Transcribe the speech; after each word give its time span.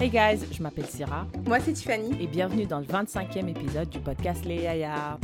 Hey 0.00 0.10
guys, 0.10 0.46
je 0.52 0.62
m'appelle 0.62 0.86
Syrah 0.86 1.26
Moi, 1.44 1.58
c'est 1.58 1.72
Tiffany. 1.72 2.22
et 2.22 2.28
bienvenue 2.28 2.66
dans 2.66 2.78
le 2.78 2.86
25e 2.86 3.48
épisode 3.48 3.88
du 3.88 3.98
podcast 3.98 4.44
Les 4.44 4.62
Yaya. 4.62 5.18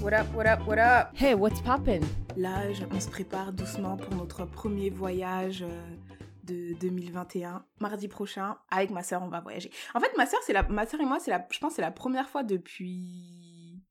What 0.00 0.14
up, 0.14 0.26
what 0.34 0.46
up, 0.46 0.66
what 0.66 0.78
up? 0.78 1.08
Hey, 1.14 1.34
what's 1.34 1.60
poppin'? 1.60 2.00
Là, 2.34 2.62
on 2.90 2.98
se 2.98 3.10
prépare 3.10 3.52
doucement 3.52 3.98
pour 3.98 4.14
notre 4.14 4.46
premier 4.46 4.88
voyage 4.88 5.62
euh, 5.62 5.96
de 6.44 6.72
2021. 6.80 7.62
Mardi 7.78 8.08
prochain, 8.08 8.56
avec 8.70 8.88
ma 8.88 9.02
sœur, 9.02 9.22
on 9.22 9.28
va 9.28 9.40
voyager. 9.40 9.70
En 9.94 10.00
fait, 10.00 10.16
ma 10.16 10.24
sœur, 10.24 10.40
c'est 10.46 10.54
la, 10.54 10.62
ma 10.62 10.86
sœur 10.86 11.02
et 11.02 11.04
moi, 11.04 11.18
c'est 11.20 11.30
la, 11.30 11.46
je 11.50 11.58
pense, 11.58 11.72
que 11.72 11.76
c'est 11.76 11.82
la 11.82 11.90
première 11.90 12.30
fois 12.30 12.42
depuis 12.42 13.82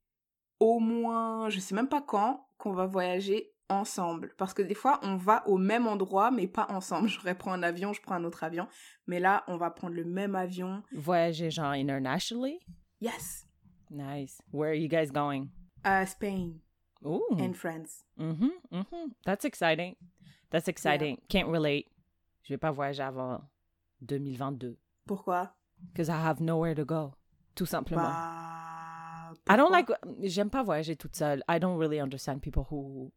au 0.58 0.80
moins, 0.80 1.48
je 1.50 1.60
sais 1.60 1.76
même 1.76 1.88
pas 1.88 2.02
quand, 2.02 2.48
qu'on 2.56 2.72
va 2.72 2.86
voyager 2.86 3.52
ensemble. 3.68 4.32
Parce 4.36 4.54
que 4.54 4.62
des 4.62 4.74
fois, 4.74 5.00
on 5.02 5.16
va 5.16 5.46
au 5.46 5.58
même 5.58 5.86
endroit, 5.86 6.30
mais 6.30 6.46
pas 6.46 6.66
ensemble. 6.70 7.08
Je 7.24 7.32
prends 7.32 7.52
un 7.52 7.62
avion, 7.62 7.92
je 7.92 8.00
prends 8.00 8.14
un 8.14 8.24
autre 8.24 8.44
avion. 8.44 8.68
Mais 9.06 9.20
là, 9.20 9.44
on 9.48 9.56
va 9.56 9.70
prendre 9.70 9.94
le 9.94 10.04
même 10.04 10.34
avion. 10.34 10.82
Voyager 10.92 11.50
genre 11.50 11.72
internationally? 11.72 12.60
Yes! 13.00 13.46
Nice. 13.90 14.40
Where 14.52 14.70
are 14.70 14.74
you 14.74 14.88
guys 14.88 15.10
going? 15.10 15.48
À 15.84 16.06
Spain 16.06 16.60
Ooh. 17.04 17.22
and 17.38 17.54
France. 17.54 18.04
Mhm, 18.18 18.50
mhm. 18.70 19.12
That's 19.24 19.44
exciting. 19.44 19.96
That's 20.50 20.68
exciting. 20.68 21.18
Can't 21.28 21.48
relate. 21.48 21.86
Je 22.42 22.54
vais 22.54 22.58
pas 22.58 22.72
voyager 22.72 23.02
avant 23.02 23.40
2022. 24.02 24.76
Pourquoi? 25.06 25.54
Because 25.92 26.08
I 26.08 26.16
have 26.16 26.40
nowhere 26.40 26.74
to 26.74 26.84
go. 26.84 27.14
Tout 27.54 27.66
simplement. 27.66 28.02
Bah, 28.02 29.32
I 29.48 29.56
don't 29.56 29.70
like. 29.70 29.88
J'aime 30.22 30.50
pas 30.50 30.62
voyager 30.62 30.96
toute 30.96 31.16
seule. 31.16 31.42
I 31.48 31.58
don't 31.58 31.78
really 31.78 32.00
understand 32.00 32.40
people 32.40 32.66
who 32.70 33.12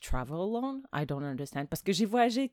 travel 0.00 0.36
alone. 0.36 0.82
I 0.92 1.04
don't 1.06 1.22
understand. 1.24 1.66
Parce 1.66 1.82
que 1.82 1.92
j'ai 1.92 2.06
voyagé. 2.06 2.52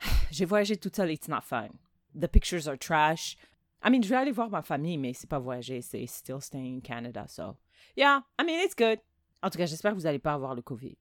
J'ai 0.30 0.44
voyagé 0.44 0.76
toute 0.76 0.94
seule. 0.96 1.10
It's 1.10 1.28
not 1.28 1.42
fun. 1.42 1.68
The 2.14 2.28
pictures 2.28 2.68
are 2.68 2.78
trash. 2.78 3.36
I 3.84 3.90
mean, 3.90 4.02
je 4.02 4.08
vais 4.08 4.16
aller 4.16 4.32
voir 4.32 4.50
ma 4.50 4.62
famille, 4.62 4.98
mais 4.98 5.12
c'est 5.12 5.28
pas 5.28 5.38
voyager. 5.38 5.82
C'est 5.82 6.06
still 6.06 6.40
staying 6.40 6.78
in 6.78 6.80
Canada. 6.80 7.26
So, 7.28 7.56
yeah. 7.96 8.22
I 8.40 8.44
mean, 8.44 8.60
it's 8.64 8.74
good. 8.76 9.00
En 9.42 9.50
tout 9.50 9.58
cas, 9.58 9.66
j'espère 9.66 9.92
que 9.92 9.96
vous 9.96 10.06
allez 10.06 10.18
pas 10.18 10.32
avoir 10.34 10.54
le 10.54 10.62
COVID. 10.62 10.96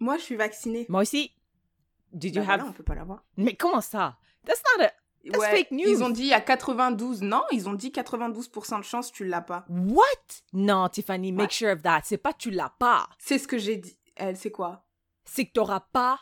Moi, 0.00 0.16
je 0.18 0.22
suis 0.22 0.36
vaccinée. 0.36 0.86
Moi 0.88 1.02
aussi. 1.02 1.32
Did 2.12 2.34
you 2.36 2.42
Bah 2.42 2.52
have. 2.52 2.60
voilà, 2.60 2.70
on 2.70 2.72
peut 2.72 2.82
pas 2.84 2.94
l'avoir. 2.94 3.24
Mais 3.36 3.54
comment 3.56 3.80
ça? 3.80 4.18
That's 4.46 4.62
not 4.78 4.84
a. 4.84 4.92
That's 5.30 5.46
fake 5.50 5.70
news. 5.70 5.88
Ils 5.88 6.02
ont 6.04 6.10
dit 6.10 6.32
à 6.34 6.40
92. 6.40 7.22
Non, 7.22 7.42
ils 7.50 7.66
ont 7.68 7.72
dit 7.74 7.90
92% 7.90 8.78
de 8.78 8.84
chance 8.84 9.10
tu 9.10 9.24
l'as 9.24 9.40
pas. 9.40 9.64
What? 9.70 10.02
Non, 10.52 10.88
Tiffany, 10.90 11.32
make 11.32 11.46
Ouais. 11.48 11.50
sure 11.54 11.72
of 11.72 11.82
that. 11.82 12.02
C'est 12.04 12.18
pas 12.18 12.32
tu 12.34 12.50
l'as 12.50 12.72
pas. 12.78 13.08
C'est 13.18 13.38
ce 13.38 13.48
que 13.48 13.56
j'ai 13.58 13.76
dit. 13.76 13.96
Elle, 14.16 14.36
c'est 14.36 14.50
quoi? 14.50 14.83
C'est 15.34 15.46
que 15.46 15.52
tu 15.52 15.58
n'auras 15.60 15.80
pas 15.92 16.20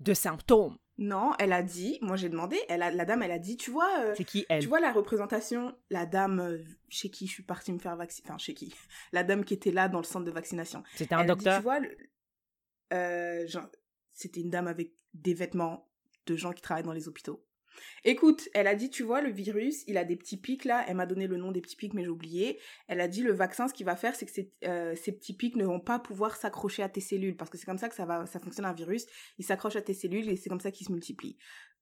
de 0.00 0.12
symptômes. 0.14 0.76
Non, 0.98 1.32
elle 1.38 1.52
a 1.52 1.62
dit. 1.62 1.98
Moi, 2.00 2.16
j'ai 2.16 2.28
demandé. 2.30 2.58
Elle 2.68 2.82
a, 2.82 2.90
la 2.90 3.04
dame, 3.04 3.22
elle 3.22 3.30
a 3.30 3.38
dit. 3.38 3.56
Tu 3.56 3.70
vois, 3.70 4.00
euh, 4.00 4.14
C'est 4.16 4.24
qui 4.24 4.46
elle? 4.48 4.62
tu 4.62 4.68
vois 4.68 4.80
la 4.80 4.92
représentation. 4.92 5.76
La 5.90 6.06
dame 6.06 6.40
euh, 6.40 6.58
chez 6.88 7.10
qui 7.10 7.26
je 7.26 7.32
suis 7.32 7.42
partie 7.42 7.72
me 7.72 7.78
faire 7.78 7.96
vacciner. 7.96 8.26
Enfin, 8.28 8.38
chez 8.38 8.54
qui 8.54 8.74
La 9.12 9.22
dame 9.24 9.44
qui 9.44 9.54
était 9.54 9.72
là 9.72 9.88
dans 9.88 9.98
le 9.98 10.04
centre 10.04 10.24
de 10.24 10.30
vaccination. 10.30 10.82
C'était 10.94 11.14
un 11.14 11.18
Elle 11.20 11.30
a 11.30 11.34
dit, 11.34 11.44
docteur? 11.44 11.58
tu 11.58 11.62
vois, 11.62 11.80
le- 11.80 11.96
euh, 12.92 13.46
genre, 13.46 13.66
c'était 14.12 14.40
une 14.40 14.50
dame 14.50 14.68
avec 14.68 14.92
des 15.14 15.34
vêtements 15.34 15.88
de 16.26 16.34
gens 16.36 16.52
qui 16.52 16.62
travaillent 16.62 16.82
dans 16.84 16.92
les 16.92 17.08
hôpitaux. 17.08 17.45
Écoute, 18.04 18.48
elle 18.54 18.66
a 18.66 18.74
dit, 18.74 18.90
tu 18.90 19.02
vois, 19.02 19.20
le 19.20 19.30
virus, 19.30 19.84
il 19.86 19.96
a 19.96 20.04
des 20.04 20.16
petits 20.16 20.36
pics 20.36 20.64
là. 20.64 20.84
Elle 20.88 20.96
m'a 20.96 21.06
donné 21.06 21.26
le 21.26 21.36
nom 21.36 21.52
des 21.52 21.60
petits 21.60 21.76
pics, 21.76 21.94
mais 21.94 22.02
j'ai 22.02 22.08
oublié. 22.08 22.60
Elle 22.88 23.00
a 23.00 23.08
dit, 23.08 23.22
le 23.22 23.32
vaccin, 23.32 23.68
ce 23.68 23.74
qu'il 23.74 23.86
va 23.86 23.96
faire, 23.96 24.14
c'est 24.14 24.26
que 24.26 24.32
ces, 24.32 24.52
euh, 24.64 24.94
ces 24.96 25.12
petits 25.12 25.34
pics 25.34 25.56
ne 25.56 25.64
vont 25.64 25.80
pas 25.80 25.98
pouvoir 25.98 26.36
s'accrocher 26.36 26.82
à 26.82 26.88
tes 26.88 27.00
cellules. 27.00 27.36
Parce 27.36 27.50
que 27.50 27.58
c'est 27.58 27.66
comme 27.66 27.78
ça 27.78 27.88
que 27.88 27.94
ça, 27.94 28.04
va, 28.04 28.26
ça 28.26 28.40
fonctionne 28.40 28.66
un 28.66 28.72
virus. 28.72 29.06
Il 29.38 29.44
s'accroche 29.44 29.76
à 29.76 29.82
tes 29.82 29.94
cellules 29.94 30.28
et 30.28 30.36
c'est 30.36 30.48
comme 30.48 30.60
ça 30.60 30.70
qu'il 30.70 30.86
se 30.86 30.92
multiplie. 30.92 31.36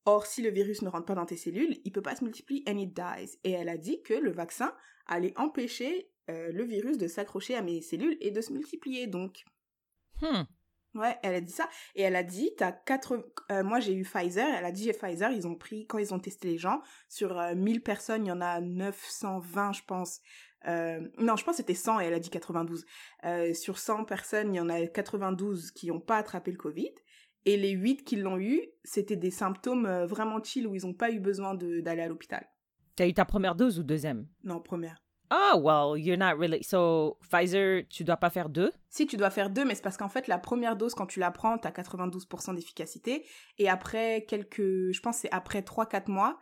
Or, 0.06 0.27
si 0.27 0.42
le 0.42 0.50
virus 0.50 0.83
ne 0.83 0.89
rentre 0.89 1.06
pas 1.06 1.15
dans 1.15 1.27
tes 1.27 1.37
cellules, 1.37 1.78
il 1.84 1.92
peut 1.92 2.03
pas 2.03 2.15
se 2.15 2.25
multiplier 2.25 2.62
and 2.69 2.78
it 2.78 2.95
dies. 2.95 3.39
Et 3.45 3.53
elle 3.53 3.69
a 3.69 3.78
dit 3.78 4.03
que 4.03 4.15
le 4.15 4.33
vaccin 4.33 4.75
allait 5.06 5.33
empêcher 5.37 6.10
euh, 6.31 6.53
le 6.53 6.65
virus 6.65 6.99
de 6.99 7.09
s'accrocher 7.09 7.54
à 7.54 7.62
mes 7.62 7.81
cellules 7.81 8.16
et 8.21 8.31
de 8.31 8.41
se 8.41 8.53
multiplier. 8.53 9.06
Donc, 9.06 9.44
Hmm. 10.21 10.44
Ouais, 10.94 11.16
elle 11.22 11.34
a 11.34 11.41
dit 11.41 11.53
ça. 11.53 11.69
Et 11.97 12.03
elle 12.03 12.16
a 12.16 12.22
dit, 12.22 12.53
t'as 12.56 12.72
quatre... 12.72 13.28
euh, 13.50 13.65
moi, 13.65 13.81
j'ai 13.81 13.94
eu 13.94 14.05
Pfizer. 14.05 14.47
Elle 14.47 14.65
a 14.65 14.71
dit, 14.71 14.93
Pfizer, 14.93 15.31
ils 15.32 15.47
ont 15.47 15.56
pris... 15.56 15.87
Quand 15.87 15.99
ils 15.99 16.15
ont 16.15 16.21
testé 16.21 16.49
les 16.49 16.59
gens, 16.59 16.81
sur 17.09 17.38
euh, 17.38 17.55
1000 17.55 17.82
personnes, 17.82 18.27
il 18.27 18.28
y 18.28 18.32
en 18.32 18.41
a 18.41 18.60
920, 18.60 19.72
je 19.72 19.83
pense. 19.87 20.21
Euh, 20.66 21.00
non, 21.19 21.37
je 21.37 21.44
pense 21.44 21.54
que 21.54 21.56
c'était 21.59 21.75
100 21.75 22.00
et 22.00 22.04
elle 22.04 22.15
a 22.15 22.21
dit 22.21 22.31
92. 22.31 22.87
Euh, 23.25 23.53
sur 23.54 23.78
100 23.78 24.04
personnes, 24.04 24.54
il 24.54 24.59
y 24.59 24.60
en 24.60 24.69
a 24.69 24.87
92 24.87 25.72
qui 25.72 25.88
n'ont 25.88 26.00
pas 26.00 26.16
attrapé 26.16 26.53
le 26.53 26.59
Covid. 26.59 26.93
Et 27.44 27.56
les 27.56 27.72
8 27.72 28.04
qui 28.04 28.16
l'ont 28.16 28.38
eu, 28.38 28.62
c'était 28.84 29.16
des 29.16 29.31
symptômes 29.31 29.87
vraiment 30.04 30.43
chill 30.43 30.66
où 30.66 30.75
ils 30.75 30.87
n'ont 30.87 30.94
pas 30.94 31.10
eu 31.10 31.21
besoin 31.21 31.54
d'aller 31.54 32.00
à 32.00 32.09
l'hôpital. 32.09 32.49
T'as 32.97 33.06
eu 33.06 33.12
ta 33.12 33.27
première 33.27 33.54
dose 33.54 33.78
ou 33.78 33.83
deuxième? 33.83 34.27
Non, 34.44 34.60
première. 34.60 35.03
Ah, 35.30 35.56
well, 35.56 35.98
you're 35.98 36.18
not 36.18 36.38
really. 36.38 36.62
So, 36.62 37.18
Pfizer, 37.22 37.86
tu 37.88 38.04
dois 38.04 38.16
pas 38.16 38.30
faire 38.30 38.48
deux? 38.48 38.72
Si 38.88 39.06
tu 39.06 39.16
dois 39.16 39.30
faire 39.30 39.50
deux, 39.50 39.64
mais 39.64 39.74
c'est 39.74 39.82
parce 39.82 39.96
qu'en 39.96 40.08
fait, 40.08 40.28
la 40.28 40.38
première 40.38 40.76
dose, 40.76 40.94
quand 40.94 41.06
tu 41.06 41.18
la 41.18 41.30
prends, 41.30 41.58
t'as 41.58 41.70
92% 41.70 42.54
d'efficacité. 42.54 43.24
Et 43.58 43.68
après 43.68 44.24
quelques, 44.28 44.60
je 44.60 45.00
pense 45.00 45.16
que 45.16 45.22
c'est 45.22 45.32
après 45.32 45.62
3-4 45.62 46.10
mois, 46.10 46.38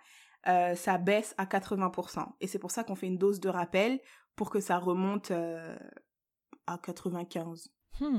euh, 0.49 0.75
ça 0.75 0.99
baisse 0.99 1.35
à 1.39 1.47
80%. 1.47 2.27
Et 2.41 2.47
c'est 2.47 2.59
pour 2.59 2.71
ça 2.71 2.85
qu'on 2.85 2.97
fait 2.97 3.07
une 3.07 3.19
dose 3.19 3.41
de 3.41 3.49
rappel 3.49 4.01
pour 4.37 4.51
que 4.51 4.61
ça 4.61 4.79
remonte 4.79 5.31
euh, 5.31 5.77
à 6.67 6.79
95. 6.79 7.69
Hmm. 8.01 8.19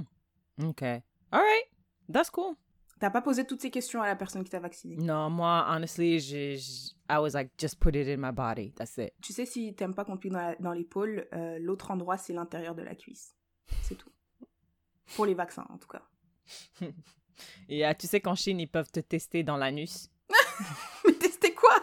OK. 0.64 0.84
All 0.84 1.02
right. 1.32 1.68
That's 2.12 2.30
cool. 2.30 2.56
T'as 3.04 3.10
pas 3.10 3.22
posé 3.22 3.44
toutes 3.46 3.62
ces 3.62 3.70
questions 3.70 4.02
à 4.02 4.08
la 4.08 4.16
personne 4.16 4.46
qui 4.46 4.50
t'a 4.50 4.62
vacciné? 4.62 4.96
Non, 4.96 5.30
moi, 5.30 5.66
honestly, 5.68 6.22
j'ai- 6.22 6.56
j'- 6.56 6.94
I 7.10 7.18
was 7.18 7.32
like, 7.34 7.52
just 7.60 7.78
put 7.78 7.94
it 7.98 8.08
in 8.08 8.16
my 8.16 8.32
body. 8.32 8.72
That's 8.72 8.96
it. 8.98 9.12
Tu 9.22 9.34
sais, 9.34 9.46
si 9.46 9.76
t'aimes 9.76 9.94
pas 9.94 10.06
qu'on 10.06 10.16
te 10.16 10.22
pique 10.22 10.32
dans 10.32 10.56
dans 10.62 10.72
l'épaule, 10.72 11.28
euh, 11.34 11.60
l'autre 11.60 11.92
endroit, 11.92 12.16
c'est 12.18 12.32
l'intérieur 12.32 12.76
de 12.76 12.82
la 12.82 12.96
cuisse. 12.96 13.36
C'est 13.82 13.96
tout. 13.96 14.10
Pour 15.18 15.26
les 15.26 15.34
vaccins, 15.34 15.66
en 15.68 15.78
tout 15.78 15.90
cas. 15.90 16.02
Et 17.68 17.86
euh, 17.86 17.92
tu 18.00 18.08
sais 18.08 18.22
qu'en 18.22 18.36
Chine, 18.36 18.62
ils 18.62 18.70
peuvent 18.70 18.90
te 18.90 19.02
tester 19.02 19.44
dans 19.44 19.58
l'anus. 19.58 20.10
Mais 21.06 21.12
tester 21.12 21.54
quoi? 21.54 21.76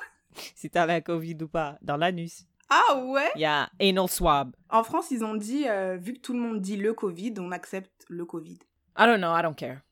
Si 0.54 0.70
t'as 0.70 0.86
la 0.86 1.02
COVID 1.02 1.36
ou 1.42 1.48
pas. 1.48 1.76
Dans 1.82 1.98
l'anus. 1.98 2.46
Ah 2.70 2.96
ouais? 2.96 3.30
Il 3.34 3.42
y 3.42 3.44
a 3.44 3.68
anal 3.78 4.08
swab. 4.08 4.56
En 4.70 4.82
France, 4.84 5.10
ils 5.10 5.22
ont 5.22 5.34
dit, 5.34 5.68
euh, 5.68 5.98
vu 5.98 6.14
que 6.14 6.20
tout 6.20 6.32
le 6.32 6.40
monde 6.40 6.62
dit 6.62 6.78
le 6.78 6.94
Covid, 6.94 7.34
on 7.40 7.52
accepte 7.52 8.06
le 8.08 8.24
Covid. 8.24 8.58
I 8.98 9.04
don't 9.04 9.18
know. 9.18 9.36
I 9.36 9.42
don't 9.42 9.54
care. 9.54 9.82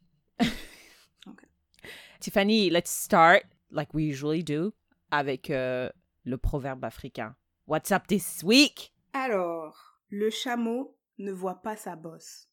Tiffany, 2.21 2.71
let's 2.71 2.91
start, 2.91 3.45
like 3.71 3.95
we 3.95 4.05
usually 4.05 4.43
do, 4.43 4.73
avec 5.11 5.51
euh, 5.51 5.89
le 6.25 6.37
proverbe 6.37 6.85
africain. 6.85 7.37
What's 7.67 7.93
up 7.93 8.07
this 8.09 8.43
week? 8.43 8.93
Alors, 9.13 9.99
le 10.11 10.31
chameau 10.31 10.97
ne 11.19 11.33
voit 11.33 11.63
pas 11.63 11.77
sa 11.77 11.97
bosse. 11.97 12.49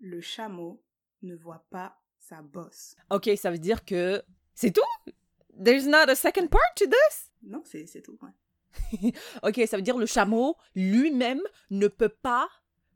Le 0.00 0.20
chameau 0.20 0.82
ne 1.22 1.34
voit 1.34 1.64
pas 1.70 1.98
sa 2.18 2.42
bosse. 2.42 2.96
Ok, 3.10 3.30
ça 3.36 3.50
veut 3.50 3.58
dire 3.58 3.84
que 3.84 4.22
c'est 4.54 4.72
tout? 4.72 5.12
There's 5.58 5.86
not 5.86 6.10
a 6.10 6.14
second 6.14 6.48
part 6.48 6.74
to 6.76 6.84
this? 6.86 7.30
Non, 7.42 7.62
c'est 7.64 7.86
c'est 7.86 8.02
tout. 8.02 8.18
ouais. 8.22 9.12
Ok, 9.42 9.60
ça 9.66 9.76
veut 9.76 9.82
dire 9.82 9.96
le 9.96 10.04
chameau 10.06 10.56
lui-même 10.74 11.40
ne 11.70 11.88
peut 11.88 12.10
pas 12.10 12.48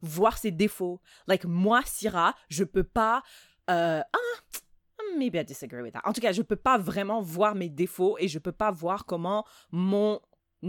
voir 0.03 0.37
ses 0.37 0.51
défauts. 0.51 1.01
Like 1.27 1.45
moi, 1.45 1.81
Syrah, 1.87 2.35
je 2.49 2.65
peux 2.65 2.85
pas. 2.85 3.23
euh, 3.71 4.01
ah, 4.03 4.59
maybe 5.19 5.39
I 5.39 5.43
disagree 5.43 5.83
with 5.83 5.95
that. 5.95 6.03
En 6.05 6.13
tout 6.13 6.21
cas, 6.21 6.33
je 6.33 6.43
peux 6.43 6.57
pas 6.57 6.79
vraiment 6.79 7.23
voir 7.23 7.55
mes 7.55 7.69
défauts 7.69 8.17
et 8.19 8.29
je 8.29 8.39
peux 8.39 8.53
pas 8.53 8.71
voir 8.71 9.07
comment 9.07 9.45
mon 9.71 10.21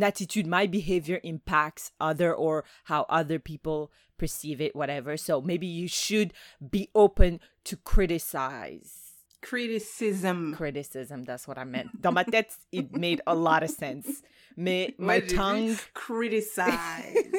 attitude, 0.02 0.48
my 0.48 0.68
behavior 0.68 1.20
impacts 1.24 1.92
other 2.00 2.34
or 2.34 2.64
how 2.86 3.06
other 3.10 3.40
people 3.40 3.92
perceive 4.18 4.62
it, 4.62 4.76
whatever. 4.76 5.18
So 5.18 5.42
maybe 5.42 5.68
you 5.68 5.88
should 5.88 6.34
be 6.62 6.90
open 6.96 7.40
to 7.66 7.76
criticize. 7.76 8.94
Criticism. 9.42 10.54
Criticism, 10.56 11.24
that's 11.24 11.48
what 11.48 11.58
I 11.58 11.64
meant. 11.64 12.00
Dans 12.00 12.14
ma 12.14 12.24
tête, 12.24 12.56
it 12.72 12.96
made 12.96 13.22
a 13.26 13.34
lot 13.34 13.64
of 13.64 13.72
sense. 13.72 14.22
Mais 14.56 14.94
my 14.98 15.20
tongue. 15.20 15.76
Criticize. 15.94 17.34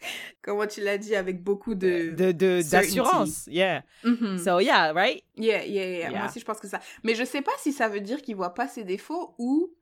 Comment 0.42 0.66
tu 0.66 0.80
l'as 0.82 0.98
dit 0.98 1.14
avec 1.16 1.42
beaucoup 1.42 1.74
de... 1.74 2.10
de 2.10 2.32
de- 2.32 2.62
d'assurance 2.70 3.46
yeah 3.48 3.82
Mhm. 4.04 4.38
so 4.38 4.60
yeah 4.60 4.92
right? 4.92 5.22
Yeah, 5.36 5.64
yeah, 5.64 5.86
yeah, 5.86 5.98
Yeah. 5.98 6.10
Moi 6.18 6.28
aussi, 6.28 6.40
je 6.40 6.44
pense 6.44 6.60
que 6.60 6.68
ça. 6.68 6.80
Mais 7.04 7.14
je 7.14 7.24
sais 7.24 7.42
pas 7.42 7.52
si 7.58 7.72
ça 7.72 7.88
veut 7.88 8.00
dire 8.00 8.22
qu'il 8.22 8.36
voit 8.36 8.54
pas 8.54 8.68
ses 8.68 8.84
défauts 8.84 9.34
ou... 9.38 9.72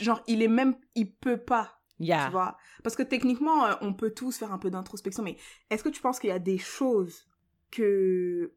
Genre, 0.00 0.22
il 0.26 0.42
est 0.42 0.48
même... 0.48 0.74
Il 0.94 1.12
peut 1.12 1.36
pas. 1.36 1.80
yeah 2.00 2.26
Tu 2.26 2.32
vois 2.32 2.56
Parce 2.82 2.96
que 2.96 3.02
techniquement, 3.04 3.66
euh, 3.66 3.74
on 3.82 3.92
peut 3.92 4.10
tous 4.10 4.36
faire 4.38 4.52
un 4.52 4.58
peu 4.58 4.70
d'introspection, 4.70 5.22
mais 5.22 5.36
est-ce 5.70 5.84
que 5.84 5.88
tu 5.90 6.00
penses 6.00 6.18
qu'il 6.18 6.30
y 6.30 6.32
a 6.32 6.38
des 6.40 6.58
choses 6.58 7.26
que, 7.70 8.52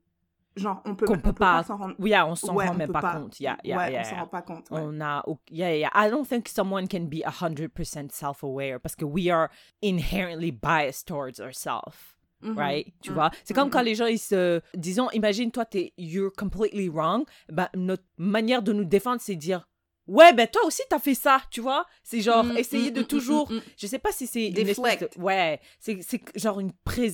genre, 0.56 0.82
on 0.86 0.96
peut, 0.96 1.06
on 1.10 1.18
peut 1.18 1.34
pas- 1.34 1.64
s'en 1.64 1.78
rendre 1.78 1.96
yeah 2.00 2.26
on 2.28 2.36
s'en 2.36 2.54
Ouais, 2.56 2.68
rend 2.68 2.76
même 2.76 2.88
peut 2.88 2.94
pas, 2.94 3.16
compte 3.16 3.40
yeah 3.40 3.58
yeah 3.64 3.78
ouais, 3.78 3.98
on 4.00 4.04
s'en 4.04 4.16
rend 4.18 4.28
pas 4.28 4.42
compte. 4.42 4.70
ouais. 4.72 4.80
on 4.84 5.02
a 5.02 5.24
yeah 5.50 5.72
yeah 5.76 5.90
I 5.96 6.10
don't 6.12 6.26
think 6.28 6.48
someone 6.48 6.88
can 6.88 7.06
be 7.06 7.24
100% 7.26 8.12
self-aware 8.12 8.80
parce 8.80 8.96
que 8.96 9.06
we 9.06 9.30
are 9.30 9.50
inherently 9.82 10.52
biased 10.52 11.08
towards 11.08 11.40
ourselves 11.40 11.96
Mhm. 12.42 12.58
right? 12.58 12.94
Tu 13.02 13.12
Mhm. 13.12 13.16
vois? 13.16 13.32
C'est 13.46 13.54
comme 13.54 13.68
Mhm. 13.70 13.72
quand 13.74 13.82
les 13.84 13.96
gens 13.96 14.06
ils 14.08 14.20
se 14.20 14.62
disons 14.76 15.10
imagine 15.12 15.50
toi 15.50 15.66
t'es 15.66 15.94
you're 15.98 16.32
completely 16.38 16.90
wrong 16.90 17.24
bah 17.50 17.70
notre 17.76 18.04
manière 18.18 18.62
de 18.62 18.74
nous 18.74 18.86
défendre 18.86 19.22
c'est 19.22 19.36
dire 19.36 19.68
Ouais, 20.06 20.34
ben 20.34 20.46
toi 20.48 20.66
aussi, 20.66 20.82
t'as 20.90 21.00
fait 21.00 21.16
ça, 21.16 21.40
tu 21.50 21.62
vois? 21.62 21.86
C'est 22.04 22.20
genre 22.20 22.44
Mm, 22.44 22.58
essayer 22.58 22.92
mm, 22.92 22.94
de 22.94 23.02
mm, 23.04 23.06
toujours. 23.06 23.50
mm, 23.50 23.56
mm. 23.56 23.62
Je 23.78 23.88
sais 23.88 24.00
pas 24.00 24.12
si 24.12 24.28
c'est 24.28 24.50
de- 24.50 25.18
Ouais, 25.22 25.62
c'est 25.80 26.02
c'est 26.02 26.22
genre 26.38 26.60
une 26.60 26.74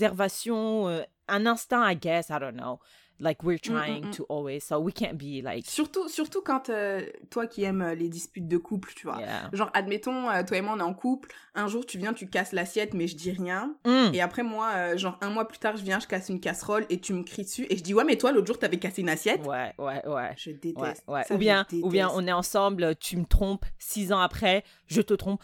préservation, 0.09 0.87
euh, 0.87 1.03
un 1.27 1.45
instinct, 1.45 1.87
I 1.91 1.95
guess. 1.95 2.29
I 2.29 2.39
don't 2.39 2.55
know. 2.57 2.79
Like 3.21 3.43
we're 3.43 3.57
Mm, 3.57 3.59
mm, 3.59 3.61
trying 3.75 4.05
mm. 4.05 4.11
to 4.15 4.25
always, 4.29 4.61
so 4.61 4.79
we 4.79 4.93
can't 4.93 5.15
be 5.17 5.41
like. 5.43 5.65
Surtout, 5.69 6.07
surtout 6.07 6.41
quand 6.41 6.69
euh, 6.69 7.05
toi 7.29 7.47
qui 7.47 7.63
aimes 7.63 7.81
euh, 7.81 7.93
les 7.93 8.07
disputes 8.07 8.47
de 8.47 8.57
couple, 8.57 8.93
tu 8.95 9.07
vois. 9.07 9.17
Yeah. 9.19 9.49
Genre, 9.51 9.69
admettons, 9.73 10.29
euh, 10.29 10.41
toi 10.43 10.55
et 10.55 10.61
moi, 10.61 10.73
on 10.77 10.79
est 10.79 10.83
en 10.83 10.93
couple. 10.93 11.29
Un 11.53 11.67
jour, 11.67 11.85
tu 11.85 11.97
viens, 11.97 12.13
tu 12.13 12.29
casses 12.29 12.53
l'assiette, 12.53 12.93
mais 12.93 13.07
je 13.07 13.17
dis 13.17 13.31
rien. 13.31 13.75
Mm. 13.85 14.13
Et 14.13 14.21
après, 14.21 14.41
moi, 14.43 14.71
euh, 14.73 14.97
genre, 14.97 15.17
un 15.19 15.29
mois 15.31 15.45
plus 15.49 15.57
tard, 15.59 15.75
je 15.75 15.83
viens, 15.83 15.99
je 15.99 16.07
casse 16.07 16.29
une 16.29 16.39
casserole 16.39 16.85
et 16.89 17.01
tu 17.01 17.13
me 17.13 17.23
cries 17.23 17.43
dessus. 17.43 17.67
Et 17.69 17.75
je 17.75 17.83
dis, 17.83 17.93
ouais, 17.93 18.05
mais 18.05 18.15
toi, 18.17 18.31
l'autre 18.31 18.47
jour, 18.47 18.57
t'avais 18.57 18.79
cassé 18.79 19.01
une 19.01 19.09
assiette. 19.09 19.45
Ouais, 19.45 19.73
ouais, 19.77 20.07
ouais. 20.07 20.33
Je 20.37 20.51
déteste. 20.51 21.03
Ouais, 21.07 21.15
ouais. 21.15 21.23
Ça, 21.25 21.35
Ou 21.35 21.37
bien, 21.37 21.65
ou 21.83 21.89
bien 21.89 22.09
on 22.13 22.25
est 22.25 22.31
ensemble, 22.31 22.95
tu 22.95 23.17
me 23.17 23.25
trompes, 23.25 23.65
six 23.79 24.13
ans 24.13 24.19
après, 24.21 24.63
je 24.87 25.01
te 25.01 25.13
trompe. 25.13 25.43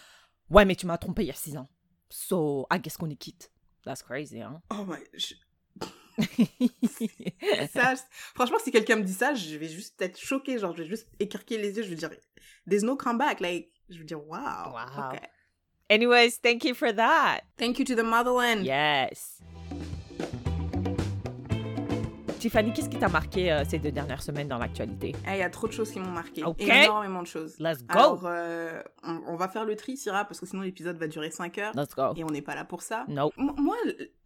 Ouais, 0.50 0.64
mais 0.64 0.76
tu 0.76 0.86
m'as 0.86 0.98
trompé 0.98 1.24
il 1.24 1.28
y 1.28 1.32
a 1.32 1.34
six 1.34 1.58
ans. 1.58 1.68
So, 2.10 2.68
I 2.72 2.80
guess 2.80 2.96
qu'on 2.96 3.10
est 3.10 3.16
quitte. 3.18 3.52
That's 3.84 4.02
crazy, 4.02 4.42
hein? 4.42 4.62
Oh 4.72 4.86
my... 4.88 4.98
je- 5.14 5.36
ça, 7.74 7.94
franchement, 8.34 8.58
si 8.64 8.72
quelqu'un 8.72 8.98
me 8.98 9.04
dit 9.04 9.14
ça, 9.14 9.34
je 9.34 9.58
vais 9.58 9.68
juste 9.68 10.02
être 10.02 10.20
choquée. 10.20 10.58
Genre, 10.60 10.76
je 10.76 10.84
vais 10.84 10.90
juste 10.90 11.08
écarquer 11.20 11.58
les 11.58 11.76
yeux. 11.76 11.84
Je 11.84 11.90
vais 11.90 11.96
dire, 11.96 12.12
there's 12.70 12.84
no 12.84 12.96
comeback. 12.96 13.40
Like, 13.40 13.72
je 13.90 13.98
vais 14.00 14.06
dire, 14.06 14.20
wow. 14.20 14.74
Wow. 14.74 15.12
ok. 15.14 15.20
Anyways, 15.90 16.40
thank 16.42 16.64
you 16.64 16.74
for 16.74 16.92
that. 16.92 17.42
Thank 17.58 17.78
you 17.78 17.86
to 17.86 17.96
the 17.96 18.04
motherland. 18.04 18.66
Yes. 18.66 19.42
Tiffany, 22.46 22.72
qu'est-ce 22.74 22.90
qui 22.90 23.00
t'a 23.00 23.08
marqué 23.10 23.52
euh, 23.52 23.64
ces 23.68 23.80
deux 23.80 23.92
dernières 23.92 24.22
semaines 24.22 24.48
dans 24.48 24.60
l'actualité? 24.60 25.16
Eh, 25.28 25.32
Il 25.32 25.38
y 25.40 25.42
a 25.42 25.50
trop 25.50 25.66
de 25.68 25.72
choses 25.72 25.90
qui 25.90 26.00
m'ont 26.00 26.12
marqué. 26.12 26.44
Énormément 26.60 27.24
de 27.24 27.28
choses. 27.28 27.56
Let's 27.60 27.80
go! 27.84 27.98
Alors, 27.98 28.22
euh, 28.26 28.84
on, 29.02 29.20
on 29.30 29.36
va 29.36 29.48
faire 29.48 29.66
le 29.66 29.76
tri, 29.76 29.98
Syrah, 29.98 30.26
parce 30.26 30.40
que 30.40 30.46
sinon 30.46 30.62
l'épisode 30.62 30.96
va 30.98 31.08
durer 31.08 31.32
5 31.32 31.58
heures. 31.58 31.72
Let's 31.76 31.96
go. 31.96 32.14
Et 32.16 32.24
on 32.24 32.28
n'est 32.30 32.44
pas 32.44 32.54
là 32.54 32.64
pour 32.64 32.84
ça. 32.84 33.06
No. 33.08 33.32
M- 33.40 33.50
Moi, 33.58 33.76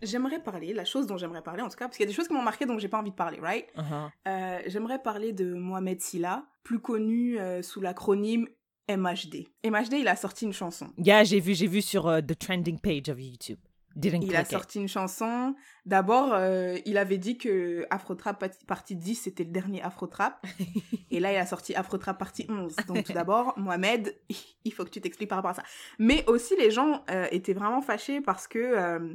j'aimerais 0.01 0.43
parler, 0.43 0.73
la 0.73 0.83
chose 0.83 1.07
dont 1.07 1.15
j'aimerais 1.15 1.41
parler 1.41 1.61
en 1.61 1.69
tout 1.69 1.77
cas, 1.77 1.85
parce 1.85 1.95
qu'il 1.95 2.03
y 2.05 2.09
a 2.09 2.11
des 2.11 2.13
choses 2.13 2.27
qui 2.27 2.33
m'ont 2.33 2.41
marqué 2.41 2.65
donc 2.65 2.81
j'ai 2.81 2.89
pas 2.89 2.99
envie 2.99 3.11
de 3.11 3.15
parler, 3.15 3.39
right? 3.39 3.67
Uh-huh. 3.77 4.09
Euh, 4.27 4.59
j'aimerais 4.67 5.01
parler 5.01 5.31
de 5.31 5.53
Mohamed 5.53 6.01
Silla, 6.01 6.43
plus 6.63 6.79
connu 6.79 7.37
sous 7.61 7.79
l'acronyme 7.79 8.47
MHD. 8.89 9.47
MHD, 9.65 9.93
il 9.99 10.07
a 10.09 10.17
sorti 10.17 10.43
une 10.43 10.51
chanson. 10.51 10.87
Yeah, 10.97 11.23
j'ai 11.23 11.39
vu, 11.39 11.53
j'ai 11.53 11.67
vu 11.67 11.81
sur 11.81 12.03
the 12.21 12.37
trending 12.37 12.79
page 12.81 13.07
of 13.07 13.17
YouTube. 13.21 13.59
Didn't 13.99 14.21
Il 14.23 14.35
a 14.35 14.41
it. 14.41 14.47
sorti 14.47 14.79
une 14.79 14.87
chanson. 14.87 15.55
D'abord, 15.85 16.33
euh, 16.33 16.77
il 16.85 16.97
avait 16.97 17.17
dit 17.17 17.37
que 17.37 17.85
Afrotrap 17.89 18.43
partie 18.65 18.95
10, 18.95 19.15
c'était 19.15 19.43
le 19.43 19.51
dernier 19.51 19.81
Afrotrap. 19.81 20.45
Et 21.11 21.19
là, 21.19 21.33
il 21.33 21.37
a 21.37 21.45
sorti 21.45 21.75
Afrotrap 21.75 22.17
partie 22.17 22.45
11. 22.49 22.75
Donc, 22.87 23.03
tout 23.03 23.13
d'abord, 23.19 23.53
Mohamed, 23.57 24.15
il 24.65 24.73
faut 24.73 24.85
que 24.85 24.89
tu 24.89 25.01
t'expliques 25.01 25.29
par 25.29 25.37
rapport 25.37 25.51
à 25.51 25.55
ça. 25.55 25.63
Mais 25.99 26.23
aussi, 26.27 26.55
les 26.57 26.71
gens 26.71 27.03
euh, 27.11 27.27
étaient 27.31 27.53
vraiment 27.53 27.81
fâchés 27.81 28.21
parce 28.21 28.47
que... 28.47 28.57
euh, 28.59 29.13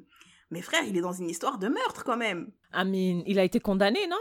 mais 0.50 0.60
frère, 0.60 0.82
il 0.86 0.96
est 0.96 1.00
dans 1.00 1.12
une 1.12 1.30
histoire 1.30 1.58
de 1.58 1.68
meurtre 1.68 2.04
quand 2.04 2.18
même. 2.18 2.50
I 2.74 2.84
mean, 2.84 3.22
il 3.26 3.38
a 3.38 3.44
été 3.44 3.60
condamné, 3.60 4.06
non? 4.08 4.18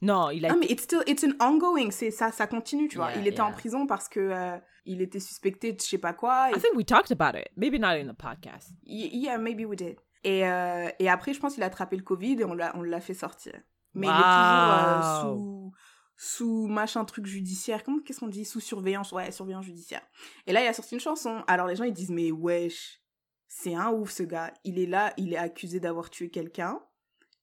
Non, 0.00 0.30
il 0.30 0.46
a 0.46 0.50
Ah, 0.52 0.56
mais 0.56 0.66
it's 0.70 0.82
still, 0.84 1.02
it's 1.06 1.24
an 1.24 1.32
ongoing, 1.40 1.90
c'est 1.90 2.10
ça, 2.10 2.30
ça 2.30 2.46
continue, 2.46 2.88
tu 2.88 2.96
vois. 2.98 3.10
Yeah, 3.12 3.20
il 3.20 3.26
était 3.28 3.40
en 3.40 3.50
prison 3.52 3.86
parce 3.86 4.08
que 4.08 4.20
euh, 4.20 4.56
il 4.84 5.02
était 5.02 5.18
suspecté 5.20 5.72
de 5.72 5.80
je 5.80 5.86
sais 5.86 5.98
pas 5.98 6.12
quoi. 6.12 6.50
I 6.50 6.60
think 6.60 6.74
we 6.76 6.84
talked 6.86 7.10
about 7.12 7.36
it. 7.38 7.48
Maybe 7.56 7.80
not 7.80 7.88
in 7.98 8.06
the 8.12 8.16
podcast. 8.16 8.70
Y- 8.84 9.10
Yeah, 9.12 9.38
maybe 9.38 9.64
we 9.66 9.76
did. 9.76 9.96
Et, 10.24 10.46
euh, 10.46 10.88
et 10.98 11.08
après, 11.08 11.32
je 11.34 11.40
pense 11.40 11.54
qu'il 11.54 11.62
a 11.62 11.66
attrapé 11.66 11.96
le 11.96 12.02
Covid 12.02 12.40
et 12.40 12.44
on 12.44 12.54
l'a, 12.54 12.76
on 12.76 12.82
l'a 12.82 13.00
fait 13.00 13.14
sortir. 13.14 13.52
Mais 13.94 14.06
il 14.06 14.10
est 14.10 14.12
toujours 14.12 14.22
euh, 14.72 15.22
sous, 15.22 15.72
sous 16.16 16.66
machin 16.68 17.04
truc 17.04 17.26
judiciaire. 17.26 17.82
Comment, 17.82 17.98
qu'est-ce 18.00 18.20
qu'on 18.20 18.28
dit? 18.28 18.44
Sous 18.44 18.60
surveillance, 18.60 19.10
ouais, 19.12 19.30
surveillance 19.32 19.64
judiciaire. 19.64 20.02
Et 20.46 20.52
là, 20.52 20.62
il 20.62 20.66
a 20.68 20.72
sorti 20.72 20.94
une 20.94 21.00
chanson. 21.00 21.42
Alors 21.48 21.66
les 21.66 21.74
gens, 21.76 21.84
ils 21.84 21.92
disent, 21.92 22.10
mais 22.10 22.30
wesh, 22.30 23.00
c'est 23.48 23.74
un 23.74 23.90
ouf 23.90 24.10
ce 24.10 24.22
gars. 24.22 24.52
Il 24.64 24.78
est 24.78 24.86
là, 24.86 25.12
il 25.16 25.32
est 25.32 25.38
accusé 25.38 25.80
d'avoir 25.80 26.10
tué 26.10 26.30
quelqu'un. 26.30 26.80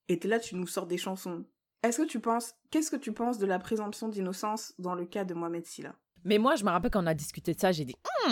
Et 0.07 0.19
t'es 0.19 0.27
là, 0.27 0.39
tu 0.39 0.55
nous 0.55 0.67
sors 0.67 0.85
des 0.87 0.97
chansons. 0.97 1.45
Est-ce 1.85 2.01
que 2.01 2.07
tu 2.07 2.19
penses, 2.19 2.55
qu'est-ce 2.71 2.89
que 2.89 2.95
tu 2.95 3.11
penses 3.11 3.37
de 3.37 3.45
la 3.45 3.59
présomption 3.59 4.09
d'innocence 4.09 4.73
dans 4.79 4.95
le 4.95 5.05
cas 5.05 5.23
de 5.23 5.33
Mohamed 5.33 5.65
Silla? 5.65 5.93
Mais 6.23 6.39
moi, 6.39 6.55
je 6.55 6.63
me 6.63 6.71
rappelle 6.71 6.89
quand 6.89 7.03
on 7.03 7.07
a 7.07 7.13
discuté 7.13 7.53
de 7.53 7.59
ça, 7.59 7.71
j'ai 7.71 7.85
dit. 7.85 7.95
Hmm, 8.27 8.31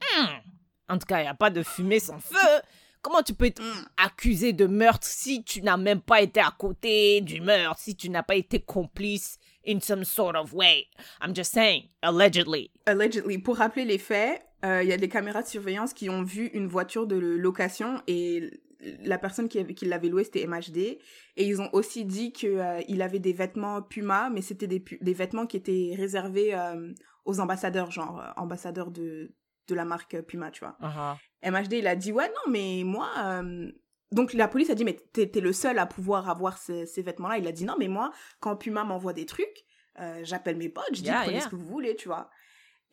hmm. 0.00 0.26
En 0.88 0.98
tout 0.98 1.06
cas, 1.06 1.20
il 1.20 1.22
n'y 1.22 1.28
a 1.28 1.34
pas 1.34 1.50
de 1.50 1.62
fumée 1.62 2.00
sans 2.00 2.18
feu. 2.18 2.60
Comment 3.00 3.22
tu 3.22 3.34
peux 3.34 3.44
être 3.44 3.62
accusé 3.96 4.52
de 4.52 4.66
meurtre 4.66 5.06
si 5.06 5.44
tu 5.44 5.62
n'as 5.62 5.76
même 5.76 6.00
pas 6.00 6.22
été 6.22 6.40
à 6.40 6.52
côté 6.58 7.20
du 7.20 7.40
meurtre, 7.40 7.78
si 7.78 7.94
tu 7.94 8.08
n'as 8.08 8.22
pas 8.22 8.34
été 8.34 8.60
complice 8.60 9.38
in 9.66 9.78
some 9.78 10.04
sort 10.04 10.34
of 10.34 10.52
way? 10.54 10.88
I'm 11.22 11.36
just 11.36 11.52
saying, 11.52 11.90
allegedly. 12.02 12.70
Allegedly. 12.86 13.38
Pour 13.38 13.58
rappeler 13.58 13.84
les 13.84 13.98
faits, 13.98 14.42
euh, 14.64 14.82
il 14.82 14.88
y 14.88 14.92
a 14.92 14.96
des 14.96 15.10
caméras 15.10 15.42
de 15.42 15.48
surveillance 15.48 15.92
qui 15.92 16.08
ont 16.08 16.22
vu 16.22 16.46
une 16.54 16.66
voiture 16.66 17.06
de 17.06 17.16
location 17.16 18.00
et 18.06 18.50
la 19.00 19.18
personne 19.18 19.48
qui, 19.48 19.58
avait- 19.58 19.74
qui 19.74 19.84
l'avait 19.86 20.08
louée, 20.08 20.24
c'était 20.24 20.46
MHD. 20.46 20.78
Et 20.78 20.98
ils 21.46 21.60
ont 21.60 21.68
aussi 21.72 22.04
dit 22.04 22.32
qu'il 22.32 23.02
avait 23.02 23.18
des 23.18 23.32
vêtements 23.32 23.82
Puma, 23.82 24.30
mais 24.30 24.42
c'était 24.42 24.66
des, 24.66 24.82
vêtements 25.14 25.46
qui 25.46 25.56
étaient 25.56 25.94
réservés 25.96 26.54
euh, 26.54 26.92
aux 27.24 27.40
ambassadeurs, 27.40 27.90
genre 27.90 28.20
euh, 28.20 28.30
ambassadeurs 28.36 28.90
de, 28.90 29.34
de 29.68 29.74
la 29.74 29.84
marque 29.84 30.20
Puma, 30.22 30.50
tu 30.50 30.60
vois. 30.64 30.76
Uh-huh. 30.82 31.50
MHD, 31.50 31.72
il 31.74 31.86
a 31.86 31.96
dit, 31.96 32.12
ouais, 32.12 32.28
non, 32.28 32.52
mais 32.52 32.82
moi... 32.84 33.08
euh, 33.18 33.70
Donc 34.12 34.32
la 34.32 34.48
police 34.48 34.70
a 34.70 34.74
dit, 34.74 34.84
mais 34.84 34.96
t'es 35.12 35.40
le 35.40 35.52
seul 35.52 35.78
à 35.78 35.86
pouvoir 35.86 36.28
avoir 36.28 36.58
ces, 36.58 36.86
ces 36.86 37.02
vêtements-là. 37.02 37.38
Il 37.38 37.46
a 37.48 37.52
dit, 37.52 37.64
non, 37.64 37.74
mais 37.78 37.88
moi, 37.88 38.12
quand 38.40 38.56
Puma 38.56 38.84
m'envoie 38.84 39.12
des 39.12 39.26
trucs, 39.26 39.64
euh, 40.00 40.20
j'appelle 40.24 40.56
mes 40.56 40.68
potes, 40.68 40.84
je 40.92 41.00
dis, 41.02 41.06
Yeah, 41.06 41.20
prenez 41.22 41.36
yeah. 41.36 41.44
ce 41.44 41.48
que 41.48 41.56
vous 41.56 41.66
voulez, 41.66 41.94
tu 41.96 42.08
vois. 42.08 42.28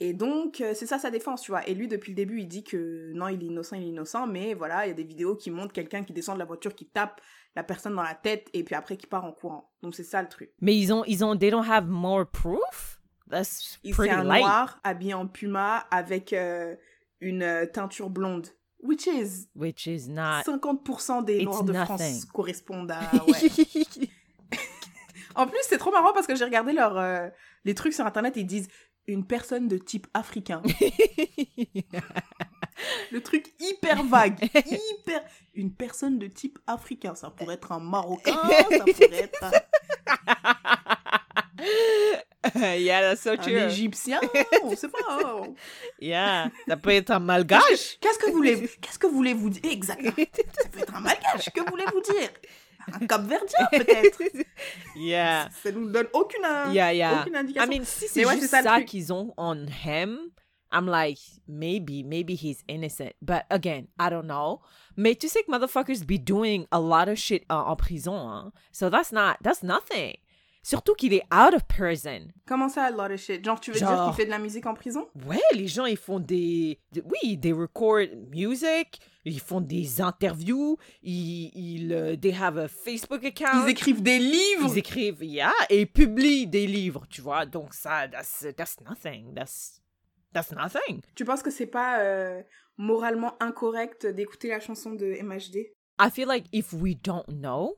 Et 0.04 0.14
donc, 0.14 0.62
euh, 0.62 0.74
c'est 0.74 0.88
ça 0.88 0.98
sa 0.98 1.12
défense, 1.12 1.44
tu 1.44 1.52
vois. 1.52 1.68
Et 1.70 1.76
lui, 1.76 1.88
depuis 1.88 2.10
le 2.10 2.16
début, 2.16 2.40
il 2.40 2.48
dit 2.48 2.64
que 2.64 3.12
non, 3.14 3.28
il 3.28 3.44
est 3.44 3.46
innocent, 3.46 3.76
il 3.76 3.84
est 3.84 3.90
innocent, 3.90 4.26
mais 4.26 4.56
voilà, 4.56 4.88
il 4.88 4.90
y 4.90 4.92
a 4.92 4.96
des 4.96 5.04
vidéos 5.04 5.36
qui 5.36 5.52
montrent 5.52 5.74
quelqu'un 5.74 6.04
qui 6.04 6.12
descend 6.12 6.38
de 6.38 6.40
la 6.40 6.46
voiture, 6.46 6.74
qui 6.74 6.88
tape 6.88 7.22
la 7.56 7.62
personne 7.62 7.94
dans 7.94 8.02
la 8.02 8.16
tête, 8.16 8.50
et 8.54 8.64
puis 8.64 8.74
après 8.74 8.98
qui 8.98 9.06
part 9.06 9.26
en 9.26 9.32
courant. 9.32 9.72
Donc 9.84 9.94
c'est 9.94 10.04
ça 10.04 10.24
le 10.24 10.28
truc. 10.28 10.50
Mais 10.60 10.76
ils 10.76 10.92
ont, 10.92 11.04
ils 11.06 11.24
ont, 11.24 11.38
they 11.38 11.52
don't 11.52 11.70
have 11.70 11.86
more 11.88 12.26
proof? 12.26 13.00
That's 13.30 13.78
Il 13.84 13.92
c'est 13.94 13.98
pretty 13.98 14.16
un 14.16 14.24
light. 14.24 14.42
noir, 14.42 14.80
habillé 14.84 15.14
en 15.14 15.28
Puma, 15.28 15.86
avec 15.92 16.34
euh, 16.34 16.76
une 17.20 17.44
euh, 17.44 17.68
teinture 17.68 18.10
blonde. 18.10 18.48
Which 18.80 19.06
is 19.06 19.50
Which 19.56 19.86
is 19.86 20.10
not. 20.10 20.42
50% 20.48 21.26
des 21.26 21.44
noirs 21.46 21.64
de 21.64 21.74
France 21.74 22.00
nothing. 22.02 22.26
correspondent 22.34 22.92
à... 22.92 23.02
Ouais. 23.28 23.52
En 25.36 25.48
plus, 25.48 25.60
c'est 25.64 25.78
trop 25.78 25.92
marrant 25.92 26.12
parce 26.14 26.28
que 26.28 26.36
j'ai 26.36 26.44
regardé 26.44 26.74
leur, 26.74 26.98
euh, 26.98 27.30
les 27.64 27.74
trucs 27.74 27.94
sur 27.94 28.06
Internet 28.06 28.36
et 28.38 28.42
ils 28.42 28.46
disent 28.46 28.68
une 29.14 29.26
personne 29.26 29.68
de 29.68 29.78
type 29.78 30.08
africain. 30.14 30.62
Le 33.12 33.22
truc 33.22 33.46
hyper 33.60 34.04
vague, 34.04 34.40
hyper... 34.56 35.22
Une 35.54 35.72
personne 35.72 36.18
de 36.18 36.28
type 36.28 36.58
africain. 36.66 37.14
Ça 37.14 37.30
pourrait 37.30 37.56
être 37.56 37.72
un 37.74 37.80
Marocain, 37.80 38.32
ça 38.72 38.80
pourrait 38.86 39.24
être 39.24 39.44
un, 39.44 39.52
yeah, 42.76 43.02
that's 43.02 43.22
so 43.22 43.32
un 43.32 43.38
true. 43.38 43.52
Égyptien, 43.52 44.20
on 44.64 44.76
sait 44.76 44.88
pas. 44.88 44.98
hein. 45.10 45.54
Yeah, 46.00 46.50
ça 46.68 46.76
peut 46.78 46.90
être 46.90 47.12
un 47.12 47.20
malgache. 47.20 48.00
Qu'est-ce 48.00 48.18
que 48.18 48.32
voulez-vous 48.32 48.68
Qu'est-ce 48.82 48.98
que 48.98 49.08
voulez-vous 49.08 49.50
dire? 49.52 49.72
Exactement. 49.72 50.12
Ça 50.16 50.70
peut 50.70 50.80
être 50.80 50.96
un 50.96 51.02
malgache. 51.02 51.50
Que 51.54 51.70
voulez-vous 51.70 52.02
dire? 52.02 52.30
Un 52.94 53.06
cap-verdien, 53.08 53.68
peut-être. 53.72 54.20
Yeah. 54.96 55.50
Ça 55.64 55.72
nous 55.72 55.90
donne 55.90 56.08
aucune, 56.14 56.42
Yeah, 56.72 56.92
yeah. 56.94 57.22
aucune 57.22 57.36
I 57.36 57.38
indication. 57.40 57.68
mean, 57.70 57.84
si 57.86 58.08
c'est 58.08 58.26
ouais, 58.26 58.36
juste 58.36 58.50
ça 58.52 58.62
ça, 58.62 58.82
qu'ils 58.84 59.12
ont 59.14 59.34
on 59.38 59.66
him, 59.86 60.18
I'm 60.72 60.86
like, 60.88 61.18
maybe, 61.48 62.04
maybe 62.06 62.34
he's 62.36 62.64
innocent. 62.68 63.14
But 63.22 63.44
again, 63.50 63.88
I 64.00 64.10
don't 64.10 64.26
know. 64.28 64.62
Mais 64.96 65.16
tu 65.16 65.28
sais 65.28 65.44
que 65.44 65.52
motherfuckers 65.52 66.06
be 66.06 66.18
doing 66.18 66.66
a 66.72 66.80
lot 66.80 67.10
of 67.10 67.18
shit 67.18 67.44
en, 67.50 67.58
en 67.72 67.76
prison, 67.76 68.14
hein. 68.16 68.52
So 68.72 68.90
that's 68.90 69.12
not, 69.12 69.38
that's 69.44 69.64
nothing. 69.64 70.16
Surtout 70.64 70.94
qu'il 70.96 71.14
est 71.14 71.24
out 71.34 71.56
of 71.56 71.64
prison. 71.68 72.28
Comment 72.48 72.70
ça, 72.70 72.84
a 72.86 72.92
lot 72.92 73.12
of 73.12 73.18
shit? 73.20 73.44
Genre, 73.44 73.60
tu 73.60 73.72
veux 73.72 73.80
dire 73.80 74.04
qu'il 74.06 74.14
fait 74.14 74.26
de 74.26 74.30
la 74.30 74.38
musique 74.38 74.66
en 74.68 74.76
prison? 74.76 75.08
Ouais, 75.26 75.42
les 75.54 75.68
gens, 75.68 75.86
ils 75.86 75.98
font 75.98 76.20
des... 76.20 76.80
des- 76.92 77.02
oui, 77.02 77.40
they 77.40 77.52
record 77.52 78.06
music, 78.32 79.00
ils 79.26 79.40
font 79.40 79.62
des 79.62 80.02
interviews, 80.02 80.78
ils... 81.04 81.52
ils 81.54 81.94
euh, 81.94 82.16
they 82.16 82.34
have 82.34 82.58
a 82.58 82.68
Facebook 82.68 83.24
account. 83.24 83.66
Ils 83.66 83.72
écrivent 83.72 84.02
des 84.02 84.20
livres 84.20 84.72
Ils 84.74 84.78
écrivent, 84.78 85.24
yeah, 85.24 85.54
et 85.70 85.82
ils 85.82 85.92
publient 85.92 86.48
des 86.48 86.68
livres, 86.68 87.06
tu 87.10 87.22
vois. 87.22 87.46
Donc 87.46 87.74
ça, 87.74 88.08
that's, 88.08 88.46
that's 88.56 88.78
nothing. 88.82 89.34
That's, 89.34 89.82
that's 90.34 90.52
nothing. 90.52 91.02
Tu 91.16 91.26
penses 91.26 91.44
que 91.44 91.52
c'est 91.52 91.68
pas 91.68 92.00
euh, 92.00 92.42
moralement 92.78 93.36
incorrect 93.40 94.06
d'écouter 94.06 94.50
la 94.50 94.60
chanson 94.60 94.94
de 94.94 95.22
MHD 95.22 95.72
I 96.00 96.10
feel 96.10 96.28
like 96.28 96.46
if 96.52 96.74
we 96.74 96.96
don't 96.96 97.28
know, 97.28 97.78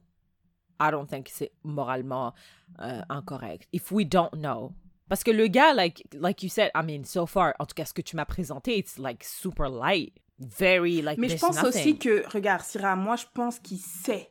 I 0.80 0.92
don't 0.92 1.08
think 1.08 1.28
c'est 1.30 1.52
moralement 1.64 2.34
euh, 2.80 3.02
incorrect. 3.10 3.68
If 3.74 3.92
we 3.92 4.06
don't 4.06 4.32
know. 4.32 4.74
Parce 5.10 5.24
que 5.24 5.32
le 5.32 5.48
gars, 5.48 5.74
like, 5.74 6.08
like 6.14 6.42
you 6.42 6.50
said, 6.50 6.72
I 6.74 6.82
mean, 6.84 7.04
so 7.04 7.26
far, 7.26 7.54
en 7.60 7.66
tout 7.66 7.76
cas, 7.76 7.86
ce 7.86 7.94
que 7.94 8.02
tu 8.02 8.16
m'as 8.16 8.26
présenté, 8.26 8.78
it's 8.78 8.98
like 8.98 9.24
super 9.26 9.70
light. 9.70 10.14
Very, 10.58 11.02
like, 11.02 11.18
Mais 11.18 11.30
je 11.30 11.38
pense 11.38 11.56
nothing. 11.56 11.70
aussi 11.70 11.98
que, 11.98 12.24
regarde, 12.30 12.62
Syrah, 12.64 12.96
moi 12.96 13.16
je 13.16 13.26
pense 13.34 13.60
qu'il 13.60 13.80
sait. 13.80 14.30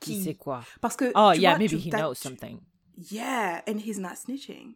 Qui 0.00 0.22
sait 0.22 0.34
quoi? 0.34 0.60
Parce 0.80 0.96
que. 0.96 1.06
Oh, 1.14 1.32
tu 1.34 1.40
yeah, 1.40 1.50
vois, 1.50 1.58
maybe 1.58 1.70
tu- 1.70 1.88
he 1.88 1.90
knows 1.90 2.14
something. 2.14 2.58
Yeah, 3.10 3.62
and 3.68 3.78
he's 3.78 3.98
not 3.98 4.14
snitching. 4.16 4.74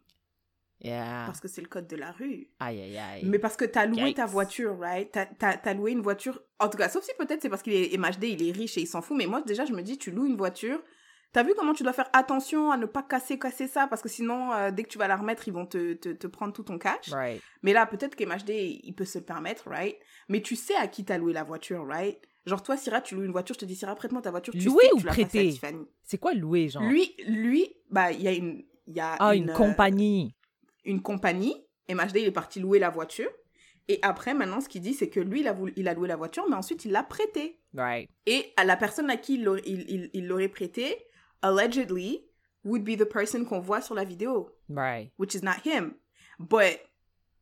Yeah. 0.81 1.23
Parce 1.27 1.39
que 1.39 1.47
c'est 1.47 1.61
le 1.61 1.67
code 1.67 1.87
de 1.87 1.95
la 1.95 2.11
rue. 2.11 2.49
Aïe, 2.59 2.81
aïe, 2.81 2.97
aïe. 2.97 3.23
Mais 3.25 3.39
parce 3.39 3.55
que 3.55 3.63
t'as 3.63 3.85
loué 3.85 4.13
ta 4.13 4.25
voiture, 4.25 4.77
right? 4.77 5.09
T'as- 5.11 5.25
T'as 5.27 5.55
t'as 5.57 5.73
loué 5.73 5.91
une 5.91 6.01
voiture. 6.01 6.41
En 6.59 6.67
tout 6.67 6.77
cas, 6.77 6.89
sauf 6.89 7.03
si 7.05 7.11
peut-être 7.17 7.41
c'est 7.41 7.47
parce 7.49 7.61
qu'il 7.63 7.73
est 7.73 7.97
MHD, 7.97 8.23
il 8.25 8.47
est 8.47 8.51
riche 8.51 8.77
et 8.77 8.81
il 8.81 8.87
s'en 8.87 9.01
fout. 9.01 9.15
Mais 9.17 9.25
moi, 9.25 9.41
déjà, 9.41 9.63
je 9.65 9.71
me 9.71 9.81
dis, 9.81 9.97
tu 9.97 10.11
loues 10.11 10.25
une 10.25 10.35
voiture. 10.35 10.81
T'as 11.33 11.41
vu 11.43 11.53
comment 11.57 11.73
tu 11.73 11.81
dois 11.83 11.93
faire 11.93 12.09
attention 12.13 12.71
à 12.71 12.77
ne 12.77 12.85
pas 12.85 13.01
casser, 13.01 13.39
casser 13.39 13.67
ça? 13.67 13.87
Parce 13.87 14.01
que 14.03 14.07
sinon, 14.09 14.53
euh, 14.53 14.69
dès 14.71 14.83
que 14.83 14.89
tu 14.89 14.99
vas 14.99 15.07
la 15.07 15.15
remettre, 15.17 15.47
ils 15.47 15.53
vont 15.53 15.65
te, 15.65 15.93
te, 15.93 16.09
te 16.09 16.27
prendre 16.27 16.53
tout 16.53 16.61
ton 16.63 16.77
cash. 16.77 17.09
Right. 17.11 17.41
Mais 17.63 17.73
là, 17.73 17.87
peut-être 17.87 18.15
qu'MHD, 18.15 18.51
il 18.83 18.93
peut 18.93 19.03
se 19.05 19.17
le 19.17 19.25
permettre, 19.25 19.67
right? 19.67 19.97
Mais 20.29 20.41
tu 20.41 20.55
sais 20.55 20.75
à 20.75 20.87
qui 20.87 21.03
t'as 21.03 21.17
loué 21.17 21.33
la 21.33 21.43
voiture, 21.43 21.85
right? 21.87 22.19
Genre, 22.45 22.61
toi, 22.61 22.77
Syrah, 22.77 23.01
tu 23.01 23.15
loues 23.15 23.23
une 23.23 23.31
voiture, 23.31 23.55
je 23.55 23.59
te 23.61 23.65
dis, 23.65 23.75
Syrah, 23.75 23.95
prête-moi 23.95 24.21
ta 24.21 24.29
voiture. 24.29 24.53
Tu 24.53 24.59
Louer 24.59 24.83
sais 24.83 24.93
ou 24.93 24.99
tu 24.99 25.05
prêter? 25.07 25.53
C'est 26.03 26.17
quoi 26.19 26.33
louer, 26.33 26.69
genre? 26.69 26.83
Lui, 26.83 27.15
lui, 27.25 27.67
bah, 27.89 28.11
il 28.11 28.21
y 28.21 28.27
a 28.27 28.33
une, 28.33 28.63
y 28.87 28.99
a 28.99 29.13
ah, 29.19 29.33
une, 29.33 29.49
euh, 29.49 29.53
compagnie. 29.53 30.35
une 30.85 31.01
compagnie. 31.01 31.55
MHD, 31.89 32.17
il 32.17 32.25
est 32.25 32.31
parti 32.31 32.59
louer 32.59 32.77
la 32.79 32.89
voiture. 32.89 33.29
Et 33.87 33.97
après, 34.01 34.33
maintenant, 34.33 34.61
ce 34.61 34.69
qu'il 34.69 34.81
dit, 34.81 34.93
c'est 34.93 35.09
que 35.09 35.19
lui, 35.19 35.39
il 35.39 35.47
a, 35.47 35.53
voulu, 35.53 35.73
il 35.77 35.87
a 35.87 35.93
loué 35.93 36.07
la 36.07 36.15
voiture, 36.15 36.45
mais 36.49 36.55
ensuite, 36.55 36.85
il 36.85 36.91
l'a 36.91 37.03
prêtée. 37.03 37.59
Right. 37.75 38.09
Et 38.27 38.53
à 38.55 38.65
la 38.65 38.77
personne 38.77 39.09
à 39.09 39.17
qui 39.17 39.35
il 39.35 39.43
l'aurait 39.43 39.63
il, 39.65 39.89
il- 39.89 40.09
il 40.13 40.27
l'aurait 40.27 40.47
prêté, 40.47 40.95
allegedly, 41.43 42.23
would 42.63 42.83
be 42.85 42.95
the 42.95 43.05
person 43.05 43.45
qu'on 43.45 43.59
voit 43.61 43.81
sur 43.81 43.93
la 43.95 44.05
vidéo, 44.05 44.49
Right. 44.69 45.11
which 45.17 45.35
is 45.35 45.43
not 45.43 45.61
him. 45.65 45.95
But, 46.39 46.79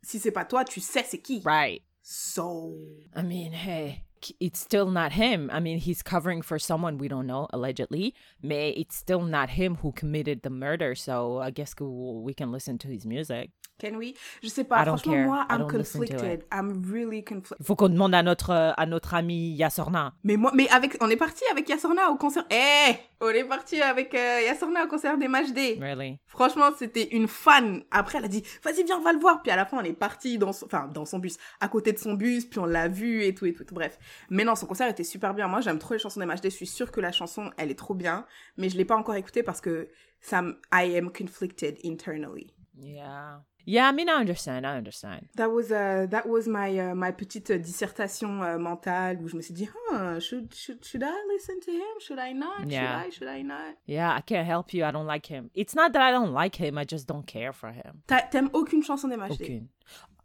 si 0.03 0.19
c'est 0.19 0.31
pas 0.31 0.43
toi, 0.45 0.65
tu 0.65 0.81
sais 0.81 1.03
c'est 1.07 1.19
qui. 1.21 1.41
Right. 1.45 1.83
So... 2.01 2.75
I 3.15 3.21
mean, 3.21 3.53
hey, 3.53 4.03
it's 4.39 4.59
still 4.59 4.89
not 4.89 5.13
him. 5.13 5.49
I 5.51 5.59
mean, 5.59 5.79
he's 5.79 6.01
covering 6.03 6.41
for 6.41 6.59
someone 6.59 6.97
we 6.97 7.07
don't 7.07 7.27
know, 7.27 7.47
allegedly. 7.51 8.13
Mais 8.41 8.73
it's 8.77 8.95
still 8.95 9.21
not 9.21 9.49
him 9.49 9.77
who 9.81 9.91
committed 9.91 10.41
the 10.43 10.49
murder. 10.49 10.95
So 10.95 11.39
I 11.39 11.51
guess 11.51 11.73
we 11.79 12.33
can 12.33 12.51
listen 12.51 12.77
to 12.79 12.87
his 12.87 13.05
music. 13.05 13.49
Can 13.79 13.97
we? 13.97 14.13
Je 14.43 14.49
sais 14.49 14.63
pas. 14.63 14.81
I 14.81 14.85
don't 14.85 14.97
Franchement, 14.97 15.13
care. 15.13 15.25
moi, 15.25 15.45
I 15.49 15.53
I'm 15.53 15.59
don't 15.61 15.73
listen 15.73 16.01
to 16.01 16.07
conflicted. 16.07 16.45
I'm 16.51 16.83
really 16.83 17.23
conflicted. 17.23 17.57
Il 17.59 17.65
faut 17.65 17.75
qu'on 17.75 17.89
demande 17.89 18.13
à 18.13 18.21
notre, 18.21 18.75
à 18.77 18.85
notre 18.85 19.15
ami 19.15 19.53
Yasorna. 19.55 20.13
Mais 20.23 20.37
moi, 20.37 20.51
mais 20.53 20.69
avec, 20.69 20.97
on 21.01 21.09
est 21.09 21.15
parti 21.15 21.43
avec 21.51 21.67
Yasorna 21.67 22.11
au 22.11 22.15
concert. 22.15 22.45
Eh, 22.51 22.93
on 23.21 23.29
est 23.29 23.43
parti 23.43 23.81
avec 23.81 24.13
euh, 24.13 24.41
Yasorna 24.45 24.83
au 24.83 24.87
concert 24.87 25.17
des 25.17 25.27
Day. 25.51 25.79
Really? 25.81 26.19
Franchement, 26.27 26.69
c'était 26.77 27.09
une 27.15 27.27
fan. 27.27 27.83
Après, 27.89 28.19
elle 28.19 28.25
a 28.25 28.27
dit, 28.27 28.43
vas-y, 28.63 28.83
viens, 28.83 28.97
on 28.97 29.01
va 29.01 29.13
le 29.13 29.19
voir. 29.19 29.41
Puis 29.41 29.51
à 29.51 29.55
la 29.55 29.65
fin, 29.65 29.79
on 29.79 29.83
est 29.83 29.93
parti 29.93 30.37
dans 30.37 30.53
son, 30.53 30.67
enfin, 30.67 30.87
dans 30.93 31.05
son 31.05 31.17
bus, 31.17 31.37
à 31.59 31.67
côté 31.67 31.91
de 31.91 31.97
son 31.97 32.13
bus, 32.13 32.45
puis 32.45 32.59
on 32.59 32.65
l'a 32.65 32.87
vu 32.87 33.23
et 33.23 33.33
tout 33.33 33.47
et 33.47 33.53
tout. 33.53 33.65
Bref. 33.71 33.97
Mais 34.29 34.43
non, 34.43 34.55
son 34.55 34.65
concert 34.65 34.87
était 34.89 35.03
super 35.03 35.33
bien. 35.33 35.47
Moi, 35.47 35.61
j'aime 35.61 35.79
trop 35.79 35.93
les 35.93 35.99
chansons 35.99 36.19
Day. 36.19 36.27
Je 36.43 36.49
suis 36.49 36.67
sûre 36.67 36.91
que 36.91 37.01
la 37.01 37.11
chanson, 37.11 37.51
elle 37.57 37.71
est 37.71 37.77
trop 37.79 37.93
bien. 37.93 38.25
Mais 38.57 38.69
je 38.69 38.77
l'ai 38.77 38.85
pas 38.85 38.95
encore 38.95 39.15
écoutée 39.15 39.43
parce 39.43 39.61
que 39.61 39.89
ça, 40.19 40.43
I 40.73 40.97
am 40.97 41.11
conflicted 41.11 41.77
internally. 41.83 42.53
Yeah. 42.79 43.41
Yeah, 43.67 43.87
I 43.89 43.93
mean, 43.93 44.07
I 44.09 44.19
understand. 44.19 44.65
I 44.65 44.75
understand. 44.75 45.27
That 45.35 45.49
was 45.51 45.71
uh, 45.71 46.07
that 46.09 46.25
was 46.25 46.47
my 46.47 46.79
uh, 46.79 46.95
my 46.95 47.11
petite 47.11 47.51
dissertation 47.51 48.41
euh, 48.41 48.57
mentale 48.57 49.19
où 49.21 49.27
je 49.27 49.35
me 49.37 49.41
suis 49.43 49.53
dit, 49.53 49.69
huh, 49.91 50.19
should 50.19 50.51
should 50.51 50.83
should 50.83 51.03
I 51.03 51.11
listen 51.31 51.59
to 51.59 51.71
him? 51.71 51.99
Should 51.99 52.17
I 52.17 52.33
not? 52.33 52.65
Yeah. 52.67 53.03
Should 53.03 53.07
I? 53.07 53.09
Should 53.11 53.27
I 53.27 53.43
not? 53.43 53.75
Yeah, 53.85 54.15
I 54.17 54.21
can't 54.21 54.47
help 54.47 54.73
you. 54.73 54.83
I 54.83 54.91
don't 54.91 55.05
like 55.05 55.27
him. 55.27 55.51
It's 55.53 55.75
not 55.75 55.93
that 55.93 56.01
I 56.01 56.11
don't 56.11 56.33
like 56.33 56.55
him. 56.55 56.79
I 56.79 56.85
just 56.85 57.07
don't 57.07 57.25
care 57.27 57.53
for 57.53 57.69
him. 57.71 58.01
T'a- 58.07 58.27
T'aimes 58.31 58.49
aucune 58.53 58.81
chanson 58.83 59.07
des 59.09 59.15
MHD? 59.17 59.41
Aucune. 59.43 59.67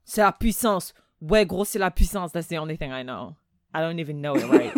C'est 0.04 0.22
la 0.22 0.32
puissance. 0.32 0.94
Ouais, 1.20 1.44
gros, 1.44 1.66
c'est 1.66 1.78
la 1.78 1.90
puissance. 1.90 2.32
That's 2.32 2.48
the 2.48 2.56
only 2.58 2.78
thing 2.78 2.90
I 2.90 3.02
know. 3.02 3.34
I 3.76 3.80
don't 3.80 4.00
even 4.00 4.20
know 4.22 4.36
it 4.36 4.48
right? 4.48 4.72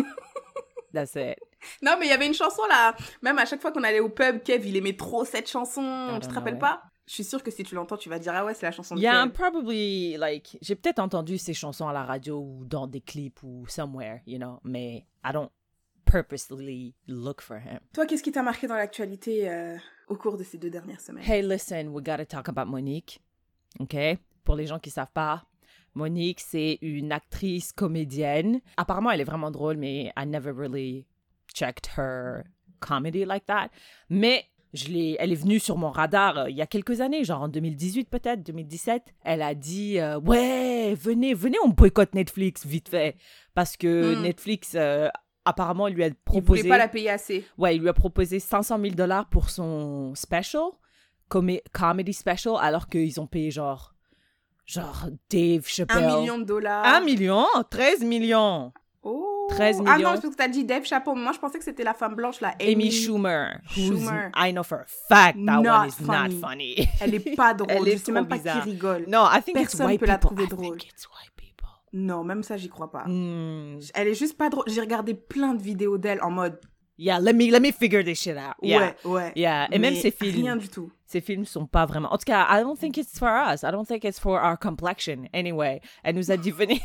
That's 0.93 1.15
it. 1.15 1.39
Non, 1.81 1.95
mais 1.99 2.07
il 2.07 2.09
y 2.09 2.13
avait 2.13 2.27
une 2.27 2.33
chanson 2.33 2.63
là. 2.67 2.95
Même 3.21 3.37
à 3.37 3.45
chaque 3.45 3.61
fois 3.61 3.71
qu'on 3.71 3.83
allait 3.83 3.99
au 3.99 4.09
pub, 4.09 4.41
Kev, 4.43 4.67
il 4.67 4.75
aimait 4.75 4.97
trop 4.97 5.23
cette 5.23 5.49
chanson. 5.49 6.19
Tu 6.21 6.27
te 6.27 6.33
rappelles 6.33 6.59
pas? 6.59 6.83
Je 7.07 7.13
suis 7.15 7.23
sûre 7.23 7.41
que 7.41 7.49
si 7.49 7.63
tu 7.63 7.73
l'entends, 7.73 7.97
tu 7.97 8.09
vas 8.09 8.19
dire 8.19 8.33
ah 8.35 8.45
ouais, 8.45 8.53
c'est 8.53 8.65
la 8.65 8.71
chanson 8.71 8.95
de 8.95 9.01
Yeah, 9.01 9.23
I'm 9.23 9.31
probably 9.31 10.15
like 10.17 10.57
j'ai 10.61 10.75
peut-être 10.75 10.99
entendu 10.99 11.37
ces 11.37 11.53
chansons 11.55 11.87
à 11.87 11.93
la 11.93 12.03
radio 12.03 12.39
ou 12.39 12.65
dans 12.65 12.85
des 12.85 13.01
clips 13.01 13.41
ou 13.41 13.65
somewhere, 13.67 14.19
you 14.27 14.37
know, 14.37 14.59
mais 14.63 15.07
I 15.25 15.31
don't 15.33 15.49
purposely 16.05 16.93
look 17.07 17.41
for 17.41 17.57
him. 17.57 17.79
Toi, 17.93 18.05
qu'est-ce 18.05 18.23
qui 18.23 18.31
t'a 18.31 18.43
marqué 18.43 18.67
dans 18.67 18.75
l'actualité 18.75 19.49
euh, 19.49 19.77
au 20.07 20.15
cours 20.15 20.37
de 20.37 20.43
ces 20.43 20.57
deux 20.57 20.69
dernières 20.69 21.01
semaines? 21.01 21.23
Hey, 21.27 21.41
listen, 21.41 21.89
we 21.89 22.03
gotta 22.03 22.25
talk 22.25 22.49
about 22.49 22.65
Monique. 22.65 23.21
OK? 23.79 23.95
Pour 24.43 24.55
les 24.55 24.65
gens 24.65 24.79
qui 24.79 24.89
savent 24.89 25.11
pas, 25.11 25.45
Monique, 25.95 26.39
c'est 26.39 26.77
une 26.81 27.11
actrice 27.11 27.71
comédienne. 27.71 28.61
Apparemment, 28.77 29.11
elle 29.11 29.21
est 29.21 29.25
vraiment 29.25 29.51
drôle, 29.51 29.77
mais 29.77 30.11
I 30.17 30.25
never 30.25 30.51
really 30.51 31.05
checked 31.53 31.91
her 31.97 32.43
comedy 32.79 33.25
like 33.25 33.45
that. 33.47 33.69
Mais 34.09 34.45
je 34.73 34.87
l'ai, 34.89 35.15
elle 35.19 35.31
est 35.31 35.35
venue 35.41 35.59
sur 35.59 35.77
mon 35.77 35.89
radar 35.89 36.37
euh, 36.37 36.49
il 36.49 36.55
y 36.55 36.61
a 36.61 36.67
quelques 36.67 37.01
années, 37.01 37.23
genre 37.23 37.41
en 37.41 37.47
2018 37.47 38.07
peut-être, 38.09 38.43
2017. 38.43 39.03
Elle 39.23 39.41
a 39.41 39.55
dit 39.55 39.99
euh, 39.99 40.19
ouais, 40.19 40.93
venez, 40.93 41.33
venez, 41.33 41.57
on 41.65 41.69
boycotte 41.69 42.13
Netflix 42.13 42.65
vite 42.67 42.89
fait 42.89 43.15
parce 43.55 43.75
que 43.77 44.15
Mm. 44.15 44.21
Netflix 44.21 44.73
euh, 44.75 45.09
apparemment 45.43 45.87
lui 45.87 46.03
a 46.03 46.07
Il 46.07 46.13
proposé. 46.13 46.61
voulait 46.61 46.69
pas 46.69 46.77
la 46.77 46.87
payer 46.87 47.09
assez. 47.09 47.43
Ouais, 47.57 47.75
il 47.75 47.81
lui 47.81 47.89
a 47.89 47.93
proposé 47.93 48.39
500 48.39 48.79
000 48.79 48.93
dollars 48.93 49.27
pour 49.29 49.49
son 49.49 50.13
special, 50.13 50.69
comedy 51.27 52.13
special, 52.13 52.53
alors 52.59 52.87
qu'ils 52.87 53.19
ont 53.19 53.27
payé 53.27 53.51
genre, 53.51 53.95
genre 54.69 55.07
Dave 55.29 55.65
Chappelle. 55.67 56.03
Un 56.03 56.19
million 56.19 56.37
de 56.37 56.43
dollars. 56.43 56.85
Un 56.85 57.01
million? 57.01 57.45
13 57.69 58.03
millions. 58.03 58.71
Oh. 59.01 59.47
13 59.49 59.81
Ah 59.87 59.95
millions. 59.97 60.09
non, 60.09 60.15
c'est 60.15 60.21
parce 60.23 60.35
que 60.35 60.37
t'as 60.37 60.47
dit 60.47 60.63
Dave 60.65 60.83
Chapeau. 60.85 61.15
Moi, 61.15 61.31
je 61.33 61.39
pensais 61.39 61.57
que 61.57 61.63
c'était 61.63 61.83
la 61.83 61.93
femme 61.93 62.15
blanche 62.15 62.39
là. 62.41 62.53
Amy, 62.61 62.91
Schumer, 62.91 63.59
Schumer. 63.69 64.29
I 64.35 64.51
know 64.51 64.61
for 64.63 64.79
a 64.79 64.85
fact 65.07 65.37
that 65.45 65.61
Not 65.61 65.67
one 65.67 65.87
is 65.87 65.91
funny. 65.93 66.35
not 66.35 66.47
funny. 66.47 66.75
Elle 67.01 67.15
est 67.15 67.35
pas 67.35 67.53
drôle. 67.53 67.71
Elle 67.77 67.87
est 67.87 67.97
je 67.97 68.03
sais 68.03 68.11
même 68.11 68.27
pas 68.27 68.37
qui 68.37 68.49
rigole. 68.49 69.05
no, 69.07 69.23
I 69.25 69.41
think 69.41 69.57
it's 69.57 69.71
Personne 69.71 69.87
white 69.87 69.99
peut 69.99 70.05
la 70.05 70.17
people. 70.17 70.35
trouver 70.35 70.43
I 70.43 70.47
drôle. 70.49 70.77
think 70.77 70.91
it's 70.91 71.07
white 71.07 71.31
people. 71.35 71.67
Non, 71.93 72.23
même 72.23 72.43
ça, 72.43 72.57
j'y 72.57 72.69
crois 72.69 72.91
pas. 72.91 73.05
Hmm. 73.07 73.79
Elle 73.95 74.09
est 74.09 74.13
juste 74.13 74.37
pas 74.37 74.49
drôle. 74.49 74.65
J'ai 74.67 74.81
regardé 74.81 75.15
plein 75.15 75.55
de 75.55 75.63
vidéos 75.63 75.97
d'elle 75.97 76.21
en 76.21 76.29
mode. 76.29 76.59
Yeah, 76.99 77.17
let 77.19 77.33
me 77.33 77.49
let 77.49 77.61
me 77.61 77.71
figure 77.71 78.03
this 78.03 78.19
shit 78.19 78.37
out. 78.37 78.55
Yeah. 78.61 78.93
Ouais, 79.05 79.11
ouais. 79.11 79.31
Yeah, 79.35 79.67
et 79.71 79.79
même 79.79 79.95
ses 79.95 80.11
films. 80.11 80.43
Rien 80.43 80.57
du 80.57 80.67
tout. 80.67 80.91
ces 81.09 81.21
films 81.21 81.45
sont 81.45 81.65
pas 81.65 81.85
vraiment. 81.87 82.13
En 82.13 82.17
tout 82.17 82.25
cas, 82.25 82.45
I 82.49 82.61
don't 82.61 82.77
think 82.77 82.97
it's 82.97 83.17
for 83.17 83.29
us. 83.29 83.63
I 83.63 83.71
don't 83.71 83.87
think 83.87 84.05
it's 84.05 84.19
for 84.19 84.39
our 84.39 84.55
complexion. 84.55 85.27
Anyway, 85.33 85.81
elle 86.03 86.15
nous 86.15 86.29
a 86.29 86.37
dit 86.37 86.51
venez. 86.51 86.81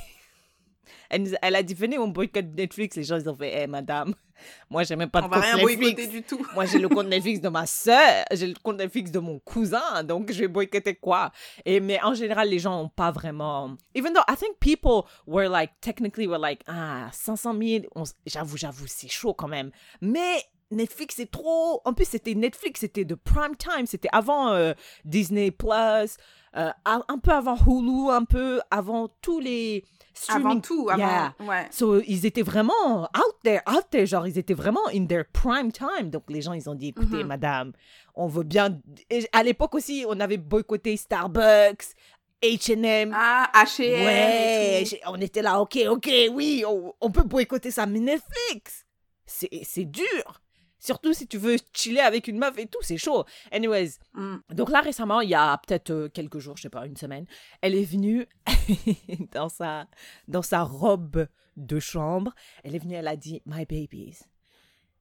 Elle, 1.14 1.34
a, 1.34 1.38
elle 1.42 1.56
a 1.56 1.62
dit 1.62 1.74
venez, 1.74 1.98
on 1.98 2.08
boycotte 2.08 2.46
Netflix. 2.56 2.96
Les 2.96 3.04
gens 3.04 3.16
ils 3.16 3.28
ont 3.28 3.36
fait, 3.36 3.62
eh 3.62 3.66
madame, 3.66 4.14
moi 4.70 4.82
j'ai 4.82 4.96
même 4.96 5.10
pas 5.10 5.20
de 5.20 5.26
On 5.26 5.28
va 5.28 5.40
rien 5.40 5.56
Netflix. 5.56 5.80
boycotter 5.80 6.06
du 6.08 6.22
tout. 6.22 6.44
Moi 6.54 6.66
j'ai 6.66 6.78
le 6.78 6.88
compte 6.88 7.06
Netflix 7.14 7.40
de 7.40 7.48
ma 7.48 7.66
soeur, 7.66 8.24
j'ai 8.32 8.46
le 8.48 8.54
compte 8.62 8.78
Netflix 8.78 9.10
de 9.10 9.18
mon 9.20 9.38
cousin, 9.38 10.02
donc 10.02 10.32
je 10.32 10.40
vais 10.40 10.48
boycotter 10.48 10.94
quoi? 10.96 11.30
Et 11.64 11.80
mais 11.80 12.02
en 12.02 12.14
général, 12.14 12.48
les 12.48 12.58
gens 12.58 12.82
ont 12.82 12.88
pas 12.88 13.10
vraiment. 13.12 13.76
Even 13.94 14.12
though 14.12 14.24
I 14.28 14.36
think 14.36 14.58
people 14.58 15.04
were 15.26 15.48
like 15.48 15.72
technically 15.80 16.26
were 16.26 16.38
like 16.40 16.62
ah 16.66 17.08
500 17.12 17.54
000, 17.60 17.84
on 17.94 18.04
j'avoue 18.26 18.56
j'avoue 18.56 18.86
c'est 18.86 19.08
chaud 19.08 19.34
quand 19.34 19.48
même. 19.48 19.70
Mais 20.00 20.42
Netflix 20.70 21.14
c'est 21.16 21.30
trop. 21.30 21.80
En 21.84 21.92
plus 21.94 22.06
c'était 22.06 22.34
Netflix, 22.34 22.80
c'était 22.80 23.04
de 23.04 23.14
prime 23.14 23.56
time, 23.56 23.86
c'était 23.86 24.08
avant 24.12 24.48
euh, 24.52 24.72
Disney 25.04 25.50
Plus, 25.50 26.16
euh, 26.56 26.70
un 26.84 27.18
peu 27.22 27.30
avant 27.32 27.56
Hulu, 27.56 28.10
un 28.10 28.24
peu 28.24 28.60
avant 28.70 29.08
tous 29.20 29.40
les 29.40 29.84
streaming. 30.14 30.46
Avant 30.46 30.60
tout, 30.60 30.88
avant. 30.90 30.98
Yeah. 30.98 31.34
Ouais. 31.40 31.66
So, 31.70 32.00
ils 32.06 32.24
étaient 32.24 32.42
vraiment 32.42 33.02
out 33.02 33.36
there, 33.44 33.60
out 33.68 33.84
there, 33.90 34.06
genre, 34.06 34.26
ils 34.26 34.38
étaient 34.38 34.54
vraiment 34.54 34.86
in 34.94 35.06
their 35.06 35.24
prime 35.32 35.70
time. 35.72 36.08
Donc, 36.10 36.22
les 36.28 36.40
gens, 36.40 36.52
ils 36.54 36.68
ont 36.70 36.74
dit, 36.74 36.88
écoutez, 36.88 37.18
Mhm. 37.22 37.26
madame, 37.26 37.72
on 38.14 38.26
veut 38.28 38.44
bien... 38.44 38.80
Et 39.10 39.26
à 39.32 39.42
l'époque 39.42 39.74
aussi, 39.74 40.04
on 40.08 40.18
avait 40.20 40.36
boycotté 40.38 40.96
Starbucks, 40.96 41.94
H&M. 42.42 43.12
Ah, 43.14 43.50
H&M. 43.64 44.04
ouais, 44.04 44.84
on 45.06 45.20
était 45.20 45.42
là, 45.42 45.60
ok, 45.60 45.78
ok, 45.88 46.10
oui, 46.32 46.62
on, 46.66 46.94
on 47.00 47.10
peut 47.10 47.22
boycotter 47.24 47.70
ça, 47.70 47.86
mais 47.86 48.00
Netflix, 48.00 48.84
c'est 49.26 49.84
dur. 49.84 50.40
Surtout 50.84 51.14
si 51.14 51.26
tu 51.26 51.38
veux 51.38 51.56
chiller 51.72 52.00
avec 52.00 52.28
une 52.28 52.38
meuf 52.38 52.58
et 52.58 52.66
tout, 52.66 52.78
c'est 52.82 52.98
chaud. 52.98 53.24
Anyways, 53.52 53.92
Mm. 54.12 54.36
donc 54.50 54.68
là, 54.70 54.80
récemment, 54.82 55.20
il 55.22 55.30
y 55.30 55.34
a 55.34 55.56
peut-être 55.66 55.90
euh, 55.90 56.08
quelques 56.10 56.38
jours, 56.38 56.56
je 56.58 56.62
sais 56.62 56.68
pas, 56.68 56.84
une 56.86 56.96
semaine, 56.96 57.24
elle 57.62 57.74
est 57.74 57.84
venue 57.84 58.26
dans, 59.32 59.48
sa, 59.48 59.86
dans 60.28 60.42
sa 60.42 60.62
robe 60.62 61.26
de 61.56 61.78
chambre. 61.80 62.34
Elle 62.64 62.74
est 62.74 62.78
venue, 62.80 62.94
elle 62.94 63.08
a 63.08 63.16
dit 63.16 63.40
My 63.46 63.64
babies, 63.64 64.18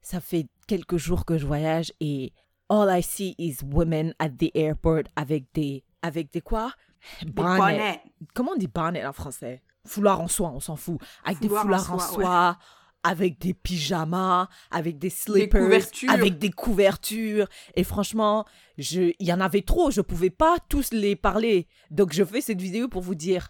ça 0.01 0.21
fait 0.21 0.47
quelques 0.67 0.97
jours 0.97 1.25
que 1.25 1.37
je 1.37 1.45
voyage 1.45 1.91
et 1.99 2.31
all 2.69 2.87
I 2.89 3.03
see 3.03 3.35
is 3.37 3.57
women 3.63 4.13
at 4.19 4.29
the 4.29 4.51
airport 4.55 5.03
avec 5.15 5.45
des. 5.53 5.83
Avec 6.01 6.31
des 6.33 6.41
quoi? 6.41 6.73
Bonnet. 7.25 8.01
Comment 8.33 8.51
on 8.53 8.57
dit 8.57 8.67
bonnet 8.67 9.05
en 9.05 9.13
français? 9.13 9.61
Foulard 9.85 10.21
en 10.21 10.27
soie, 10.27 10.49
on 10.51 10.59
s'en 10.59 10.75
fout. 10.77 10.99
Avec 11.25 11.39
des 11.39 11.49
en 11.53 11.61
foulards 11.61 11.91
en 11.93 11.99
soie, 11.99 12.13
soie, 12.13 12.57
avec 13.03 13.39
des 13.39 13.53
pyjamas, 13.53 14.47
avec 14.71 14.97
des 14.97 15.09
slippers, 15.09 15.83
avec 16.07 16.37
des 16.37 16.51
couvertures. 16.51 17.47
Et 17.75 17.83
franchement, 17.83 18.45
je, 18.77 19.13
il 19.19 19.27
y 19.27 19.33
en 19.33 19.41
avait 19.41 19.61
trop, 19.61 19.91
je 19.91 20.01
pouvais 20.01 20.29
pas 20.29 20.57
tous 20.69 20.91
les 20.91 21.15
parler. 21.15 21.67
Donc 21.91 22.13
je 22.13 22.23
fais 22.23 22.41
cette 22.41 22.61
vidéo 22.61 22.87
pour 22.87 23.01
vous 23.01 23.15
dire, 23.15 23.49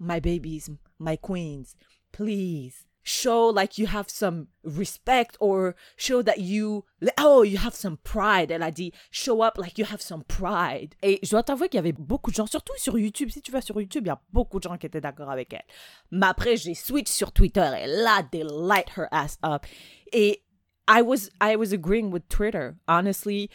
my 0.00 0.20
babies, 0.20 0.64
my 0.98 1.18
queens, 1.18 1.74
please, 2.12 2.86
show 3.04 3.50
like 3.50 3.78
you 3.78 3.86
have 3.86 4.08
some 4.08 4.46
respect 4.64 5.36
or 5.38 5.76
show 5.96 6.22
that 6.22 6.38
you 6.38 6.84
oh 7.18 7.42
you 7.42 7.58
have 7.58 7.74
some 7.74 7.98
pride. 7.98 8.50
Elle 8.50 8.62
a 8.62 8.70
dit 8.70 8.92
show 9.10 9.42
up 9.42 9.58
like 9.58 9.78
you 9.78 9.84
have 9.84 10.00
some 10.00 10.24
pride. 10.24 10.94
Et 11.02 11.20
je 11.22 11.30
dois 11.30 11.42
t'avouer 11.42 11.68
qu'il 11.68 11.78
y 11.78 11.80
avait 11.80 11.92
beaucoup 11.92 12.30
de 12.30 12.36
gens 12.36 12.46
surtout 12.46 12.72
sur 12.76 12.98
YouTube. 12.98 13.30
Si 13.30 13.42
tu 13.42 13.52
vas 13.52 13.60
sur 13.60 13.78
YouTube 13.80 14.04
il 14.06 14.08
y 14.08 14.12
a 14.12 14.20
beaucoup 14.32 14.58
de 14.58 14.64
gens 14.64 14.76
qui 14.78 14.86
étaient 14.86 15.02
d'accord 15.02 15.30
avec 15.30 15.52
elle. 15.52 15.64
Mais 16.10 16.26
après 16.26 16.56
j'ai 16.56 16.74
switch 16.74 17.08
sur 17.08 17.30
Twitter 17.30 17.70
et 17.82 17.86
là 17.86 18.22
they 18.32 18.42
light 18.42 18.88
her 18.96 19.06
ass 19.12 19.38
up. 19.44 19.66
Et 20.12 20.42
I 20.88 21.02
was 21.02 21.30
I 21.40 21.56
was 21.56 21.72
agreeing 21.72 22.10
with 22.10 22.26
Twitter 22.28 22.72
honestly. 22.88 23.50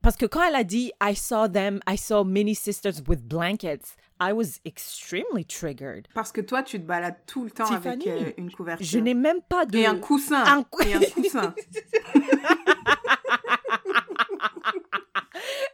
Parce 0.00 0.16
que 0.16 0.26
quand 0.26 0.42
elle 0.42 0.56
a 0.56 0.64
dit 0.64 0.90
I 1.00 1.14
saw 1.14 1.46
them 1.46 1.80
I 1.86 1.96
saw 1.96 2.24
many 2.24 2.54
sisters 2.54 3.02
with 3.06 3.22
blankets 3.22 3.96
I 4.22 4.32
was 4.32 4.60
extremely 4.64 5.44
triggered. 5.44 6.06
Parce 6.14 6.30
que 6.30 6.40
toi, 6.40 6.62
tu 6.62 6.78
te 6.78 6.86
balades 6.86 7.16
tout 7.26 7.42
le 7.42 7.50
temps 7.50 7.68
avec 7.68 8.06
euh, 8.06 8.30
une 8.36 8.52
couverture. 8.52 8.86
Je 8.86 9.00
n'ai 9.00 9.14
même 9.14 9.42
pas 9.42 9.66
de... 9.66 9.78
Et 9.78 9.86
un 9.86 9.98
coussin. 9.98 10.44
Un 10.44 10.64
Et 10.86 10.94
un 10.94 11.00
coussin. 11.00 11.52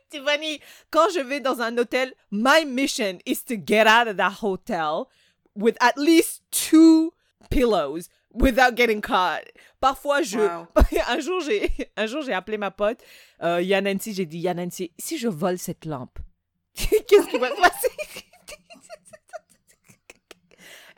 Tiffany, 0.09 0.61
quand 0.91 1.11
je 1.15 1.21
vais 1.21 1.41
dans 1.41 1.61
un 1.61 1.77
hôtel, 1.77 2.15
my 2.31 2.65
mission 2.65 3.19
is 3.27 3.45
to 3.45 3.57
get 3.57 3.87
out 3.87 4.09
of 4.09 4.17
that 4.17 4.39
hotel 4.43 5.09
with 5.55 5.77
at 5.81 5.99
least 5.99 6.43
two 6.51 7.13
pillows 7.51 8.09
without 8.33 8.75
getting 8.77 9.03
caught. 9.03 9.45
Parfois, 9.79 10.23
je... 10.23 10.39
Wow. 10.39 10.69
un 11.09 11.21
jour, 11.21 11.43
j'ai 11.43 11.71
un 11.99 12.07
jour 12.07 12.23
j'ai 12.23 12.33
appelé 12.33 12.57
ma 12.57 12.71
pote, 12.71 13.03
euh, 13.43 13.61
Yanansi, 13.61 14.15
j'ai 14.15 14.25
dit, 14.25 14.39
Yanansi, 14.39 14.91
si 14.99 15.19
je 15.19 15.29
vole 15.29 15.59
cette 15.59 15.85
lampe, 15.85 16.19
qu'est-ce 16.75 17.29
qui 17.29 17.39
va 17.39 17.51
se 17.55 17.61
passer? 17.61 17.91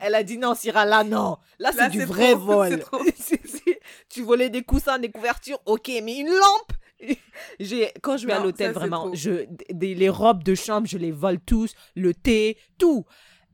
Elle 0.00 0.14
a 0.14 0.22
dit 0.22 0.38
non, 0.38 0.54
Syrah, 0.54 0.86
là, 0.86 1.04
non. 1.04 1.36
Là, 1.58 1.72
c'est 1.76 1.90
du 1.90 2.04
vrai 2.04 2.32
trop, 2.32 2.38
vol. 2.40 2.84
tu 4.08 4.22
volais 4.22 4.48
des 4.50 4.62
coussins, 4.62 4.98
des 4.98 5.10
couvertures, 5.10 5.60
ok, 5.66 5.90
mais 6.02 6.18
une 6.18 6.28
lampe 6.28 6.72
J'ai, 7.60 7.92
Quand 8.02 8.16
je 8.16 8.26
vais 8.26 8.32
à 8.32 8.40
l'hôtel, 8.40 8.72
vraiment, 8.72 9.10
je, 9.14 9.46
des, 9.70 9.94
les 9.94 10.08
robes 10.08 10.42
de 10.42 10.54
chambre, 10.54 10.86
je 10.86 10.98
les 10.98 11.12
vole 11.12 11.40
tous, 11.40 11.74
le 11.94 12.14
thé, 12.14 12.56
tout. 12.78 13.04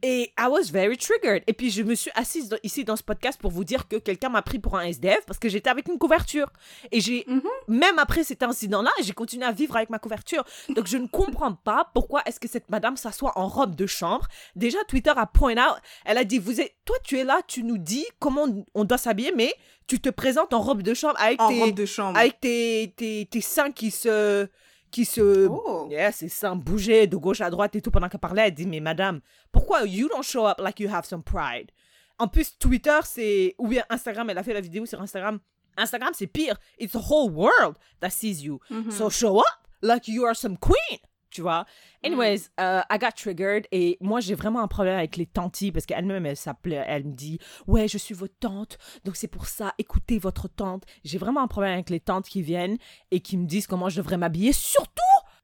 Et 0.08 0.32
I 0.38 0.46
was 0.48 0.70
very 0.70 0.96
triggered. 0.96 1.42
Et 1.48 1.52
puis, 1.52 1.68
je 1.70 1.82
me 1.82 1.96
suis 1.96 2.12
assise 2.14 2.48
dans- 2.48 2.58
ici 2.62 2.84
dans 2.84 2.94
ce 2.94 3.02
podcast 3.02 3.40
pour 3.40 3.50
vous 3.50 3.64
dire 3.64 3.88
que 3.88 3.96
quelqu'un 3.96 4.28
m'a 4.28 4.40
pris 4.40 4.60
pour 4.60 4.76
un 4.76 4.82
SDF 4.84 5.26
parce 5.26 5.40
que 5.40 5.48
j'étais 5.48 5.68
avec 5.68 5.88
une 5.88 5.98
couverture. 5.98 6.48
Et 6.92 7.00
j'ai, 7.00 7.24
Mhm. 7.26 7.42
même 7.66 7.98
après 7.98 8.22
cet 8.22 8.44
incident-là, 8.44 8.92
j'ai 9.02 9.12
continué 9.14 9.44
à 9.44 9.50
vivre 9.50 9.74
avec 9.74 9.90
ma 9.90 9.98
couverture. 9.98 10.44
Donc, 10.68 10.86
je 10.86 10.96
ne 10.96 11.08
comprends 11.08 11.54
pas 11.54 11.90
pourquoi 11.92 12.22
est-ce 12.26 12.38
que 12.38 12.46
cette 12.46 12.70
madame 12.70 12.96
s'assoit 12.96 13.32
en 13.36 13.48
robe 13.48 13.74
de 13.74 13.86
chambre. 13.86 14.28
Déjà, 14.54 14.78
Twitter 14.86 15.12
a 15.16 15.26
point 15.26 15.56
out, 15.56 15.78
elle 16.04 16.18
a 16.18 16.24
dit, 16.24 16.38
vous 16.38 16.60
êtes, 16.60 16.74
toi, 16.84 16.96
tu 17.02 17.18
es 17.18 17.24
là, 17.24 17.40
tu 17.48 17.64
nous 17.64 17.78
dis 17.78 18.06
comment 18.20 18.46
on 18.74 18.84
doit 18.84 18.98
s'habiller, 18.98 19.32
mais 19.34 19.52
tu 19.88 19.98
te 19.98 20.08
présentes 20.10 20.52
en 20.52 20.60
robe 20.60 20.82
de 20.82 20.94
chambre 20.94 21.16
avec 21.18 21.40
En 21.42 21.48
tes, 21.48 21.60
robe 21.60 21.74
de 21.74 21.86
chambre. 21.86 22.16
avec 22.16 22.38
tes, 22.40 22.92
tes, 22.96 23.26
tes 23.28 23.40
seins 23.40 23.72
qui 23.72 23.90
se, 23.90 24.46
qui 24.90 25.04
se, 25.04 25.48
Oh. 25.48 25.88
Yeah, 25.90 26.12
ses 26.12 26.28
seins 26.28 26.56
bougeaient 26.56 27.06
de 27.06 27.16
gauche 27.16 27.40
à 27.40 27.50
droite 27.50 27.74
et 27.76 27.80
tout 27.82 27.90
pendant 27.90 28.08
qu'elle 28.08 28.20
parlait. 28.20 28.48
Elle 28.48 28.54
dit, 28.54 28.66
mais 28.66 28.80
madame, 28.80 29.20
pourquoi 29.52 29.84
you 29.84 30.08
don't 30.08 30.22
show 30.22 30.46
up 30.46 30.58
like 30.58 30.80
you 30.80 30.88
have 30.92 31.04
some 31.04 31.22
pride? 31.22 31.70
En 32.18 32.28
plus, 32.28 32.56
Twitter, 32.58 32.98
c'est, 33.04 33.54
ou 33.58 33.68
bien 33.68 33.84
Instagram, 33.90 34.30
elle 34.30 34.38
a 34.38 34.42
fait 34.42 34.54
la 34.54 34.60
vidéo 34.62 34.86
sur 34.86 35.00
Instagram. 35.02 35.38
Instagram, 35.76 36.12
c'est 36.14 36.26
pire. 36.26 36.56
It's 36.78 36.92
the 36.92 37.10
whole 37.10 37.30
world 37.30 37.76
that 38.00 38.10
sees 38.10 38.42
you. 38.42 38.58
Mhm. 38.70 38.90
So 38.90 39.10
show 39.10 39.38
up 39.40 39.44
like 39.82 40.08
you 40.08 40.24
are 40.24 40.34
some 40.34 40.56
queen. 40.56 40.98
Tu 41.36 41.42
vois? 41.42 41.66
Anyways, 42.02 42.48
uh, 42.58 42.80
I 42.88 42.96
got 42.98 43.12
triggered 43.14 43.66
et 43.70 43.98
moi, 44.00 44.20
j'ai 44.20 44.34
vraiment 44.34 44.62
un 44.62 44.68
problème 44.68 44.96
avec 44.96 45.18
les 45.18 45.26
tantis 45.26 45.70
parce 45.70 45.84
qu'elle-même, 45.84 46.24
elle 46.24 46.34
s'appelait, 46.34 46.82
elle 46.86 47.04
me 47.04 47.12
dit, 47.12 47.38
ouais, 47.66 47.88
je 47.88 47.98
suis 47.98 48.14
votre 48.14 48.38
tante, 48.40 48.78
donc 49.04 49.16
c'est 49.16 49.28
pour 49.28 49.44
ça, 49.44 49.74
écoutez 49.76 50.18
votre 50.18 50.48
tante. 50.48 50.84
J'ai 51.04 51.18
vraiment 51.18 51.42
un 51.42 51.46
problème 51.46 51.74
avec 51.74 51.90
les 51.90 52.00
tantes 52.00 52.26
qui 52.26 52.40
viennent 52.40 52.78
et 53.10 53.20
qui 53.20 53.36
me 53.36 53.44
disent 53.44 53.66
comment 53.66 53.90
je 53.90 53.98
devrais 53.98 54.16
m'habiller, 54.16 54.54
surtout 54.54 55.02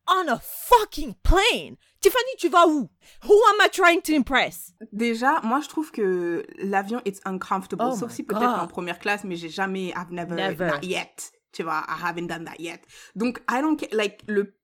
on 0.09 0.27
a 0.29 0.39
fucking 0.39 1.13
plane. 1.23 1.77
Tiffany, 2.01 2.37
tu 2.39 2.49
vas 2.49 2.67
où? 2.67 2.89
Who 3.25 3.35
am 3.51 3.61
I 3.61 3.69
trying 3.71 4.01
to 4.01 4.15
impress? 4.15 4.73
Déjà, 4.93 5.43
moi, 5.43 5.61
je 5.61 5.69
trouve 5.69 5.91
que 5.91 6.43
l'avion, 6.59 7.03
it's 7.05 7.21
uncomfortable. 7.27 7.91
Oh 7.93 7.97
Sauf 7.97 8.13
si 8.13 8.23
peut-être 8.23 8.63
en 8.63 8.67
première 8.67 8.99
classe, 8.99 9.25
mais 9.25 9.37
j'ai 9.37 9.51
jamais, 9.51 9.89
I've 9.89 10.11
never, 10.11 10.35
Never. 10.35 10.69
not 10.69 10.83
yet. 10.83 11.33
Tu 11.53 11.63
vois, 11.63 11.85
I 11.87 12.03
haven't 12.03 12.29
done 12.29 12.47
that 12.47 12.59
yet. 12.59 12.81
Donc, 13.15 13.43
I 13.47 13.61
don't 13.61 13.77
care, 13.77 13.91
like, 13.93 14.23
le, 14.27 14.55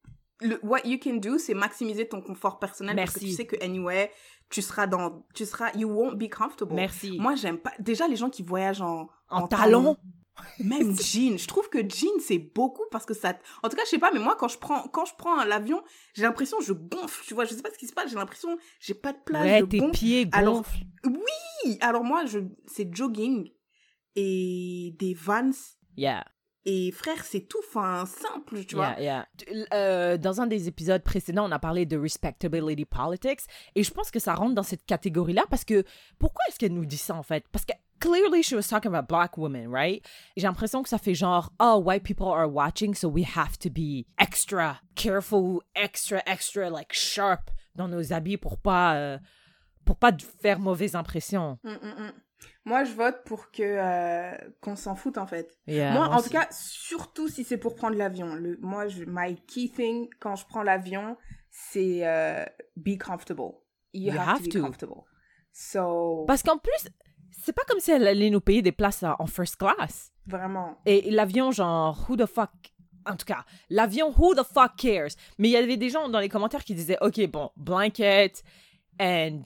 le, 0.40 0.58
what 0.62 0.80
you 0.84 0.98
can 1.02 1.16
do, 1.16 1.38
c'est 1.38 1.54
maximiser 1.54 2.08
ton 2.08 2.20
confort 2.20 2.58
personnel. 2.58 2.96
Parce 2.96 3.14
que 3.14 3.20
Merci. 3.20 3.30
tu 3.30 3.36
sais 3.36 3.46
que, 3.46 3.62
anyway, 3.64 4.10
tu 4.50 4.62
seras 4.62 4.86
dans, 4.86 5.26
tu 5.34 5.44
seras, 5.44 5.72
you 5.76 5.88
won't 5.88 6.16
be 6.16 6.28
comfortable. 6.28 6.74
Merci. 6.74 7.18
Moi, 7.18 7.34
j'aime 7.34 7.58
pas, 7.58 7.72
déjà, 7.78 8.06
les 8.08 8.16
gens 8.16 8.30
qui 8.30 8.42
voyagent 8.42 8.80
en, 8.82 9.08
En 9.30 9.46
talons? 9.48 9.96
Même 10.60 10.96
jean. 11.00 11.36
Je 11.36 11.48
trouve 11.48 11.68
que 11.68 11.80
jean, 11.80 12.12
c'est 12.20 12.38
beaucoup 12.38 12.84
parce 12.92 13.04
que 13.04 13.12
ça, 13.14 13.36
en 13.64 13.68
tout 13.68 13.74
cas, 13.76 13.82
je 13.84 13.90
sais 13.90 13.98
pas, 13.98 14.12
mais 14.12 14.20
moi, 14.20 14.36
quand 14.38 14.46
je 14.46 14.56
prends, 14.58 14.82
quand 14.86 15.04
je 15.04 15.14
prends 15.18 15.42
l'avion, 15.44 15.82
j'ai 16.14 16.22
l'impression, 16.22 16.58
je 16.60 16.72
gonfle, 16.72 17.24
tu 17.26 17.34
vois, 17.34 17.44
je 17.44 17.54
sais 17.54 17.62
pas 17.62 17.70
ce 17.72 17.78
qui 17.78 17.88
se 17.88 17.92
passe, 17.92 18.08
j'ai 18.10 18.14
l'impression, 18.16 18.56
j'ai 18.78 18.94
pas 18.94 19.12
de 19.12 19.18
place, 19.24 19.42
Ouais, 19.44 19.58
je 19.58 19.64
tes 19.64 19.78
gonfle. 19.78 19.90
pieds 19.92 20.28
Alors, 20.30 20.58
gonflent. 20.58 20.84
Oui, 21.04 21.78
alors 21.80 22.04
moi, 22.04 22.24
je, 22.26 22.38
c'est 22.66 22.88
jogging 22.94 23.50
et 24.14 24.94
des 24.98 25.14
vans. 25.14 25.50
Yeah. 25.96 26.24
Et 26.70 26.90
frère, 26.92 27.24
c'est 27.24 27.40
tout, 27.48 27.60
enfin, 27.66 28.04
simple, 28.04 28.62
tu 28.66 28.74
vois. 28.74 28.88
Yeah, 28.98 29.00
yeah. 29.00 29.26
Tu- 29.38 29.46
euh, 29.72 30.18
dans 30.18 30.42
un 30.42 30.46
des 30.46 30.68
épisodes 30.68 31.02
précédents, 31.02 31.48
on 31.48 31.50
a 31.50 31.58
parlé 31.58 31.86
de 31.86 31.96
respectability 31.96 32.84
politics 32.84 33.40
et 33.74 33.82
je 33.82 33.90
pense 33.90 34.10
que 34.10 34.18
ça 34.18 34.34
rentre 34.34 34.54
dans 34.54 34.62
cette 34.62 34.84
catégorie-là 34.84 35.44
parce 35.48 35.64
que 35.64 35.82
pourquoi 36.18 36.44
est-ce 36.48 36.58
qu'elle 36.58 36.74
nous 36.74 36.84
dit 36.84 36.98
ça 36.98 37.14
en 37.14 37.22
fait? 37.22 37.46
Parce 37.50 37.64
que 37.64 37.72
clearly 38.00 38.42
she 38.42 38.52
was 38.52 38.64
talking 38.68 38.94
about 38.94 39.08
black 39.08 39.38
women, 39.38 39.68
right? 39.74 40.04
Et 40.36 40.40
J'ai 40.42 40.46
l'impression 40.46 40.82
que 40.82 40.90
ça 40.90 40.98
fait 40.98 41.14
genre 41.14 41.50
oh 41.58 41.80
white 41.82 42.02
people 42.02 42.26
are 42.26 42.52
watching 42.52 42.94
so 42.94 43.08
we 43.08 43.24
have 43.34 43.56
to 43.58 43.70
be 43.70 44.04
extra 44.18 44.78
careful, 44.94 45.60
extra 45.74 46.20
extra 46.26 46.68
like 46.68 46.92
sharp 46.92 47.50
dans 47.76 47.88
nos 47.88 48.12
habits 48.12 48.36
pour 48.36 48.58
pas 48.58 48.94
euh, 48.96 49.18
pour 49.86 49.96
pas 49.96 50.12
faire 50.42 50.58
mauvaise 50.58 50.94
impression. 50.94 51.58
Mm, 51.64 51.70
mm. 51.70 52.12
Moi, 52.64 52.84
je 52.84 52.92
vote 52.92 53.22
pour 53.24 53.50
que 53.50 53.62
euh, 53.62 54.36
qu'on 54.60 54.76
s'en 54.76 54.94
foute 54.94 55.18
en 55.18 55.26
fait. 55.26 55.58
Yeah, 55.66 55.92
moi, 55.92 56.08
en 56.08 56.18
aussi. 56.18 56.28
tout 56.28 56.34
cas, 56.34 56.46
surtout 56.50 57.28
si 57.28 57.44
c'est 57.44 57.56
pour 57.58 57.74
prendre 57.74 57.96
l'avion. 57.96 58.34
Le, 58.34 58.58
moi, 58.60 58.88
je, 58.88 59.04
my 59.06 59.36
key 59.46 59.68
thing 59.74 60.08
quand 60.20 60.36
je 60.36 60.44
prends 60.46 60.62
l'avion, 60.62 61.16
c'est 61.50 62.06
euh, 62.06 62.44
be 62.76 62.98
comfortable. 62.98 63.52
You, 63.94 64.12
You 64.12 64.18
have, 64.20 64.28
have 64.28 64.38
to 64.38 64.44
be 64.44 64.52
to. 64.52 64.60
comfortable. 64.60 65.02
So, 65.52 66.24
parce 66.26 66.42
qu'en 66.42 66.58
plus 66.58 66.88
c'est 67.30 67.52
pas 67.52 67.62
comme 67.66 67.80
si 67.80 67.90
elle 67.90 68.06
allait 68.06 68.30
nous 68.30 68.40
payer 68.40 68.62
des 68.62 68.72
places 68.72 69.02
en 69.02 69.16
en 69.18 69.26
first 69.26 69.56
class. 69.56 70.12
vraiment. 70.26 70.76
Et 70.86 71.10
l'avion, 71.10 71.50
genre, 71.52 71.98
who 72.08 72.16
the 72.16 72.26
fuck. 72.26 72.50
En 73.06 73.16
tout 73.16 73.24
cas, 73.24 73.44
l'avion, 73.70 74.12
who 74.18 74.34
the 74.34 74.42
fuck 74.44 74.76
cares? 74.76 75.12
Mais 75.38 75.48
il 75.48 75.52
y 75.52 75.56
avait 75.56 75.78
des 75.78 75.88
gens 75.88 76.08
dans 76.10 76.18
les 76.20 76.28
commentaires 76.28 76.62
qui 76.64 76.74
disaient, 76.74 76.98
OK, 77.00 77.26
bon, 77.28 77.50
blanket 77.56 78.42
and 79.00 79.44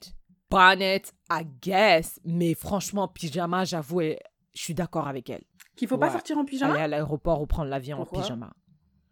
bonnet, 0.53 1.01
I 1.31 1.45
guess. 1.61 2.19
Mais 2.23 2.53
franchement, 2.53 3.07
pyjama, 3.07 3.65
j'avoue, 3.65 4.01
je 4.01 4.15
suis 4.53 4.73
d'accord 4.73 5.07
avec 5.07 5.29
elle. 5.29 5.43
Qu'il 5.75 5.87
faut 5.87 5.97
pas 5.97 6.11
sortir 6.11 6.37
en 6.37 6.45
pyjama? 6.45 6.73
Aller 6.73 6.83
à 6.83 6.87
l'aéroport 6.87 7.41
ou 7.41 7.47
prendre 7.47 7.69
l'avion 7.69 7.99
en 7.99 8.05
pyjama. 8.05 8.53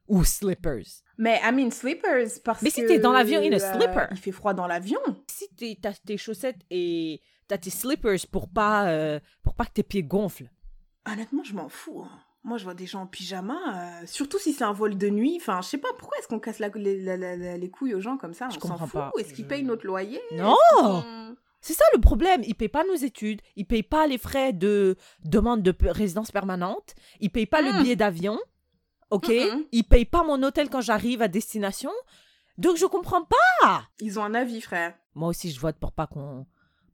Ou 0.08 0.23
slippers. 0.25 1.04
Mais 1.17 1.39
I 1.43 1.51
mean 1.54 1.71
slippers 1.71 2.41
parce 2.43 2.62
Mais 2.62 2.69
si 2.69 2.82
que 2.82 2.88
t'es 2.88 2.99
dans 2.99 3.13
l'avion, 3.13 3.39
in 3.39 3.51
a 3.54 3.56
euh, 3.56 3.73
slipper. 3.73 4.06
il 4.12 4.17
fait 4.17 4.32
froid 4.32 4.54
dans 4.54 4.67
l'avion. 4.67 4.99
Si 5.30 5.47
t'as 5.80 5.93
tes 5.93 6.17
chaussettes 6.17 6.60
et 6.69 7.21
t'as 7.47 7.58
tes 7.58 7.69
slippers 7.69 8.27
pour 8.32 8.49
pas, 8.49 8.89
euh, 8.89 9.19
pour 9.41 9.56
pas 9.56 9.65
que 9.65 9.71
tes 9.71 9.84
pieds 9.84 10.04
gonflent. 10.04 10.49
Honnêtement, 11.10 11.43
je 11.43 11.54
m'en 11.54 11.69
fous. 11.69 12.04
hein. 12.06 12.19
Moi, 12.43 12.58
je 12.58 12.63
vois 12.63 12.73
des 12.73 12.88
gens 12.88 13.01
en 13.01 13.08
pyjama, 13.08 14.01
euh, 14.01 14.06
surtout 14.08 14.39
si 14.39 14.51
c'est 14.54 14.63
un 14.63 14.73
vol 14.73 14.97
de 14.97 15.10
nuit. 15.10 15.38
Enfin, 15.39 15.62
je 15.62 15.67
sais 15.67 15.77
pas 15.77 15.89
pourquoi 15.97 16.17
est-ce 16.17 16.27
qu'on 16.27 16.39
casse 16.39 16.58
la- 16.60 16.69
les, 16.69 16.99
la- 17.01 17.15
la- 17.17 17.36
la- 17.38 17.58
les 17.58 17.69
couilles 17.69 17.93
aux 17.93 17.99
gens 17.99 18.17
comme 18.17 18.34
ça? 18.34 18.49
Je 18.49 18.58
on 18.63 18.67
s'en 18.67 18.77
fout. 18.80 18.91
pas. 18.93 19.12
Est-ce 19.19 19.34
qu'ils 19.34 19.47
payent 19.47 19.63
notre 19.63 19.86
loyer? 19.86 20.19
Non! 20.34 20.56
C'est 21.63 21.73
ça 21.73 21.84
le 21.93 22.01
problème. 22.01 22.41
Ils 22.43 22.56
payent 22.56 22.69
pas 22.69 22.84
nos 22.84 22.95
études, 22.95 23.41
ils 23.56 23.65
payent 23.67 23.84
pas 23.84 24.08
les 24.08 24.17
frais 24.17 24.51
de 24.54 24.95
demande 25.23 25.62
de 25.62 25.73
résidence 25.91 26.32
permanente, 26.32 26.95
ils 27.19 27.30
payent 27.30 27.45
pas 27.45 27.62
le 27.62 27.71
Mm. 27.73 27.82
billet 27.84 27.95
d'avion, 27.95 28.39
ok? 29.12 29.27
Mm-mm. 29.27 29.65
Ils 29.71 29.84
payent 29.84 30.06
pas 30.06 30.23
mon 30.23 30.41
hôtel 30.41 30.69
quand 30.71 30.82
j'arrive 30.82 31.21
à 31.21 31.27
destination. 31.27 31.91
Donc 32.58 32.77
je 32.77 32.88
comprends 32.88 33.23
pas. 33.23 33.84
Ils 33.99 34.17
ont 34.19 34.23
un 34.23 34.34
avis, 34.34 34.62
frère. 34.62 34.95
Moi 35.13 35.30
aussi 35.30 35.51
je 35.51 35.60
vote 35.60 35.75
pour 35.77 35.91
pas 35.91 36.08
qu'on 36.08 36.47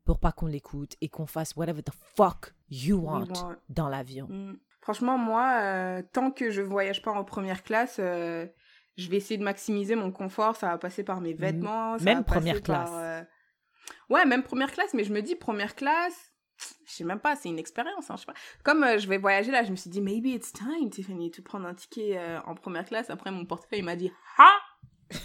pour 0.03 0.19
pas 0.19 0.31
qu'on 0.33 0.47
l'écoute 0.47 0.95
et 1.01 1.07
qu'on 1.10 1.27
fasse 1.27 1.55
whatever 1.55 1.81
the 1.83 1.91
fuck 2.15 2.53
you 2.69 2.97
want 2.97 3.27
want. 3.29 3.55
dans 3.69 3.88
l'avion. 3.88 4.27
Mm. 4.29 4.57
Franchement, 4.88 5.17
moi, 5.17 5.60
euh, 5.63 6.02
tant 6.13 6.32
que 6.32 6.50
je 6.50 6.62
voyage 6.62 7.02
pas 7.02 7.12
en 7.12 7.26
première 7.26 7.62
classe, 7.63 7.97
euh, 8.00 8.47
je 8.95 9.10
vais 9.10 9.17
essayer 9.17 9.38
de 9.38 9.43
maximiser 9.43 9.95
mon 9.95 10.13
confort. 10.13 10.56
Ça 10.56 10.69
va 10.69 10.78
passer 10.78 11.04
par 11.04 11.19
mes 11.19 11.34
vêtements. 11.34 11.97
ça 11.97 12.06
même 12.06 12.19
va 12.19 12.23
première 12.23 12.62
par, 12.63 12.86
classe. 12.86 12.89
euh, 12.93 13.21
Ouais, 14.10 14.26
même 14.26 14.43
première 14.43 14.71
classe. 14.71 14.93
Mais 14.93 15.04
je 15.04 15.12
me 15.12 15.21
dis, 15.21 15.36
première 15.36 15.76
classe, 15.76 16.32
je 16.86 16.93
sais 16.93 17.04
même 17.04 17.19
pas, 17.19 17.36
c'est 17.36 17.50
une 17.50 17.60
expérience. 17.60 18.10
Hein, 18.10 18.15
je 18.15 18.21
sais 18.21 18.28
pas. 18.28 18.34
Comme 18.63 18.82
euh, 18.86 18.97
je 18.97 19.10
vais 19.10 19.17
voyager 19.17 19.52
là, 19.52 19.65
je 19.65 19.71
me 19.71 19.76
suis 19.76 19.89
dit, 19.89 20.00
maybe 20.00 20.28
it's 20.28 20.54
time, 20.54 20.89
Tiffany, 20.89 21.32
to 21.32 21.41
prendre 21.41 21.67
un 21.67 21.73
ticket 21.73 22.17
euh, 22.17 22.39
en 22.45 22.56
première 22.56 22.86
classe. 22.86 23.10
Après, 23.10 23.30
mon 23.30 23.45
portefeuille 23.45 23.80
il 23.80 23.86
m'a 23.86 23.97
dit, 23.97 24.10
ha. 24.38 24.54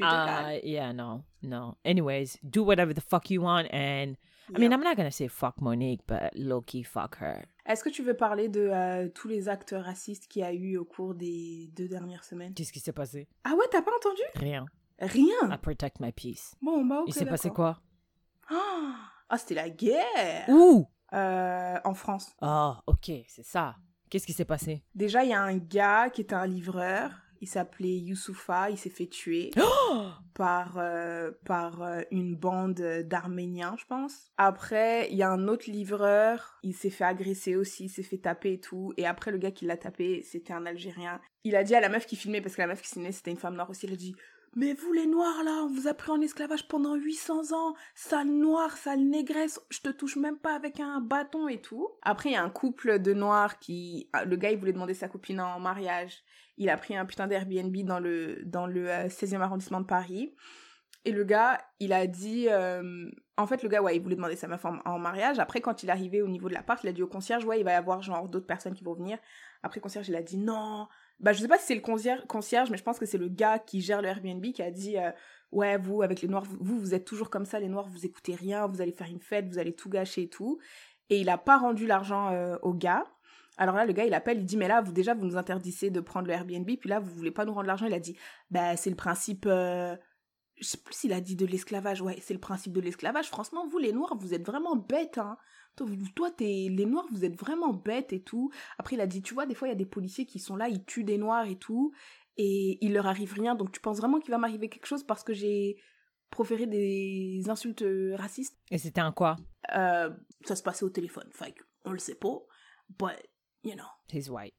Ah, 0.00 0.54
yeah, 0.64 0.92
no, 0.94 1.22
no. 1.42 1.76
Anyways, 1.84 2.38
do 2.42 2.64
whatever 2.64 2.94
the 2.94 3.02
fuck 3.02 3.30
you 3.30 3.42
want 3.42 3.66
and 3.72 4.14
I 4.48 4.58
mean, 4.58 4.72
I'm 4.72 4.82
not 4.82 4.96
gonna 4.96 5.10
say 5.10 5.28
fuck 5.28 5.60
Monique, 5.60 6.02
but 6.06 6.30
low-key 6.34 6.82
fuck 6.84 7.16
her. 7.20 7.44
Est-ce 7.66 7.84
que 7.84 7.90
tu 7.90 8.02
veux 8.02 8.16
parler 8.16 8.48
de 8.48 8.60
euh, 8.60 9.08
tous 9.08 9.28
les 9.28 9.48
actes 9.48 9.74
racistes 9.78 10.26
qu'il 10.26 10.42
y 10.42 10.44
a 10.44 10.52
eu 10.52 10.76
au 10.76 10.84
cours 10.84 11.14
des 11.14 11.70
deux 11.76 11.88
dernières 11.88 12.24
semaines? 12.24 12.52
Qu'est-ce 12.54 12.72
qui 12.72 12.80
s'est 12.80 12.92
passé? 12.92 13.28
Ah 13.44 13.54
ouais, 13.54 13.66
t'as 13.70 13.82
pas 13.82 13.92
entendu? 13.96 14.22
Rien. 14.34 14.66
Rien? 14.98 15.50
I 15.50 15.56
protect 15.60 16.00
my 16.00 16.12
peace. 16.12 16.54
Bon, 16.60 16.84
bah 16.84 17.00
ok, 17.02 17.08
Il 17.08 17.14
s'est 17.14 17.26
passé 17.26 17.50
quoi? 17.50 17.80
Ah, 19.34 19.38
c'était 19.38 19.54
la 19.54 19.70
guerre 19.70 20.44
Ouh! 20.48 20.86
Euh, 21.14 21.78
En 21.84 21.94
France. 21.94 22.34
Oh, 22.42 22.74
ok, 22.86 23.10
c'est 23.28 23.44
ça. 23.46 23.76
Qu'est-ce 24.10 24.26
qui 24.26 24.34
s'est 24.34 24.44
passé? 24.44 24.84
Déjà, 24.94 25.24
il 25.24 25.30
y 25.30 25.32
a 25.32 25.40
un 25.40 25.56
gars 25.56 26.10
qui 26.10 26.20
était 26.20 26.34
un 26.34 26.46
livreur. 26.46 27.10
Il 27.42 27.48
s'appelait 27.48 27.98
Youssoufa. 27.98 28.70
Il 28.70 28.78
s'est 28.78 28.88
fait 28.88 29.08
tuer 29.08 29.50
Oh! 29.58 30.04
par, 30.34 30.78
euh, 30.78 31.32
par 31.44 31.82
euh, 31.82 32.00
une 32.12 32.36
bande 32.36 32.80
d'Arméniens, 33.04 33.74
je 33.78 33.84
pense. 33.84 34.30
Après, 34.38 35.08
il 35.10 35.16
y 35.16 35.24
a 35.24 35.30
un 35.30 35.48
autre 35.48 35.68
livreur. 35.68 36.58
Il 36.62 36.74
s'est 36.74 36.88
fait 36.88 37.04
agresser 37.04 37.56
aussi. 37.56 37.86
Il 37.86 37.88
s'est 37.90 38.04
fait 38.04 38.18
taper 38.18 38.54
et 38.54 38.60
tout. 38.60 38.94
Et 38.96 39.06
après, 39.06 39.32
le 39.32 39.38
gars 39.38 39.50
qui 39.50 39.66
l'a 39.66 39.76
tapé, 39.76 40.22
c'était 40.22 40.52
un 40.52 40.64
Algérien. 40.64 41.20
Il 41.42 41.56
a 41.56 41.64
dit 41.64 41.74
à 41.74 41.80
la 41.80 41.88
meuf 41.88 42.06
qui 42.06 42.14
filmait, 42.14 42.40
parce 42.40 42.54
que 42.54 42.62
la 42.62 42.68
meuf 42.68 42.80
qui 42.80 42.88
filmait, 42.88 43.10
c'était 43.10 43.32
une 43.32 43.36
femme 43.36 43.56
noire 43.56 43.68
aussi. 43.68 43.86
Il 43.86 43.92
a 43.92 43.96
dit 43.96 44.14
mais 44.54 44.74
vous 44.74 44.92
les 44.92 45.06
noirs 45.06 45.42
là, 45.44 45.62
on 45.64 45.68
vous 45.68 45.88
a 45.88 45.94
pris 45.94 46.10
en 46.10 46.20
esclavage 46.20 46.68
pendant 46.68 46.94
800 46.94 47.52
ans, 47.56 47.74
sale 47.94 48.28
noir, 48.28 48.76
sale 48.76 49.00
négresse, 49.00 49.58
je 49.70 49.80
te 49.80 49.88
touche 49.88 50.16
même 50.16 50.36
pas 50.36 50.54
avec 50.54 50.78
un 50.78 51.00
bâton 51.00 51.48
et 51.48 51.62
tout. 51.62 51.88
Après 52.02 52.28
il 52.28 52.32
y 52.32 52.36
a 52.36 52.44
un 52.44 52.50
couple 52.50 52.98
de 52.98 53.14
noirs 53.14 53.58
qui, 53.58 54.10
ah, 54.12 54.26
le 54.26 54.36
gars 54.36 54.50
il 54.50 54.58
voulait 54.58 54.74
demander 54.74 54.92
sa 54.92 55.08
copine 55.08 55.40
en 55.40 55.58
mariage, 55.58 56.22
il 56.56 56.70
a 56.70 56.76
pris 56.76 56.96
un 56.96 57.06
putain 57.06 57.26
d'Airbnb 57.26 57.76
dans 57.84 57.98
le, 57.98 58.42
dans 58.44 58.66
le 58.66 58.90
euh, 58.90 59.08
16e 59.08 59.40
arrondissement 59.40 59.80
de 59.80 59.86
Paris. 59.86 60.34
Et 61.04 61.10
le 61.10 61.24
gars, 61.24 61.58
il 61.80 61.92
a 61.92 62.06
dit, 62.06 62.46
euh, 62.48 63.10
en 63.36 63.46
fait 63.46 63.62
le 63.62 63.68
gars 63.68 63.82
ouais 63.82 63.96
il 63.96 64.02
voulait 64.02 64.14
demander 64.14 64.36
sa 64.36 64.46
meuf 64.46 64.64
en, 64.64 64.98
mariage. 64.98 65.38
Après 65.38 65.60
quand 65.60 65.82
il 65.82 65.88
est 65.88 65.92
arrivé 65.92 66.22
au 66.22 66.28
niveau 66.28 66.48
de 66.48 66.54
l'appart, 66.54 66.82
il 66.84 66.88
a 66.88 66.92
dit 66.92 67.02
au 67.02 67.08
concierge 67.08 67.44
ouais 67.44 67.58
il 67.58 67.64
va 67.64 67.72
y 67.72 67.74
avoir 67.74 68.02
genre 68.02 68.28
d'autres 68.28 68.46
personnes 68.46 68.74
qui 68.74 68.84
vont 68.84 68.94
venir. 68.94 69.18
Après 69.62 69.80
le 69.80 69.82
concierge 69.82 70.08
il 70.08 70.14
a 70.16 70.22
dit 70.22 70.38
non, 70.38 70.86
bah 71.18 71.32
je 71.32 71.40
sais 71.40 71.48
pas 71.48 71.58
si 71.58 71.66
c'est 71.66 71.74
le 71.74 71.80
concierge, 71.80 72.70
mais 72.70 72.76
je 72.76 72.82
pense 72.82 72.98
que 72.98 73.06
c'est 73.06 73.18
le 73.18 73.28
gars 73.28 73.58
qui 73.58 73.80
gère 73.80 74.00
le 74.00 74.08
Airbnb 74.08 74.44
qui 74.52 74.62
a 74.62 74.70
dit 74.70 74.96
euh, 74.96 75.10
ouais 75.50 75.76
vous 75.76 76.02
avec 76.02 76.22
les 76.22 76.28
noirs 76.28 76.44
vous, 76.44 76.78
vous 76.78 76.94
êtes 76.94 77.04
toujours 77.04 77.30
comme 77.30 77.46
ça 77.46 77.58
les 77.58 77.68
noirs 77.68 77.88
vous 77.88 78.06
écoutez 78.06 78.34
rien 78.34 78.66
vous 78.66 78.80
allez 78.80 78.92
faire 78.92 79.08
une 79.08 79.20
fête 79.20 79.48
vous 79.48 79.58
allez 79.58 79.74
tout 79.74 79.88
gâcher 79.88 80.22
et 80.22 80.28
tout 80.28 80.58
et 81.10 81.20
il 81.20 81.28
a 81.28 81.38
pas 81.38 81.58
rendu 81.58 81.86
l'argent 81.86 82.30
euh, 82.32 82.56
au 82.62 82.72
gars 82.74 83.04
alors 83.56 83.76
là 83.76 83.84
le 83.84 83.92
gars 83.92 84.04
il 84.04 84.14
appelle 84.14 84.38
il 84.38 84.46
dit 84.46 84.56
mais 84.56 84.68
là 84.68 84.80
vous 84.80 84.92
déjà 84.92 85.14
vous 85.14 85.24
nous 85.24 85.36
interdisez 85.36 85.90
de 85.90 86.00
prendre 86.00 86.26
le 86.26 86.32
Airbnb 86.32 86.66
puis 86.78 86.88
là 86.88 87.00
vous 87.00 87.12
voulez 87.12 87.30
pas 87.30 87.44
nous 87.44 87.52
rendre 87.52 87.66
l'argent 87.66 87.86
il 87.86 87.94
a 87.94 88.00
dit 88.00 88.16
bah 88.50 88.76
c'est 88.76 88.90
le 88.90 88.96
principe 88.96 89.46
euh, 89.46 89.96
je 90.56 90.64
sais 90.64 90.78
plus 90.78 90.94
s'il 90.94 91.12
a 91.12 91.20
dit 91.20 91.36
de 91.36 91.46
l'esclavage 91.46 92.00
ouais 92.00 92.18
c'est 92.20 92.34
le 92.34 92.40
principe 92.40 92.72
de 92.72 92.80
l'esclavage 92.80 93.28
franchement 93.28 93.66
vous 93.66 93.78
les 93.78 93.92
noirs 93.92 94.16
vous 94.18 94.34
êtes 94.34 94.46
vraiment 94.46 94.76
bêtes 94.76 95.18
hein 95.18 95.36
toi, 96.14 96.30
t'es 96.30 96.68
les 96.70 96.86
noirs, 96.86 97.06
vous 97.10 97.24
êtes 97.24 97.38
vraiment 97.38 97.72
bêtes 97.72 98.12
et 98.12 98.22
tout. 98.22 98.50
Après, 98.78 98.96
il 98.96 99.00
a 99.00 99.06
dit, 99.06 99.22
tu 99.22 99.34
vois, 99.34 99.46
des 99.46 99.54
fois, 99.54 99.68
il 99.68 99.70
y 99.70 99.74
a 99.74 99.78
des 99.78 99.86
policiers 99.86 100.26
qui 100.26 100.38
sont 100.38 100.56
là, 100.56 100.68
ils 100.68 100.84
tuent 100.84 101.04
des 101.04 101.18
noirs 101.18 101.46
et 101.46 101.56
tout, 101.56 101.92
et 102.36 102.78
il 102.84 102.92
leur 102.92 103.06
arrive 103.06 103.32
rien. 103.32 103.54
Donc, 103.54 103.72
tu 103.72 103.80
penses 103.80 103.98
vraiment 103.98 104.20
qu'il 104.20 104.30
va 104.30 104.38
m'arriver 104.38 104.68
quelque 104.68 104.86
chose 104.86 105.04
parce 105.04 105.24
que 105.24 105.32
j'ai 105.32 105.76
proféré 106.30 106.66
des 106.66 107.42
insultes 107.48 107.82
euh, 107.82 108.16
racistes? 108.16 108.58
Et 108.70 108.78
c'était 108.78 109.00
un 109.00 109.12
quoi? 109.12 109.36
Euh, 109.74 110.10
Ça 110.44 110.56
se 110.56 110.62
passait 110.62 110.84
au 110.84 110.90
téléphone, 110.90 111.28
fait 111.32 111.54
on 111.84 111.92
le 111.92 111.98
sait 111.98 112.14
pas. 112.14 112.38
But, 112.98 113.18
you 113.62 113.74
know, 113.76 113.88
He's 114.10 114.28
white. 114.30 114.54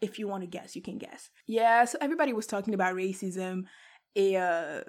if 0.00 0.18
you 0.18 0.26
want 0.28 0.42
to 0.42 0.46
guess, 0.48 0.74
you 0.76 0.82
can 0.82 0.98
guess. 0.98 1.30
Yeah, 1.46 1.84
so 1.84 1.96
everybody 2.00 2.32
was 2.32 2.46
talking 2.46 2.74
about 2.74 2.94
racism, 2.94 3.64
et 4.14 4.36
euh, 4.36 4.82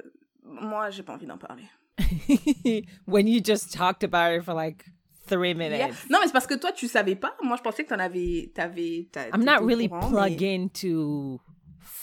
moi, 0.43 0.89
j'ai 0.89 1.03
pas 1.03 1.13
envie 1.13 1.27
d'en 1.27 1.37
parler. 1.37 1.69
when 3.05 3.27
you 3.27 3.39
just 3.39 3.71
talked 3.73 4.03
about 4.03 4.33
it 4.33 4.43
for 4.43 4.53
like 4.53 4.83
three 5.27 5.53
minutes. 5.53 5.79
Yeah. 5.79 5.93
Non, 6.09 6.19
mais 6.19 6.27
c'est 6.27 6.33
parce 6.33 6.47
que 6.47 6.55
toi, 6.55 6.71
tu 6.71 6.87
savais 6.87 7.15
pas. 7.15 7.33
Moi, 7.41 7.55
je 7.57 7.61
pensais 7.61 7.83
que 7.83 7.89
t'en 7.89 7.99
avais, 7.99 8.51
t'avais, 8.53 9.07
t'a- 9.11 9.29
I'm 9.33 9.43
not 9.45 9.63
really 9.63 9.87
plugged 9.87 10.41
mais- 10.41 10.55
into 10.55 11.39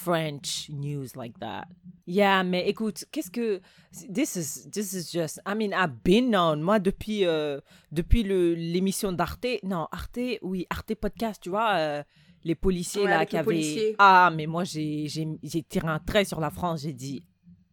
French 0.04 0.70
news 0.70 1.14
like 1.14 1.38
that. 1.40 1.66
Yeah, 2.06 2.42
mais 2.42 2.68
écoute, 2.68 3.04
qu'est-ce 3.12 3.30
que 3.30 3.60
this 4.08 4.36
is 4.36 4.68
this 4.70 4.92
is 4.94 5.10
just 5.12 5.40
I 5.44 5.54
mean 5.54 5.72
I've 5.72 6.02
been 6.02 6.30
known 6.30 6.62
moi 6.62 6.78
depuis 6.78 7.26
euh, 7.26 7.60
depuis 7.92 8.22
le 8.22 8.54
l'émission 8.54 9.12
d'Arte 9.12 9.62
non 9.62 9.88
Arte 9.92 10.38
oui 10.42 10.66
Arte 10.70 10.94
podcast 10.94 11.42
tu 11.42 11.50
vois 11.50 11.74
euh, 11.74 12.02
les 12.44 12.54
policiers 12.54 13.02
Ouais, 13.02 13.10
là 13.10 13.26
qui 13.26 13.36
avaient 13.36 13.94
ah 13.98 14.30
mais 14.34 14.46
moi 14.46 14.64
j'ai 14.64 15.06
j'ai 15.08 15.26
j'ai 15.42 15.62
tiré 15.62 15.88
un 15.88 15.98
trait 15.98 16.24
sur 16.24 16.40
la 16.40 16.50
France 16.50 16.82
j'ai 16.82 16.92
dit 16.92 17.24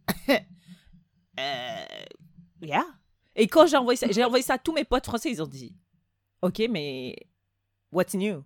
euh, 0.29 0.35
yeah. 2.61 2.85
Et 3.35 3.47
quand 3.47 3.67
j'ai 3.67 3.77
envoyé 3.77 3.97
ça 3.97 4.07
j'ai 4.09 4.23
envoyé 4.23 4.43
ça 4.43 4.55
à 4.55 4.57
tous 4.57 4.73
mes 4.73 4.83
potes 4.83 5.05
français 5.05 5.31
ils 5.31 5.41
ont 5.41 5.47
dit 5.47 5.75
ok 6.41 6.63
mais 6.69 7.15
what's 7.91 8.13
new? 8.13 8.43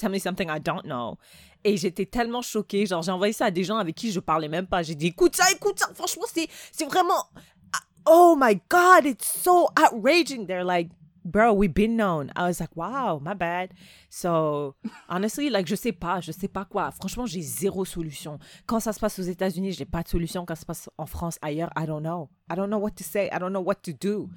Tell 0.00 0.10
me 0.10 0.18
something 0.18 0.48
I 0.48 0.58
don't 0.60 0.84
know. 0.84 1.16
Et 1.62 1.76
j'étais 1.76 2.06
tellement 2.06 2.42
choquée. 2.42 2.86
Genre, 2.86 3.02
j'ai 3.02 3.12
envoyé 3.12 3.32
ça 3.32 3.46
à 3.46 3.50
des 3.50 3.64
gens 3.64 3.76
avec 3.76 3.94
qui 3.94 4.10
je 4.10 4.20
parlais 4.20 4.48
même 4.48 4.66
pas. 4.66 4.82
J'ai 4.82 4.94
dit, 4.94 5.08
écoute 5.08 5.36
ça, 5.36 5.44
écoute 5.52 5.78
ça. 5.78 5.88
Franchement, 5.94 6.24
c'est, 6.32 6.48
c'est 6.72 6.86
vraiment. 6.86 7.26
ah, 7.72 7.80
Oh 8.06 8.34
my 8.38 8.60
God, 8.68 9.04
it's 9.04 9.26
so 9.26 9.68
outraging. 9.76 10.46
They're 10.46 10.64
like, 10.64 10.88
bro, 11.22 11.52
we've 11.52 11.74
been 11.74 11.96
known. 11.96 12.32
I 12.34 12.44
was 12.48 12.60
like, 12.60 12.74
wow, 12.74 13.20
my 13.22 13.34
bad. 13.34 13.74
So, 14.08 14.74
honestly, 15.08 15.50
like, 15.50 15.66
je 15.66 15.76
sais 15.76 15.92
pas, 15.92 16.20
je 16.20 16.32
sais 16.32 16.48
pas 16.48 16.64
quoi. 16.64 16.90
Franchement, 16.92 17.26
j'ai 17.26 17.42
zéro 17.42 17.84
solution. 17.84 18.38
Quand 18.66 18.80
ça 18.80 18.94
se 18.94 19.00
passe 19.00 19.18
aux 19.18 19.22
États-Unis, 19.22 19.72
j'ai 19.72 19.84
pas 19.84 20.02
de 20.02 20.08
solution. 20.08 20.46
Quand 20.46 20.54
ça 20.54 20.62
se 20.62 20.66
passe 20.66 20.90
en 20.96 21.06
France, 21.06 21.38
ailleurs, 21.42 21.70
I 21.76 21.84
don't 21.86 22.02
know. 22.02 22.30
I 22.50 22.56
don't 22.56 22.70
know 22.70 22.78
what 22.78 22.92
to 22.92 23.04
say. 23.04 23.28
I 23.32 23.38
don't 23.38 23.52
know 23.52 23.62
what 23.62 23.82
to 23.82 23.92
do. 23.92 24.30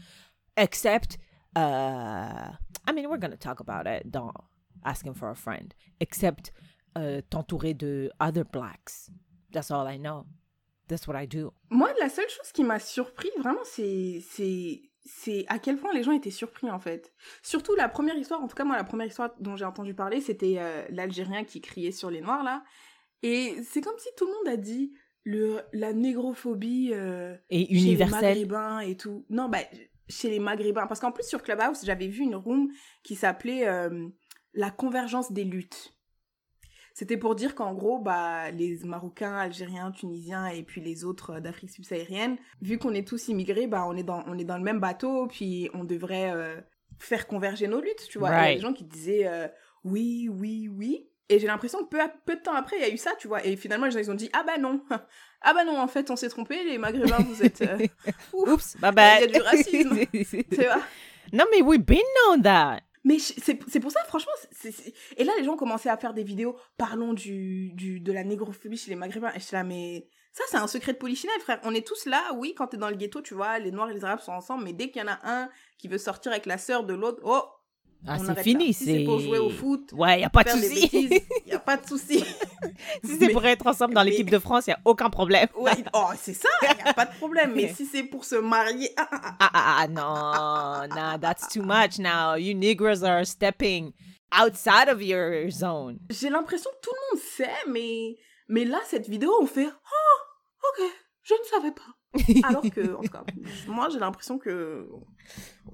Except, 0.58 1.18
uh, 1.56 2.52
I 2.86 2.92
mean, 2.94 3.10
we're 3.10 3.18
gonna 3.18 3.38
talk 3.38 3.60
about 3.62 3.88
it 3.88 4.12
asking 4.86 5.14
for 5.14 5.30
a 5.30 5.36
friend. 5.36 5.74
Except, 6.00 6.54
uh, 6.98 7.22
t'entourer 7.30 7.74
de 7.74 8.10
other 8.20 8.44
blacks. 8.44 9.10
That's 9.52 9.72
all 9.72 9.88
I 9.88 9.98
know. 9.98 10.26
That's 10.88 11.08
what 11.08 11.22
I 11.22 11.28
do. 11.28 11.54
Moi, 11.70 11.90
la 12.00 12.10
seule 12.10 12.30
chose 12.30 12.52
qui 12.52 12.64
m'a 12.64 12.80
surpris, 12.80 13.30
vraiment, 13.40 13.64
c'est, 13.64 14.22
c'est, 14.30 14.82
c'est 15.06 15.46
à 15.48 15.60
quel 15.60 15.78
point 15.78 15.94
les 15.94 16.04
gens 16.04 16.12
étaient 16.12 16.30
surpris, 16.30 16.70
en 16.70 16.80
fait. 16.80 17.14
Surtout 17.42 17.76
la 17.76 17.88
première 17.88 18.16
histoire, 18.18 18.42
en 18.42 18.48
tout 18.48 18.56
cas, 18.56 18.66
moi, 18.66 18.76
la 18.76 18.84
première 18.84 19.08
histoire 19.08 19.34
dont 19.40 19.56
j'ai 19.56 19.66
entendu 19.66 19.94
parler, 19.94 20.22
c'était 20.22 20.56
euh, 20.58 20.84
l'Algérien 20.90 21.46
qui 21.46 21.62
criait 21.62 21.92
sur 21.92 22.10
les 22.10 22.22
Noirs, 22.22 22.44
là. 22.44 22.64
Et 23.22 23.56
c'est 23.64 23.82
comme 23.82 23.98
si 23.98 24.10
tout 24.18 24.26
le 24.26 24.34
monde 24.34 24.48
a 24.50 24.58
dit 24.58 24.94
le, 25.24 25.62
la 25.72 25.94
négrophobie 25.94 26.92
euh, 26.94 27.36
Et 27.50 27.66
chez 27.74 27.96
les. 27.96 28.06
Maghrébins 28.06 28.80
et 28.80 28.98
tout. 28.98 29.26
Non, 29.30 29.48
bah, 29.48 29.60
chez 30.10 30.30
les 30.30 30.40
Maghrébins. 30.40 30.88
Parce 30.88 31.00
qu'en 31.00 31.14
plus, 31.14 31.26
sur 31.26 31.42
Clubhouse, 31.42 31.86
j'avais 31.86 32.08
vu 32.08 32.24
une 32.24 32.36
room 32.36 32.70
qui 33.04 33.16
s'appelait 33.16 33.68
euh, 33.68 34.10
La 34.54 34.72
convergence 34.72 35.32
des 35.32 35.44
luttes. 35.44 35.94
C'était 36.96 37.18
pour 37.18 37.34
dire 37.34 37.56
qu'en 37.56 37.74
gros, 37.74 37.98
bah, 37.98 38.52
les 38.52 38.78
Marocains, 38.84 39.36
Algériens, 39.36 39.90
Tunisiens 39.92 40.46
et 40.48 40.62
puis 40.62 40.80
les 40.80 41.04
autres 41.06 41.32
euh, 41.32 41.40
d'Afrique 41.40 41.72
subsaharienne, 41.72 42.38
vu 42.62 42.78
qu'on 42.78 42.94
est 42.94 43.08
tous 43.08 43.30
immigrés, 43.30 43.66
bah, 43.66 43.84
on 43.88 43.98
est 43.98 44.04
dans, 44.04 44.24
on 44.28 44.38
est 44.38 44.44
dans 44.44 44.58
le 44.58 44.64
même 44.64 44.80
bateau, 44.80 45.26
puis 45.28 45.72
on 45.74 45.84
devrait 45.86 46.32
euh, 46.32 46.56
faire 47.00 47.26
converger 47.26 47.68
nos 47.68 47.82
luttes, 47.82 48.08
tu 48.10 48.20
vois. 48.20 48.30
Il 48.30 48.32
y 48.32 48.36
a 48.36 48.56
des 48.56 48.62
gens 48.62 48.74
qui 48.74 48.84
disaient 48.84 49.26
euh, 49.28 49.48
oui, 49.84 50.30
oui, 50.32 50.68
oui. 50.68 51.10
Et 51.30 51.40
j'ai 51.40 51.48
l'impression 51.48 51.80
que 51.84 51.90
peu, 51.90 52.00
à- 52.00 52.10
peu 52.10 52.36
de 52.36 52.42
temps 52.42 52.54
après, 52.54 52.76
il 52.78 52.82
y 52.84 52.86
a 52.86 52.90
eu 52.94 52.98
ça, 52.98 53.14
tu 53.18 53.28
vois. 53.28 53.44
Et 53.44 53.56
finalement, 53.56 53.86
les 53.88 53.92
gens, 53.92 54.00
ils 54.00 54.12
ont 54.12 54.16
dit 54.16 54.30
ah 54.34 54.44
bah 54.46 54.58
non. 54.60 54.84
Ah 55.46 55.54
bah 55.54 55.66
non, 55.66 55.78
en 55.78 55.88
fait, 55.90 56.10
on 56.10 56.16
s'est 56.16 56.30
trompé, 56.30 56.64
les 56.64 56.78
Maghrébins, 56.78 57.18
vous 57.20 57.44
êtes... 57.44 57.64
euh. 57.64 57.78
Oups, 58.34 58.76
my 58.82 58.90
Il 58.94 58.96
y 58.96 59.24
a 59.24 59.28
du 59.28 59.42
racisme. 59.42 59.98
Tu 60.52 60.56
vois 60.64 60.82
non, 61.34 61.44
mais 61.52 61.62
we've 61.62 61.84
been 61.84 62.00
known 62.28 62.42
that. 62.44 62.82
Mais 63.06 63.20
c'est 63.20 63.56
pour 63.82 63.92
ça, 63.92 64.00
franchement, 64.06 64.32
et 65.18 65.24
là, 65.26 65.34
les 65.38 65.44
gens 65.44 65.58
commençaient 65.58 65.90
à 65.90 65.98
faire 65.98 66.14
des 66.14 66.24
vidéos, 66.24 66.56
parlons 66.78 67.14
du, 67.14 67.72
du, 67.74 68.00
de 68.00 68.12
la 68.14 68.24
négrophobie 68.24 68.78
chez 68.78 68.90
les 68.92 68.96
Maghrébins. 68.96 69.32
Et 69.36 69.40
je 69.40 69.46
suis 69.46 69.56
là, 69.56 69.64
mais 69.66 70.08
ça, 70.32 70.44
c'est 70.50 70.56
un 70.58 70.68
secret 70.68 70.94
de 70.94 70.98
polichinelle, 70.98 71.40
frère. 71.42 71.60
On 71.64 71.74
est 71.76 71.86
tous 71.86 72.06
là, 72.06 72.32
oui, 72.38 72.54
quand 72.56 72.68
t'es 72.68 72.78
dans 72.78 72.90
le 72.90 72.96
ghetto, 72.96 73.22
tu 73.22 73.34
vois, 73.34 73.60
les 73.60 73.72
Noirs 73.72 73.90
et 73.90 73.94
les 73.94 74.06
Arabes 74.06 74.22
sont 74.22 74.32
ensemble, 74.32 74.64
mais 74.64 74.72
dès 74.74 74.90
qu'il 74.90 75.02
y 75.02 75.06
en 75.06 75.12
a 75.12 75.20
un 75.24 75.50
qui 75.78 75.90
veut 75.90 75.98
sortir 75.98 76.32
avec 76.32 76.46
la 76.46 76.58
sœur 76.58 76.86
de 76.86 76.94
l'autre, 76.94 77.20
oh, 77.26 77.42
Ah, 78.08 78.18
c'est 78.20 78.42
fini. 78.42 78.74
Si 78.74 78.86
c'est 78.86 79.04
pour 79.04 79.20
jouer 79.20 79.40
au 79.40 79.50
foot, 79.50 79.92
Ouais, 79.94 80.22
y 80.22 80.24
a 80.24 80.30
pas 80.30 80.44
de 80.44 80.50
faire 80.50 80.60
des 80.62 80.68
souci. 80.70 81.08
bêtises, 81.10 81.28
y 81.48 81.52
a 81.52 81.60
pas 81.60 81.76
de 81.78 81.86
souci. 81.88 82.24
si 83.04 83.18
c'est 83.18 83.28
Mais- 83.28 83.34
pour 83.34 83.46
être 83.46 83.66
ensemble 83.68 83.94
dans 83.94 84.04
mais- 84.04 84.12
l'équipe 84.12 84.30
de 84.30 84.40
France, 84.40 84.68
y 84.68 84.72
a 84.72 84.80
aucun 84.86 85.10
problème. 85.10 85.48
Ouais, 85.58 85.72
oh, 85.94 86.08
c'est 86.18 86.34
ça, 86.34 86.50
y 86.62 86.88
a 86.90 86.94
pas 86.94 87.06
de 87.06 87.16
problème. 87.18 87.54
Mais 87.56 87.74
si 87.76 87.86
c'est 87.86 88.04
pour 88.04 88.26
se 88.26 88.36
marier, 88.36 88.92
ah, 88.98 89.08
ah, 89.12 89.20
ah. 89.24 89.36
Ah, 89.40 89.50
ah, 89.54 89.78
ah, 89.82 89.88
non, 89.88 90.96
nah, 90.96 91.18
that's 91.18 91.48
too 91.50 91.62
much 91.64 92.00
now. 92.00 92.36
You 92.36 92.54
Negroes 92.54 93.04
are 93.04 93.26
stepping 93.26 93.92
outside 94.32 94.90
of 94.90 95.02
your 95.02 95.50
zone. 95.50 96.00
j'ai 96.10 96.30
l'impression 96.30 96.70
que 96.72 96.80
tout 96.82 96.92
le 96.94 97.16
monde 97.18 97.24
sait, 97.38 97.70
mais, 97.70 98.16
mais 98.48 98.66
là, 98.66 98.80
cette 98.88 99.08
vidéo, 99.08 99.32
on 99.42 99.46
fait, 99.46 99.68
oh, 99.68 100.20
ok, 100.70 100.86
je 101.24 101.34
ne 101.34 101.44
savais 101.46 101.72
pas. 101.72 101.82
Alors 102.48 102.62
que, 102.62 102.96
en 102.96 103.02
tout 103.02 103.10
cas, 103.10 103.24
moi, 103.68 103.90
j'ai 103.92 104.00
l'impression 104.00 104.38
que 104.38 104.88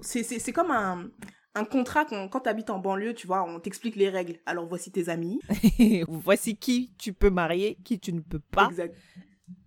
c'est 0.00 0.52
comme 0.52 0.70
un, 0.70 1.08
un 1.54 1.64
contrat 1.64 2.04
qu'on, 2.04 2.28
quand 2.28 2.40
t'habites 2.40 2.70
en 2.70 2.78
banlieue, 2.78 3.14
tu 3.14 3.26
vois, 3.26 3.42
on 3.42 3.58
t'explique 3.60 3.96
les 3.96 4.08
règles. 4.08 4.38
Alors, 4.46 4.66
voici 4.66 4.92
tes 4.92 5.08
amis. 5.08 5.40
Voici 6.08 6.56
qui 6.56 6.92
tu 6.98 7.12
peux 7.12 7.30
marier, 7.30 7.76
qui 7.84 7.98
tu 7.98 8.12
ne 8.12 8.20
peux 8.20 8.38
pas. 8.38 8.68
Exact. 8.68 8.94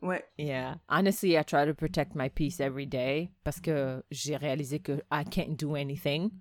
Ouais. 0.01 0.23
Yeah. 0.37 0.75
Honestly, 0.87 1.37
I 1.37 1.43
try 1.43 1.65
to 1.65 1.73
protect 1.73 2.15
my 2.15 2.29
peace 2.29 2.59
every 2.61 2.87
day 2.87 3.31
parce 3.43 3.59
que 3.59 4.01
j'ai 4.11 4.37
réalisé 4.37 4.79
que 4.79 5.01
I 5.11 5.23
can't 5.23 5.57
do 5.57 5.75
anything. 5.75 6.31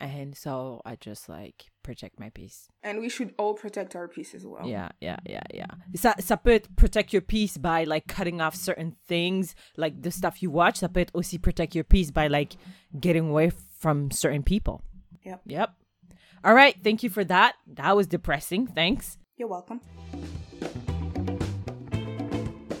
And 0.00 0.34
so 0.36 0.82
I 0.84 0.96
just 0.96 1.28
like 1.28 1.70
protect 1.84 2.18
my 2.18 2.28
peace. 2.30 2.68
And 2.82 2.98
we 2.98 3.08
should 3.08 3.34
all 3.38 3.54
protect 3.54 3.94
our 3.94 4.08
peace 4.08 4.34
as 4.34 4.44
well. 4.44 4.66
Yeah, 4.66 4.88
yeah, 5.00 5.18
yeah, 5.24 5.44
yeah. 5.54 5.68
Ça, 5.94 6.14
ça 6.18 6.36
peut 6.36 6.50
être 6.50 6.68
protect 6.74 7.12
your 7.12 7.22
peace 7.22 7.56
by 7.56 7.84
like 7.84 8.08
cutting 8.08 8.40
off 8.40 8.56
certain 8.56 8.96
things, 9.06 9.54
like 9.76 10.02
the 10.02 10.10
stuff 10.10 10.42
you 10.42 10.50
watch. 10.50 10.80
Ça 10.80 10.88
peut 10.88 11.00
être 11.00 11.14
aussi 11.14 11.38
protect 11.38 11.76
your 11.76 11.84
peace 11.84 12.10
by 12.10 12.28
like 12.28 12.56
getting 12.98 13.28
away 13.30 13.50
from 13.78 14.10
certain 14.10 14.42
people. 14.42 14.82
Yep. 15.24 15.40
Yep. 15.46 15.70
All 16.44 16.54
right. 16.54 16.76
Thank 16.82 17.02
you 17.02 17.10
for 17.10 17.24
that. 17.24 17.54
That 17.66 17.96
was 17.96 18.06
depressing. 18.06 18.66
Thanks. 18.66 19.18
You're 19.36 19.48
welcome. 19.48 19.80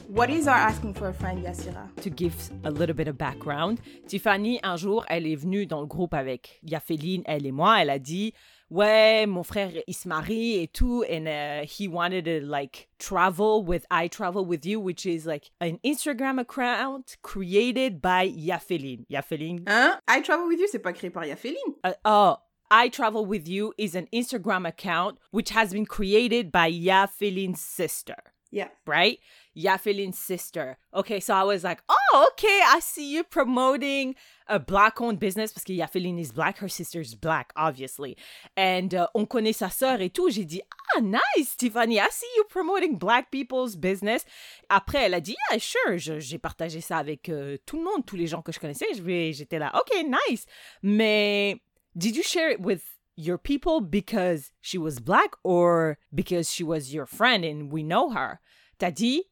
What 0.08 0.28
is 0.28 0.46
our 0.46 0.56
asking 0.56 0.92
for 0.94 1.08
a 1.08 1.14
friend, 1.14 1.42
Yassira? 1.42 1.88
to 2.02 2.10
give 2.10 2.34
a 2.64 2.70
little 2.70 2.94
bit 2.94 3.08
of 3.08 3.16
background, 3.16 3.80
Tiffany, 4.06 4.60
un 4.62 4.76
jour, 4.76 5.06
elle 5.08 5.26
est 5.26 5.36
venue 5.36 5.64
dans 5.64 5.80
le 5.80 5.86
groupe 5.86 6.12
avec 6.12 6.60
Yaféline, 6.62 7.22
elle 7.24 7.46
et 7.46 7.52
moi. 7.52 7.80
Elle 7.80 7.88
a 7.88 7.98
dit, 7.98 8.34
ouais, 8.72 9.26
mon 9.26 9.42
frère, 9.42 9.70
il 9.86 9.94
se 9.94 10.08
marie 10.08 10.62
et 10.62 10.66
tout, 10.66 11.04
and 11.08 11.28
uh, 11.28 11.64
he 11.64 11.86
wanted 11.86 12.24
to 12.24 12.40
like 12.40 12.88
travel 12.98 13.62
with 13.62 13.84
I 13.90 14.08
Travel 14.08 14.44
With 14.44 14.64
You, 14.64 14.80
which 14.80 15.06
is 15.06 15.26
like 15.26 15.50
an 15.60 15.78
Instagram 15.84 16.40
account 16.40 17.16
created 17.22 18.00
by 18.00 18.28
Yaféline. 18.28 19.04
Yaféline. 19.10 19.68
Hein? 19.68 19.98
I 20.08 20.20
Travel 20.22 20.48
With 20.48 20.58
You, 20.58 20.68
c'est 20.70 20.82
pas 20.82 20.92
créé 20.92 21.12
par 21.12 21.24
Yafeline. 21.24 21.74
Uh, 21.84 21.92
oh, 22.04 22.36
I 22.70 22.88
Travel 22.88 23.26
With 23.26 23.46
You 23.46 23.74
is 23.76 23.94
an 23.94 24.08
Instagram 24.12 24.66
account 24.66 25.18
which 25.30 25.50
has 25.50 25.72
been 25.72 25.86
created 25.86 26.50
by 26.50 26.70
Yaféline's 26.70 27.60
sister. 27.60 28.16
Yeah. 28.50 28.68
right? 28.86 29.18
Yafelin's 29.56 30.18
sister. 30.18 30.78
Okay, 30.94 31.20
so 31.20 31.34
I 31.34 31.42
was 31.42 31.64
like, 31.64 31.82
oh, 31.88 32.28
okay, 32.32 32.60
I 32.66 32.80
see 32.80 33.12
you 33.12 33.24
promoting 33.24 34.14
a 34.48 34.58
black 34.58 35.00
owned 35.00 35.18
business 35.18 35.52
que 35.52 35.76
Yafelin 35.76 36.18
is 36.18 36.32
black, 36.32 36.58
her 36.58 36.68
sister's 36.68 37.14
black, 37.14 37.52
obviously. 37.56 38.16
And 38.56 38.94
uh, 38.94 39.06
on 39.14 39.26
connaît 39.26 39.54
sa 39.54 39.68
sœur 39.68 40.00
et 40.00 40.10
tout. 40.10 40.30
J'ai 40.30 40.44
dit, 40.44 40.62
ah, 40.96 41.00
nice, 41.00 41.56
Tiffany, 41.56 41.98
I 42.00 42.08
see 42.10 42.28
you 42.36 42.44
promoting 42.48 42.96
black 42.96 43.30
people's 43.30 43.76
business. 43.76 44.24
Après, 44.70 45.04
elle 45.04 45.14
a 45.14 45.20
dit, 45.20 45.36
yeah, 45.50 45.58
sure, 45.58 45.98
j'ai 45.98 46.38
partagé 46.38 46.80
ça 46.80 46.98
avec 46.98 47.28
euh, 47.28 47.56
tout 47.66 47.76
le 47.76 47.84
monde, 47.84 48.04
tous 48.06 48.16
les 48.16 48.26
gens 48.26 48.42
que 48.42 48.52
je 48.52 48.58
connaissais. 48.58 48.86
J'étais 49.32 49.58
là, 49.58 49.72
ok, 49.74 50.04
nice. 50.04 50.46
Mais 50.82 51.60
did 51.96 52.16
you 52.16 52.22
share 52.22 52.50
it 52.50 52.60
with 52.60 52.82
your 53.16 53.38
people 53.38 53.80
because 53.80 54.50
she 54.60 54.78
was 54.78 54.98
black 54.98 55.34
or 55.44 55.98
because 56.14 56.50
she 56.50 56.64
was 56.64 56.92
your 56.92 57.06
friend 57.06 57.44
and 57.44 57.70
we 57.70 57.82
know 57.82 58.10
her? 58.10 58.40
T'as 58.78 58.90
dit, 58.90 59.24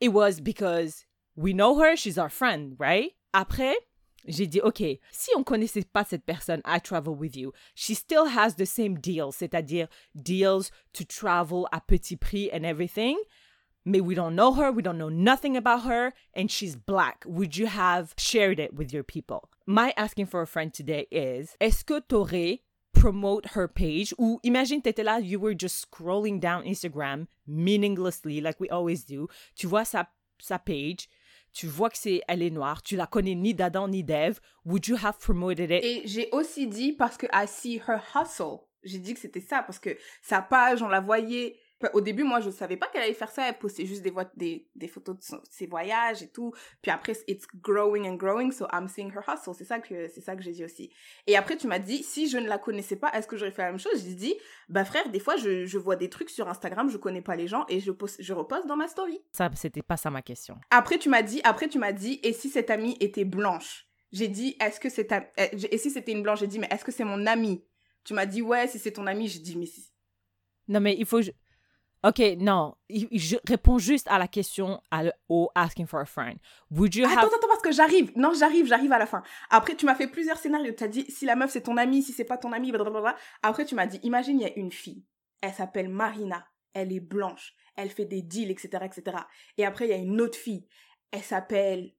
it 0.00 0.08
was 0.08 0.40
because 0.40 1.04
we 1.36 1.52
know 1.52 1.78
her, 1.78 1.96
she's 1.96 2.18
our 2.18 2.28
friend, 2.28 2.74
right? 2.78 3.12
Après, 3.34 3.74
j'ai 4.26 4.46
dit, 4.46 4.60
OK, 4.60 5.00
si 5.10 5.30
on 5.36 5.44
connaissait 5.44 5.84
pas 5.92 6.04
cette 6.04 6.26
personne, 6.26 6.60
I 6.64 6.78
travel 6.78 7.14
with 7.14 7.36
you, 7.36 7.52
she 7.74 7.94
still 7.94 8.26
has 8.26 8.56
the 8.56 8.66
same 8.66 8.96
deals, 8.96 9.36
c'est-à-dire 9.36 9.88
deals 10.14 10.70
to 10.94 11.04
travel 11.04 11.66
à 11.72 11.80
petit 11.86 12.16
prix 12.16 12.50
and 12.52 12.64
everything. 12.64 13.16
Mais 13.86 14.00
we 14.00 14.14
don't 14.14 14.34
know 14.34 14.52
her, 14.52 14.70
we 14.70 14.82
don't 14.82 14.98
know 14.98 15.08
nothing 15.08 15.56
about 15.56 15.84
her, 15.84 16.12
and 16.34 16.50
she's 16.50 16.76
black. 16.76 17.24
Would 17.26 17.56
you 17.56 17.66
have 17.66 18.14
shared 18.18 18.60
it 18.60 18.74
with 18.74 18.92
your 18.92 19.02
people? 19.02 19.48
My 19.66 19.94
asking 19.96 20.26
for 20.26 20.42
a 20.42 20.46
friend 20.46 20.72
today 20.72 21.06
is, 21.10 21.56
est-ce 21.60 21.82
que 21.84 22.00
t'aurais 22.00 22.60
promote 22.92 23.46
her 23.54 23.68
page 23.68 24.14
ou 24.18 24.40
imagine 24.42 24.82
t'étais 24.82 25.02
là, 25.02 25.20
you 25.20 25.40
were 25.40 25.54
just 25.54 25.86
scrolling 25.86 26.38
down 26.38 26.64
Instagram 26.64 27.26
meaninglessly 27.46 28.40
like 28.40 28.60
we 28.60 28.68
always 28.70 29.04
do. 29.04 29.28
Tu 29.54 29.66
vois 29.66 29.84
sa, 29.84 30.06
page, 30.58 31.08
tu 31.52 31.66
vois 31.66 31.90
que 31.90 31.98
c'est 31.98 32.22
elle 32.28 32.42
est 32.42 32.50
noire, 32.50 32.82
tu 32.82 32.96
la 32.96 33.06
connais 33.06 33.34
ni 33.34 33.54
d'Adam 33.54 33.88
ni 33.88 34.02
d'Eve. 34.02 34.40
Would 34.64 34.86
you 34.86 34.96
have 34.96 35.18
promoted 35.18 35.70
it? 35.70 35.84
Et 35.84 36.02
j'ai 36.06 36.28
aussi 36.32 36.66
dit 36.66 36.92
parce 36.92 37.16
que 37.16 37.26
I 37.32 37.46
see 37.46 37.76
her 37.76 38.00
hustle. 38.14 38.60
J'ai 38.82 38.98
dit 38.98 39.14
que 39.14 39.20
c'était 39.20 39.40
ça 39.40 39.62
parce 39.62 39.78
que 39.78 39.96
sa 40.22 40.40
page, 40.40 40.82
on 40.82 40.88
la 40.88 41.00
voyait. 41.00 41.56
Au 41.94 42.00
début, 42.00 42.24
moi, 42.24 42.40
je 42.40 42.50
savais 42.50 42.76
pas 42.76 42.88
qu'elle 42.88 43.02
allait 43.02 43.14
faire 43.14 43.30
ça. 43.30 43.48
Elle 43.48 43.58
postait 43.58 43.86
juste 43.86 44.02
des, 44.02 44.12
des, 44.36 44.68
des 44.74 44.88
photos 44.88 45.16
de 45.16 45.22
son- 45.22 45.40
ses 45.50 45.66
voyages 45.66 46.22
et 46.22 46.28
tout. 46.28 46.52
Puis 46.82 46.90
après, 46.90 47.14
it's 47.26 47.46
growing 47.54 48.06
and 48.08 48.16
growing, 48.16 48.52
so 48.52 48.66
I'm 48.72 48.86
seeing 48.86 49.10
her 49.12 49.22
hustle. 49.26 49.54
C'est 49.56 49.64
ça 49.64 49.78
que 49.80 50.06
c'est 50.08 50.20
ça 50.20 50.36
que 50.36 50.42
j'ai 50.42 50.52
dit 50.52 50.64
aussi. 50.64 50.90
Et 51.26 51.36
après, 51.36 51.56
tu 51.56 51.66
m'as 51.66 51.78
dit, 51.78 52.02
si 52.02 52.28
je 52.28 52.36
ne 52.36 52.46
la 52.48 52.58
connaissais 52.58 52.96
pas, 52.96 53.10
est-ce 53.12 53.26
que 53.26 53.36
j'aurais 53.36 53.50
fait 53.50 53.62
la 53.62 53.70
même 53.70 53.78
chose? 53.80 54.04
J'ai 54.04 54.14
dit, 54.14 54.34
bah 54.68 54.84
frère, 54.84 55.08
des 55.08 55.20
fois, 55.20 55.36
je, 55.36 55.64
je 55.64 55.78
vois 55.78 55.96
des 55.96 56.10
trucs 56.10 56.28
sur 56.30 56.48
Instagram, 56.48 56.90
je 56.90 56.98
connais 56.98 57.22
pas 57.22 57.36
les 57.36 57.46
gens 57.46 57.64
et 57.68 57.80
je 57.80 57.90
poste, 57.92 58.16
je 58.22 58.32
reposte 58.34 58.66
dans 58.66 58.76
ma 58.76 58.86
story. 58.88 59.18
Ça, 59.32 59.50
c'était 59.54 59.82
pas 59.82 59.96
ça 59.96 60.10
ma 60.10 60.20
question. 60.22 60.56
Après, 60.70 60.98
tu 60.98 61.08
m'as 61.08 61.22
dit, 61.22 61.40
après, 61.44 61.68
tu 61.68 61.78
m'as 61.78 61.92
dit, 61.92 62.20
et 62.22 62.32
si 62.34 62.50
cette 62.50 62.68
amie 62.70 62.96
était 63.00 63.24
blanche? 63.24 63.86
J'ai 64.12 64.28
dit, 64.28 64.56
est-ce 64.60 64.80
que 64.80 64.88
c'est, 64.90 65.08
et 65.38 65.78
si 65.78 65.90
c'était 65.90 66.12
une 66.12 66.22
blanche? 66.22 66.40
J'ai 66.40 66.46
dit, 66.46 66.58
mais 66.58 66.68
est-ce 66.70 66.84
que 66.84 66.92
c'est 66.92 67.04
mon 67.04 67.26
amie 67.26 67.64
Tu 68.04 68.12
m'as 68.12 68.26
dit, 68.26 68.42
ouais, 68.42 68.66
si 68.68 68.78
c'est 68.78 68.90
ton 68.92 69.06
amie. 69.06 69.28
J'ai 69.28 69.38
dit, 69.38 69.56
mais 69.56 69.66
si- 69.66 69.90
Non, 70.68 70.80
mais 70.80 70.96
il 70.98 71.06
faut. 71.06 71.20
Ok, 72.02 72.18
non. 72.38 72.74
Je 72.88 73.36
réponds 73.46 73.78
juste 73.78 74.06
à 74.08 74.18
la 74.18 74.26
question 74.26 74.80
à 74.90 75.02
le- 75.04 75.12
au 75.28 75.50
asking 75.54 75.86
for 75.86 76.00
a 76.00 76.06
friend. 76.06 76.38
Would 76.70 76.94
you 76.94 77.04
Attends, 77.04 77.12
have. 77.18 77.26
attends, 77.26 77.36
attends, 77.36 77.46
parce 77.48 77.62
que 77.62 77.72
j'arrive. 77.72 78.10
Non, 78.16 78.32
j'arrive, 78.32 78.66
j'arrive 78.66 78.92
à 78.92 78.98
la 78.98 79.04
fin. 79.06 79.22
Après, 79.50 79.74
tu 79.76 79.84
m'as 79.84 79.94
fait 79.94 80.08
plusieurs 80.08 80.38
scénarios. 80.38 80.72
Tu 80.72 80.82
as 80.84 80.88
dit, 80.88 81.04
si 81.10 81.26
la 81.26 81.36
meuf 81.36 81.50
c'est 81.50 81.60
ton 81.62 81.76
amie, 81.76 82.02
si 82.02 82.12
c'est 82.12 82.24
pas 82.24 82.38
ton 82.38 82.52
amie, 82.52 82.72
blablabla. 82.72 83.16
Après, 83.42 83.66
tu 83.66 83.74
m'as 83.74 83.86
dit, 83.86 84.00
imagine, 84.02 84.40
il 84.40 84.42
y 84.42 84.46
a 84.50 84.58
une 84.58 84.72
fille. 84.72 85.04
Elle 85.42 85.52
s'appelle 85.52 85.88
Marina. 85.90 86.46
Elle 86.72 86.92
est 86.92 87.00
blanche. 87.00 87.54
Elle 87.76 87.90
fait 87.90 88.04
des 88.06 88.22
deals, 88.22 88.50
etc., 88.50 88.84
etc. 88.84 89.16
Et 89.58 89.66
après, 89.66 89.86
il 89.86 89.90
y 89.90 89.94
a 89.94 89.96
une 89.96 90.20
autre 90.20 90.38
fille. 90.38 90.66
Elle 91.10 91.22
s'appelle 91.22 91.92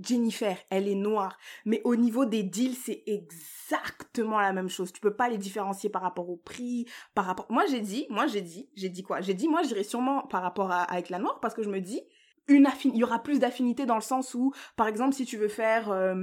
Jennifer. 0.00 0.56
Elle 0.70 0.88
est 0.88 0.94
noire. 0.94 1.38
Mais 1.64 1.80
au 1.84 1.96
niveau 1.96 2.24
des 2.24 2.42
deals, 2.42 2.74
c'est 2.74 3.02
exactement 3.06 4.40
la 4.40 4.52
même 4.52 4.68
chose. 4.68 4.92
Tu 4.92 5.00
peux 5.00 5.14
pas 5.14 5.28
les 5.28 5.38
différencier 5.38 5.90
par 5.90 6.02
rapport 6.02 6.28
au 6.28 6.36
prix, 6.36 6.86
par 7.14 7.24
rapport. 7.24 7.46
Moi, 7.50 7.64
j'ai 7.66 7.80
dit, 7.80 8.06
moi, 8.10 8.26
j'ai 8.26 8.42
dit, 8.42 8.68
j'ai 8.74 8.88
dit 8.88 9.02
quoi? 9.02 9.20
J'ai 9.20 9.34
dit, 9.34 9.48
moi, 9.48 9.62
j'irais 9.62 9.84
sûrement 9.84 10.22
par 10.26 10.42
rapport 10.42 10.70
à, 10.70 10.82
avec 10.82 11.10
la 11.10 11.18
noire 11.18 11.40
parce 11.40 11.54
que 11.54 11.62
je 11.62 11.70
me 11.70 11.80
dis, 11.80 12.02
une 12.48 12.66
affin- 12.66 12.90
il 12.92 12.96
y 12.96 13.04
aura 13.04 13.22
plus 13.22 13.38
d'affinité 13.38 13.86
dans 13.86 13.96
le 13.96 14.00
sens 14.00 14.34
où, 14.34 14.52
par 14.76 14.86
exemple, 14.88 15.14
si 15.14 15.24
tu 15.24 15.36
veux 15.36 15.48
faire, 15.48 15.90
euh, 15.90 16.14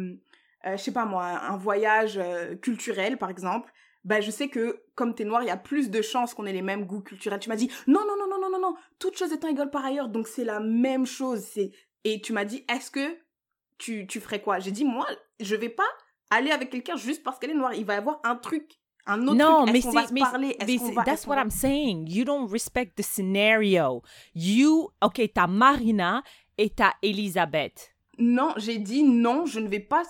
euh, 0.66 0.78
je 0.78 0.82
sais 0.82 0.94
pas 0.94 1.06
moi, 1.06 1.26
un 1.26 1.58
voyage 1.58 2.18
euh, 2.18 2.56
culturel, 2.56 3.18
par 3.18 3.30
exemple, 3.30 3.72
bah 4.06 4.20
je 4.20 4.32
sais 4.32 4.50
que 4.50 4.84
comme 4.96 5.16
t'es 5.16 5.24
noir, 5.24 5.44
il 5.44 5.48
y 5.48 5.52
a 5.52 5.58
plus 5.58 5.90
de 5.90 6.02
chances 6.02 6.34
qu'on 6.34 6.46
ait 6.46 6.54
les 6.54 6.62
mêmes 6.62 6.86
goûts 6.86 7.02
culturels. 7.02 7.40
Tu 7.40 7.50
m'as 7.50 7.56
dit 7.56 7.70
non 7.88 8.02
non 8.02 8.16
non 8.18 8.28
non 8.30 8.40
non 8.42 8.50
non 8.50 8.60
non, 8.60 8.76
toute 9.00 9.18
chose 9.18 9.32
étant 9.32 9.48
égale 9.48 9.70
par 9.70 9.86
ailleurs, 9.86 10.10
donc 10.10 10.28
c'est 10.28 10.44
la 10.44 10.60
même 10.60 11.06
chose. 11.06 11.40
C'est 11.42 11.72
et 12.04 12.20
tu 12.22 12.34
m'as 12.34 12.46
dit 12.46 12.66
est-ce 12.70 12.92
que 12.92 13.18
tu 13.78 14.08
tu 14.08 14.20
ferais 14.20 14.42
quoi? 14.42 14.60
J'ai 14.60 14.72
dit 14.72 14.86
moi 14.86 15.06
je 15.40 15.56
vais 15.56 15.70
pas 15.70 15.88
aller 16.30 16.52
avec 16.52 16.70
quelqu'un 16.70 16.96
juste 16.96 17.24
parce 17.24 17.40
qu'elle 17.40 17.52
est 17.52 17.56
noire. 17.56 17.74
Il 17.74 17.86
va 17.86 17.96
y 17.96 17.98
avoir 17.98 18.20
un 18.24 18.36
truc, 18.36 18.72
un 19.06 19.22
autre 19.28 19.36
Non, 19.36 19.64
truc. 19.64 19.74
mais 19.74 19.82
c'est, 19.82 20.12
mais, 20.12 20.20
parler? 20.22 20.58
Mais 20.66 20.78
va- 20.94 21.04
that's 21.04 21.28
what 21.28 21.36
va- 21.36 21.42
I'm 21.44 21.50
saying. 21.52 22.08
You 22.10 22.24
don't 22.26 22.50
respect 22.52 22.92
the 22.96 23.02
scenario. 23.04 24.02
You, 24.36 24.90
ok, 25.02 25.22
t'as 25.34 25.48
Marina 25.48 26.24
et 26.58 26.70
t'as 26.70 26.94
Elisabeth. 27.02 27.90
Non, 28.20 28.54
j'ai 28.58 28.78
dit 28.78 29.02
non, 29.04 29.46
je 29.48 29.60
ne 29.60 29.68
vais 29.68 29.80
pas 29.80 30.04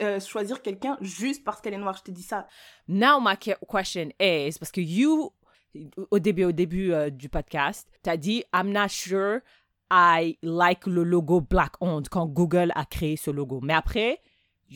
euh, 0.00 0.18
choisir 0.20 0.62
quelqu'un 0.62 0.96
juste 1.02 1.44
parce 1.44 1.60
qu'elle 1.60 1.74
est 1.74 1.78
noire. 1.78 1.94
Je 1.98 2.04
t'ai 2.04 2.12
dit 2.12 2.22
ça. 2.22 2.46
Now 2.88 3.20
my 3.20 3.36
que- 3.36 3.52
question 3.70 4.08
is 4.18 4.58
parce 4.58 4.72
que 4.72 4.80
you 4.80 5.30
au 6.10 6.18
début 6.18 6.44
au 6.44 6.52
début 6.52 6.92
euh, 6.92 7.10
du 7.10 7.28
podcast, 7.28 7.86
t'as 8.02 8.16
dit 8.16 8.42
I'm 8.54 8.72
not 8.72 8.88
sure 8.88 9.40
I 9.90 10.38
like 10.42 10.86
le 10.86 11.02
logo 11.04 11.40
black 11.40 11.72
owned 11.80 12.08
quand 12.08 12.26
Google 12.26 12.72
a 12.74 12.84
créé 12.84 13.16
ce 13.16 13.30
logo. 13.30 13.60
Mais 13.62 13.74
après, 13.74 14.20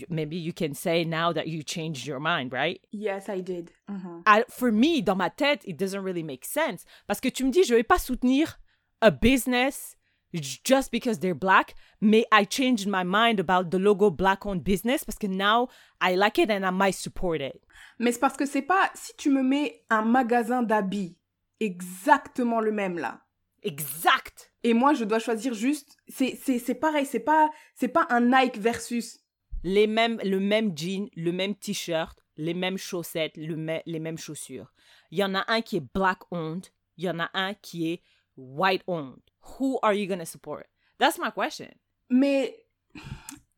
maybe 0.08 0.34
you 0.34 0.52
can 0.52 0.74
say 0.74 1.04
now 1.04 1.32
that 1.32 1.46
you 1.46 1.62
changed 1.64 2.04
your 2.06 2.18
mind, 2.20 2.52
right? 2.52 2.80
Yes, 2.92 3.28
I 3.28 3.40
did. 3.40 3.70
Mhm. 3.88 4.22
I- 4.26 4.44
for 4.48 4.72
me, 4.72 5.00
dans 5.02 5.16
ma 5.16 5.30
tête, 5.30 5.62
it 5.66 5.76
doesn't 5.78 6.02
really 6.02 6.24
make 6.24 6.44
sense. 6.44 6.84
Parce 7.06 7.20
que 7.20 7.28
tu 7.28 7.44
me 7.44 7.50
dis, 7.50 7.62
je 7.64 7.74
vais 7.74 7.84
pas 7.84 7.98
soutenir 7.98 8.58
a 9.00 9.10
business 9.10 9.96
just 10.32 10.90
because 10.90 11.20
they're 11.20 11.32
black, 11.38 11.76
mais 12.00 12.24
I 12.32 12.44
changed 12.44 12.88
my 12.88 13.04
mind 13.04 13.38
about 13.38 13.70
the 13.70 13.78
logo 13.78 14.10
black 14.10 14.44
owned 14.44 14.64
business 14.64 15.04
parce 15.04 15.16
que 15.16 15.28
now 15.28 15.68
I 16.02 16.16
like 16.16 16.38
it 16.38 16.50
and 16.50 16.64
I 16.66 16.72
might 16.72 16.94
support 16.96 17.40
it. 17.40 17.60
Mais 18.00 18.10
c'est 18.10 18.18
parce 18.18 18.36
que 18.36 18.46
c'est 18.46 18.62
pas 18.62 18.90
si 18.94 19.12
tu 19.16 19.30
me 19.30 19.44
mets 19.44 19.84
un 19.90 20.02
magasin 20.02 20.64
d'habits 20.64 21.16
exactement 21.60 22.60
le 22.60 22.72
même 22.72 22.98
là. 22.98 23.20
Exact. 23.64 24.52
Et 24.62 24.74
moi 24.74 24.94
je 24.94 25.04
dois 25.04 25.18
choisir 25.18 25.54
juste 25.54 25.96
c'est 26.08 26.38
c'est 26.42 26.58
c'est 26.58 26.74
pareil, 26.74 27.06
c'est 27.06 27.20
pas 27.20 27.50
c'est 27.74 27.88
pas 27.88 28.06
un 28.10 28.20
Nike 28.20 28.58
versus 28.58 29.18
Les 29.62 29.86
mêmes, 29.86 30.20
le 30.22 30.38
même 30.40 30.76
jean, 30.76 31.08
le 31.16 31.32
même 31.32 31.54
t-shirt, 31.54 32.18
les 32.36 32.54
mêmes 32.54 32.76
chaussettes, 32.78 33.36
le 33.36 33.56
me- 33.56 33.82
les 33.86 33.98
mêmes 34.00 34.18
chaussures. 34.18 34.72
Il 35.10 35.18
y 35.18 35.24
en 35.24 35.34
a 35.34 35.44
un 35.50 35.62
qui 35.62 35.76
est 35.78 35.86
black 35.94 36.18
owned, 36.30 36.66
il 36.98 37.04
y 37.04 37.10
en 37.10 37.18
a 37.18 37.30
un 37.34 37.54
qui 37.54 37.90
est 37.90 38.02
white 38.36 38.82
owned. 38.86 39.20
Who 39.58 39.78
are 39.82 39.94
you 39.94 40.06
gonna 40.06 40.26
support? 40.26 40.64
That's 40.98 41.18
my 41.18 41.30
question. 41.34 41.72
mais 42.10 42.54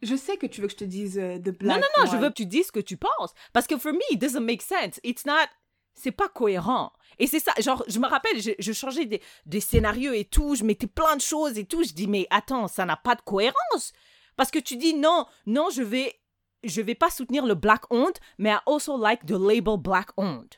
je 0.03 0.15
sais 0.17 0.37
que 0.37 0.47
tu 0.47 0.61
veux 0.61 0.67
que 0.69 0.73
je 0.75 0.79
te 0.79 0.85
dise 0.85 1.15
de 1.17 1.51
Non, 1.51 1.57
black 1.59 1.81
non, 1.81 1.87
non, 1.99 2.07
je 2.11 2.17
one. 2.17 2.23
veux 2.23 2.29
que 2.29 2.35
tu 2.35 2.47
dises 2.47 2.67
ce 2.67 2.73
que 2.73 2.81
tu 2.81 2.97
penses. 2.97 3.33
Parce 3.53 3.67
que 3.67 3.77
for 3.79 3.93
me, 3.93 4.01
it 4.11 4.21
doesn't 4.21 4.45
make 4.45 4.63
sense. 4.63 5.01
It's 5.03 5.25
not. 5.27 5.49
C'est 5.97 6.13
pas 6.13 6.29
cohérent. 6.29 6.93
Et 7.19 7.27
c'est 7.27 7.41
ça, 7.41 7.53
genre, 7.59 7.83
je 7.89 7.99
me 7.99 8.07
rappelle, 8.07 8.41
je, 8.41 8.73
changeais 8.73 9.07
des, 9.07 9.23
des 9.47 9.61
scénarios 9.61 10.13
et 10.13 10.25
tout, 10.25 10.55
je 10.55 10.65
mettais 10.65 10.87
plein 10.87 11.17
de 11.17 11.21
choses 11.23 11.59
et 11.59 11.65
tout. 11.65 11.83
Je 11.83 11.93
dis, 11.93 12.07
mais 12.07 12.27
attends, 12.31 12.69
ça 12.69 12.85
n'a 12.85 12.97
pas 12.97 13.15
de 13.15 13.23
cohérence. 13.23 13.93
Parce 14.37 14.51
que 14.51 14.59
tu 14.59 14.77
dis, 14.77 14.95
non, 14.95 15.27
non, 15.47 15.71
je 15.71 15.83
vais, 15.83 16.21
je 16.63 16.83
vais 16.83 16.95
pas 16.95 17.11
soutenir 17.11 17.47
le 17.47 17.55
black 17.55 17.91
owned, 17.91 18.19
mais 18.39 18.51
I 18.51 18.59
also 18.67 18.99
like 18.99 19.25
the 19.25 19.33
label 19.33 19.79
black 19.79 20.11
owned. 20.19 20.57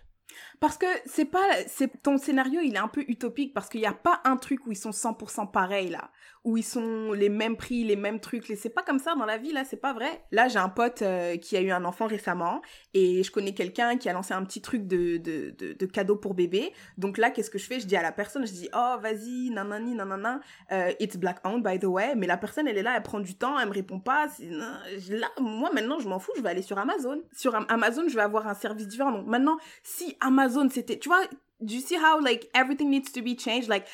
Parce 0.60 0.76
que 0.76 0.86
c'est 1.06 1.24
pas, 1.24 1.46
c'est 1.68 2.02
ton 2.02 2.18
scénario, 2.18 2.60
il 2.60 2.74
est 2.74 2.78
un 2.78 2.88
peu 2.88 3.04
utopique 3.06 3.54
parce 3.54 3.68
qu'il 3.68 3.80
n'y 3.80 3.86
a 3.86 3.92
pas 3.92 4.20
un 4.24 4.36
truc 4.36 4.66
où 4.66 4.72
ils 4.72 4.76
sont 4.76 4.90
100% 4.90 5.50
pareils 5.52 5.88
là, 5.88 6.10
où 6.44 6.56
ils 6.56 6.64
sont 6.64 7.12
les 7.12 7.28
mêmes 7.28 7.56
prix, 7.56 7.84
les 7.84 7.94
mêmes 7.94 8.18
trucs. 8.18 8.44
C'est 8.44 8.68
pas 8.68 8.82
comme 8.82 8.98
ça 8.98 9.14
dans 9.14 9.24
la 9.24 9.38
vie 9.38 9.52
là, 9.52 9.64
c'est 9.64 9.76
pas 9.76 9.92
vrai. 9.92 10.24
Là, 10.32 10.48
j'ai 10.48 10.58
un 10.58 10.68
pote 10.68 11.02
euh, 11.02 11.36
qui 11.36 11.56
a 11.56 11.60
eu 11.60 11.70
un 11.70 11.84
enfant 11.84 12.06
récemment 12.06 12.60
et 12.92 13.22
je 13.22 13.30
connais 13.30 13.54
quelqu'un 13.54 13.96
qui 13.98 14.08
a 14.08 14.12
lancé 14.12 14.34
un 14.34 14.44
petit 14.44 14.60
truc 14.60 14.88
de, 14.88 15.18
de, 15.18 15.54
de, 15.56 15.74
de 15.74 15.86
cadeau 15.86 16.16
pour 16.16 16.34
bébé. 16.34 16.72
Donc 16.96 17.18
là, 17.18 17.30
qu'est-ce 17.30 17.50
que 17.50 17.58
je 17.58 17.66
fais? 17.66 17.78
Je 17.78 17.86
dis 17.86 17.96
à 17.96 18.02
la 18.02 18.12
personne, 18.12 18.44
je 18.44 18.52
dis 18.52 18.68
oh 18.74 18.96
vas-y, 19.00 19.50
nanani, 19.50 19.94
nanana, 19.94 20.40
euh, 20.72 20.90
it's 20.98 21.16
black 21.16 21.38
owned 21.44 21.62
by 21.62 21.78
the 21.78 21.84
way. 21.84 22.14
Mais 22.16 22.26
la 22.26 22.36
personne, 22.36 22.66
elle 22.66 22.78
est 22.78 22.82
là, 22.82 22.94
elle 22.96 23.02
prend 23.04 23.20
du 23.20 23.36
temps, 23.36 23.58
elle 23.60 23.68
me 23.68 23.74
répond 23.74 24.00
pas. 24.00 24.26
Là, 24.40 25.28
moi 25.40 25.70
maintenant, 25.72 26.00
je 26.00 26.08
m'en 26.08 26.18
fous, 26.18 26.32
je 26.36 26.42
vais 26.42 26.50
aller 26.50 26.62
sur 26.62 26.78
Amazon. 26.78 27.22
Sur 27.32 27.54
Amazon, 27.54 28.08
je 28.08 28.16
vais 28.16 28.22
avoir 28.22 28.48
un 28.48 28.54
service 28.54 28.88
différent. 28.88 29.12
Donc 29.12 29.26
maintenant, 29.26 29.58
si 29.84 30.16
Amazon 30.20 30.47
Amazon, 30.48 30.70
c'était, 30.70 30.98
tu 30.98 31.08
vois, 31.08 31.26
do 31.60 31.74
you 31.74 31.80
see 31.80 31.96
how 31.96 32.18
like 32.20 32.48
everything 32.54 32.90
needs 32.90 33.12
to 33.12 33.22
be 33.22 33.34
changed? 33.36 33.68
Like, 33.68 33.86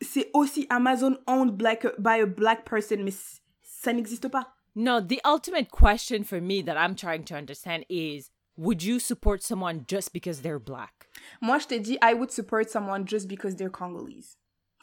c'est 0.00 0.30
aussi 0.34 0.66
Amazon 0.70 1.18
owned 1.26 1.56
black, 1.56 1.84
by 1.98 2.20
a 2.20 2.26
black 2.26 2.64
person, 2.64 3.02
mais 3.02 3.14
ça 3.62 3.92
n'existe 3.92 4.28
pas. 4.28 4.54
No, 4.74 5.00
the 5.00 5.20
ultimate 5.24 5.70
question 5.70 6.22
for 6.22 6.40
me 6.40 6.62
that 6.62 6.76
I'm 6.76 6.94
trying 6.94 7.24
to 7.24 7.34
understand 7.34 7.86
is 7.88 8.30
would 8.56 8.82
you 8.82 8.98
support 8.98 9.42
someone 9.42 9.84
just 9.88 10.12
because 10.12 10.42
they're 10.42 10.58
black? 10.58 11.08
Moi, 11.40 11.58
je 11.58 11.66
t'ai 11.66 11.80
dit, 11.80 11.98
I 12.02 12.14
would 12.14 12.30
support 12.30 12.70
someone 12.70 13.06
just 13.06 13.26
because 13.26 13.56
they're 13.56 13.70
Congolese. 13.70 14.36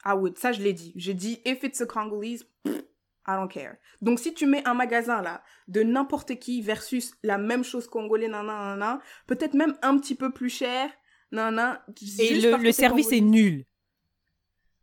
I 0.04 0.14
would. 0.14 0.38
Ça, 0.38 0.52
je 0.52 0.62
l'ai 0.62 0.74
dit. 0.74 0.94
Je 0.96 1.14
dis, 1.14 1.40
if 1.46 1.64
it's 1.64 1.80
a 1.80 1.86
Congolese, 1.86 2.44
I 2.66 3.36
don't 3.36 3.48
care. 3.48 3.78
Donc, 4.02 4.20
si 4.20 4.34
tu 4.34 4.46
mets 4.46 4.68
un 4.68 4.74
magasin 4.74 5.22
là 5.22 5.44
de 5.68 5.82
n'importe 5.84 6.40
qui 6.40 6.62
versus 6.62 7.14
la 7.24 7.38
même 7.38 7.64
chose 7.64 7.88
congolais, 7.88 8.28
nanana, 8.28 9.00
peut-être 9.28 9.54
même 9.54 9.78
un 9.82 9.98
petit 9.98 10.16
peu 10.16 10.32
plus 10.32 10.50
cher, 10.50 10.92
non, 11.34 11.52
non. 11.52 11.76
Et 12.20 12.40
le, 12.40 12.58
le 12.58 12.72
service 12.72 13.12
est 13.12 13.22
nul. 13.22 13.66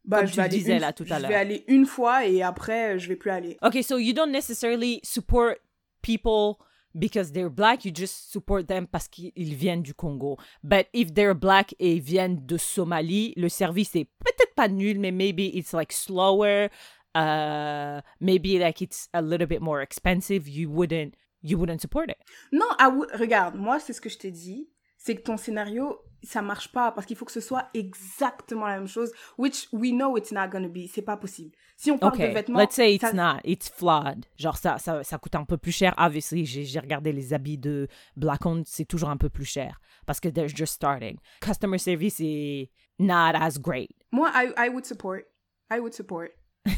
Bah, 0.05 0.19
Comme 0.19 0.27
je 0.27 0.43
tu 0.43 0.49
disais 0.49 0.79
là 0.79 0.93
tout 0.93 1.05
à 1.09 1.19
l'heure. 1.19 1.31
Je 1.31 1.35
vais 1.35 1.35
aller 1.35 1.65
une 1.69 1.87
fois 1.87 2.27
et 2.27 2.43
après, 2.43 2.99
je 2.99 3.09
vais 3.09 3.17
plus 3.17 3.31
aller. 3.31 3.57
Okay, 3.63 3.83
so 3.83 3.99
you 3.99 4.13
don't 4.13 4.33
necessarily 4.33 5.01
support 5.05 5.59
people 6.03 6.57
because 6.95 7.31
they're 7.33 7.51
black, 7.51 7.85
you 7.85 7.93
just 7.95 8.33
support 8.33 8.67
them 8.67 8.87
parce 8.87 9.07
qu'ils 9.07 9.55
viennent 9.55 9.83
du 9.83 9.95
Congo. 9.95 10.37
But 10.65 10.89
if 10.93 11.15
they're 11.15 11.35
black 11.35 11.75
et 11.79 12.01
viennent 12.01 12.45
de 12.45 12.57
Somalie, 12.57 13.33
le 13.37 13.49
service 13.49 13.95
est 13.95 14.07
peut-être 14.25 14.55
pas 14.57 14.69
nul, 14.69 14.99
mais 14.99 15.13
maybe 15.13 15.55
it's 15.55 15.73
like 15.73 15.93
slower, 15.93 16.69
uh, 17.15 18.01
maybe 18.21 18.59
like 18.59 18.81
it's 18.81 19.09
a 19.13 19.23
little 19.23 19.47
bit 19.47 19.61
more 19.61 19.81
expensive, 19.81 20.49
you 20.49 20.69
wouldn't, 20.69 21.15
you 21.43 21.57
wouldn't 21.59 21.81
support 21.81 22.11
it. 22.11 22.17
Non, 22.51 22.67
regarde, 23.15 23.55
moi 23.55 23.79
c'est 23.79 23.93
ce 23.93 24.01
que 24.01 24.09
je 24.09 24.19
t'ai 24.19 24.33
dit, 24.33 24.69
c'est 24.97 25.15
que 25.15 25.23
ton 25.23 25.37
scénario, 25.37 26.01
ça 26.23 26.43
marche 26.43 26.71
pas 26.73 26.93
parce 26.93 27.07
qu'il 27.07 27.17
faut 27.17 27.25
que 27.25 27.33
ce 27.33 27.41
soit 27.41 27.69
exactement 27.75 28.67
la 28.67 28.79
même 28.79 28.89
chose, 28.89 29.11
which 29.39 29.69
we 29.73 29.93
know 29.93 30.17
it's 30.17 30.33
not 30.33 30.49
gonna 30.49 30.69
be. 30.69 30.87
C'est 30.93 31.03
pas 31.03 31.17
possible. 31.17 31.53
Si 31.77 31.91
on 31.91 31.99
parle 31.99 32.19
de 32.19 32.27
vêtements. 32.27 32.59
Let's 32.59 32.75
say 32.75 32.95
it's 32.95 33.13
not, 33.15 33.39
it's 33.45 33.69
flawed. 33.69 34.27
Genre 34.37 34.57
ça, 34.57 34.79
ça, 34.79 35.03
ça 35.03 35.19
coûte 35.19 35.35
un 35.35 35.45
peu 35.45 35.57
plus 35.57 35.73
cher. 35.73 35.95
Obviously, 35.99 36.45
j'ai 36.45 36.79
regardé 36.79 37.13
les 37.13 37.33
habits 37.33 37.59
de 37.59 37.89
Black 38.17 38.45
On, 38.45 38.63
c'est 38.67 38.85
toujours 38.85 39.09
un 39.09 39.17
peu 39.17 39.31
plus 39.31 39.47
cher 39.47 39.81
parce 40.07 40.21
que 40.21 40.29
they're 40.29 40.49
just 40.49 40.75
starting. 40.75 41.17
Customer 41.41 41.79
service 41.79 42.21
est 42.21 42.71
not 42.99 43.35
as 43.35 43.59
great. 43.59 43.91
Moi, 44.13 44.31
I, 44.35 44.53
I 44.57 44.69
would 44.69 44.85
support. 44.85 45.25
I 45.71 45.81
would 45.81 45.95
support. 45.95 46.33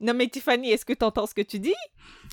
non 0.00 0.14
mais 0.14 0.28
Tiffany, 0.28 0.72
est-ce 0.72 0.84
que 0.84 0.92
tu 0.92 1.04
entends 1.04 1.26
ce 1.26 1.34
que 1.34 1.42
tu 1.42 1.58
dis? 1.58 1.74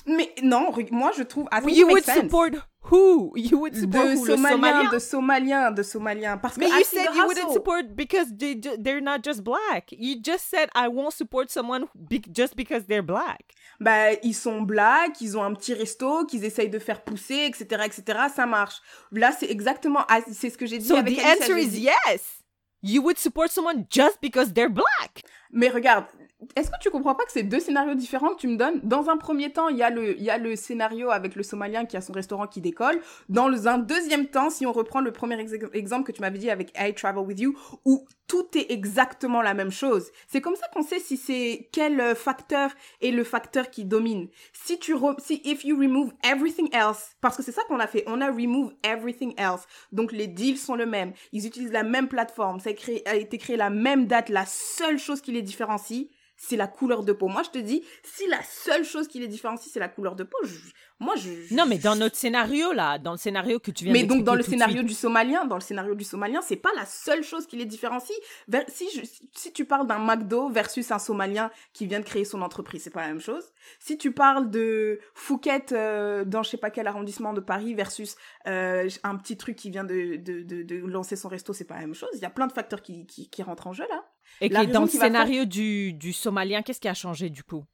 Mais 0.06 0.34
non, 0.42 0.72
moi 0.90 1.10
je 1.16 1.22
trouve. 1.22 1.48
you 1.66 1.86
would 1.86 2.04
support 2.04 2.54
who? 2.90 3.32
You 3.36 3.58
would 3.58 3.76
support 3.76 4.06
de 4.06 4.14
who? 4.16 4.24
Somaliens, 4.26 4.90
de 4.90 4.98
Somaliens, 4.98 5.70
de 5.70 5.82
Somaliens. 5.82 6.38
Parce 6.38 6.56
que 6.56 6.64
you 6.64 6.84
said 6.84 7.14
you 7.14 7.26
wouldn't 7.26 7.52
support 7.52 7.94
because 7.94 8.34
they, 8.38 8.58
they're 8.78 9.02
not 9.02 9.22
just 9.22 9.42
black. 9.42 9.92
You 9.92 10.16
just 10.22 10.48
said 10.48 10.70
I 10.74 10.88
won't 10.88 11.12
support 11.12 11.50
someone 11.50 11.86
just 12.32 12.56
because 12.56 12.86
they're 12.86 13.02
black. 13.02 13.52
Bah, 13.80 14.12
ils 14.22 14.34
sont 14.34 14.62
black, 14.62 15.20
ils 15.20 15.36
ont 15.36 15.44
un 15.44 15.54
petit 15.54 15.74
resto 15.74 16.24
qu'ils 16.24 16.44
essayent 16.44 16.70
de 16.70 16.78
faire 16.78 17.02
pousser, 17.02 17.44
etc., 17.46 17.82
etc. 17.84 18.28
Ça 18.34 18.46
marche. 18.46 18.80
Là, 19.12 19.32
c'est 19.38 19.50
exactement, 19.50 20.00
c'est 20.32 20.50
ce 20.50 20.56
que 20.56 20.66
j'ai 20.66 20.78
dit. 20.78 20.88
So 20.88 20.96
avec 20.96 21.16
the 21.16 21.24
answer 21.24 21.58
is 21.58 21.78
yes. 21.78 22.38
You 22.80 23.02
would 23.02 23.18
support 23.18 23.50
someone 23.50 23.86
just 23.90 24.20
because 24.22 24.52
they're 24.52 24.70
black. 24.70 25.24
Mais 25.50 25.68
regarde, 25.68 26.06
est-ce 26.54 26.70
que 26.70 26.76
tu 26.80 26.90
comprends 26.90 27.16
pas 27.16 27.24
que 27.24 27.32
c'est 27.32 27.42
deux 27.42 27.58
scénarios 27.58 27.94
différents 27.94 28.30
que 28.30 28.40
tu 28.40 28.46
me 28.46 28.56
donnes? 28.56 28.80
Dans 28.84 29.08
un 29.08 29.16
premier 29.16 29.52
temps, 29.52 29.68
il 29.68 29.76
y, 29.76 29.82
a 29.82 29.90
le, 29.90 30.18
y 30.20 30.30
a 30.30 30.38
le 30.38 30.54
scénario 30.54 31.10
avec 31.10 31.34
le 31.34 31.42
Somalien 31.42 31.84
qui 31.84 31.96
a 31.96 32.00
son 32.00 32.12
restaurant 32.12 32.46
qui 32.46 32.60
décolle. 32.60 33.00
Dans 33.28 33.66
un 33.66 33.78
deuxième 33.78 34.26
temps, 34.26 34.48
si 34.48 34.64
on 34.64 34.72
reprend 34.72 35.00
le 35.00 35.10
premier 35.10 35.38
exemple 35.72 36.04
que 36.04 36.12
tu 36.12 36.20
m'avais 36.20 36.38
dit 36.38 36.48
avec 36.50 36.72
I 36.78 36.94
Travel 36.94 37.24
With 37.24 37.40
You, 37.40 37.58
où 37.84 38.06
tout 38.28 38.46
est 38.56 38.70
exactement 38.70 39.42
la 39.42 39.54
même 39.54 39.72
chose. 39.72 40.10
C'est 40.28 40.40
comme 40.40 40.54
ça 40.54 40.68
qu'on 40.68 40.82
sait 40.82 41.00
si 41.00 41.16
c'est 41.16 41.68
quel 41.72 42.00
euh, 42.00 42.14
facteur 42.14 42.70
est 43.00 43.10
le 43.10 43.24
facteur 43.24 43.70
qui 43.70 43.84
domine. 43.84 44.28
Si 44.52 44.78
tu 44.78 44.94
si 45.18 45.40
if 45.44 45.64
you 45.64 45.76
remove 45.76 46.12
everything 46.22 46.68
else, 46.72 47.16
parce 47.20 47.36
que 47.36 47.42
c'est 47.42 47.52
ça 47.52 47.62
qu'on 47.66 47.80
a 47.80 47.86
fait, 47.86 48.04
on 48.06 48.20
a 48.20 48.30
remove 48.30 48.74
everything 48.84 49.34
else. 49.38 49.66
Donc 49.90 50.12
les 50.12 50.26
deals 50.26 50.58
sont 50.58 50.76
le 50.76 50.86
même, 50.86 51.14
ils 51.32 51.46
utilisent 51.46 51.72
la 51.72 51.82
même 51.82 52.06
plateforme, 52.06 52.60
ça 52.60 52.70
a, 52.70 53.10
a 53.10 53.14
été 53.16 53.38
créé 53.38 53.56
la 53.56 53.70
même 53.70 54.06
date. 54.06 54.28
La 54.28 54.44
seule 54.46 54.98
chose 54.98 55.20
qui 55.20 55.32
les 55.32 55.42
différencie, 55.42 56.08
c'est 56.38 56.56
la 56.56 56.68
couleur 56.68 57.02
de 57.02 57.12
peau. 57.12 57.28
Moi, 57.28 57.42
je 57.42 57.50
te 57.50 57.58
dis, 57.58 57.84
si 58.02 58.26
la 58.28 58.42
seule 58.42 58.84
chose 58.84 59.08
qui 59.08 59.18
les 59.18 59.28
différencie, 59.28 59.70
c'est 59.70 59.80
la 59.80 59.88
couleur 59.88 60.14
de 60.14 60.22
peau, 60.24 60.38
moi, 61.00 61.14
je, 61.16 61.54
Non, 61.54 61.64
mais 61.66 61.78
dans 61.78 61.94
notre 61.94 62.16
scénario, 62.16 62.72
là, 62.72 62.98
dans 62.98 63.12
le 63.12 63.18
scénario 63.18 63.60
que 63.60 63.70
tu 63.70 63.84
viens 63.84 63.92
Mais 63.92 64.04
donc, 64.04 64.24
dans 64.24 64.34
le 64.34 64.42
scénario 64.42 64.82
du 64.82 64.94
Somalien, 64.94 65.44
dans 65.44 65.56
le 65.56 65.60
scénario 65.60 65.94
du 65.94 66.04
Somalien, 66.04 66.40
c'est 66.40 66.56
pas 66.56 66.72
la 66.74 66.86
seule 66.86 67.22
chose 67.22 67.46
qui 67.46 67.56
les 67.56 67.66
différencie. 67.66 68.18
Si, 68.68 68.88
si 69.32 69.52
tu 69.52 69.64
parles 69.64 69.86
d'un 69.86 69.98
McDo 69.98 70.48
versus 70.48 70.90
un 70.90 70.98
Somalien 70.98 71.50
qui 71.72 71.86
vient 71.86 72.00
de 72.00 72.04
créer 72.04 72.24
son 72.24 72.42
entreprise, 72.42 72.82
c'est 72.82 72.90
pas 72.90 73.02
la 73.02 73.08
même 73.08 73.20
chose. 73.20 73.44
Si 73.78 73.96
tu 73.96 74.12
parles 74.12 74.50
de 74.50 75.00
Fouquet 75.14 75.66
euh, 75.72 76.24
dans 76.24 76.42
je 76.42 76.50
sais 76.50 76.56
pas 76.56 76.70
quel 76.70 76.86
arrondissement 76.86 77.32
de 77.32 77.40
Paris 77.40 77.74
versus 77.74 78.16
euh, 78.46 78.88
un 79.04 79.16
petit 79.16 79.36
truc 79.36 79.56
qui 79.56 79.70
vient 79.70 79.84
de, 79.84 80.16
de, 80.16 80.42
de, 80.42 80.76
lancer 80.86 81.16
son 81.16 81.28
resto, 81.28 81.52
c'est 81.52 81.64
pas 81.64 81.74
la 81.74 81.82
même 81.82 81.94
chose. 81.94 82.10
Il 82.14 82.20
y 82.20 82.24
a 82.24 82.30
plein 82.30 82.46
de 82.46 82.52
facteurs 82.52 82.82
qui, 82.82 83.06
qui, 83.06 83.28
qui 83.28 83.42
rentrent 83.42 83.66
en 83.66 83.72
jeu, 83.72 83.84
là. 83.88 84.07
Et 84.40 84.48
dans 84.48 84.82
le 84.82 84.88
scénario 84.88 85.44
du, 85.44 85.92
du 85.92 86.12
Somalien, 86.12 86.62
qu'est-ce 86.62 86.80
qui 86.80 86.88
a 86.88 86.94
changé, 86.94 87.30
du 87.30 87.42
coup? 87.42 87.64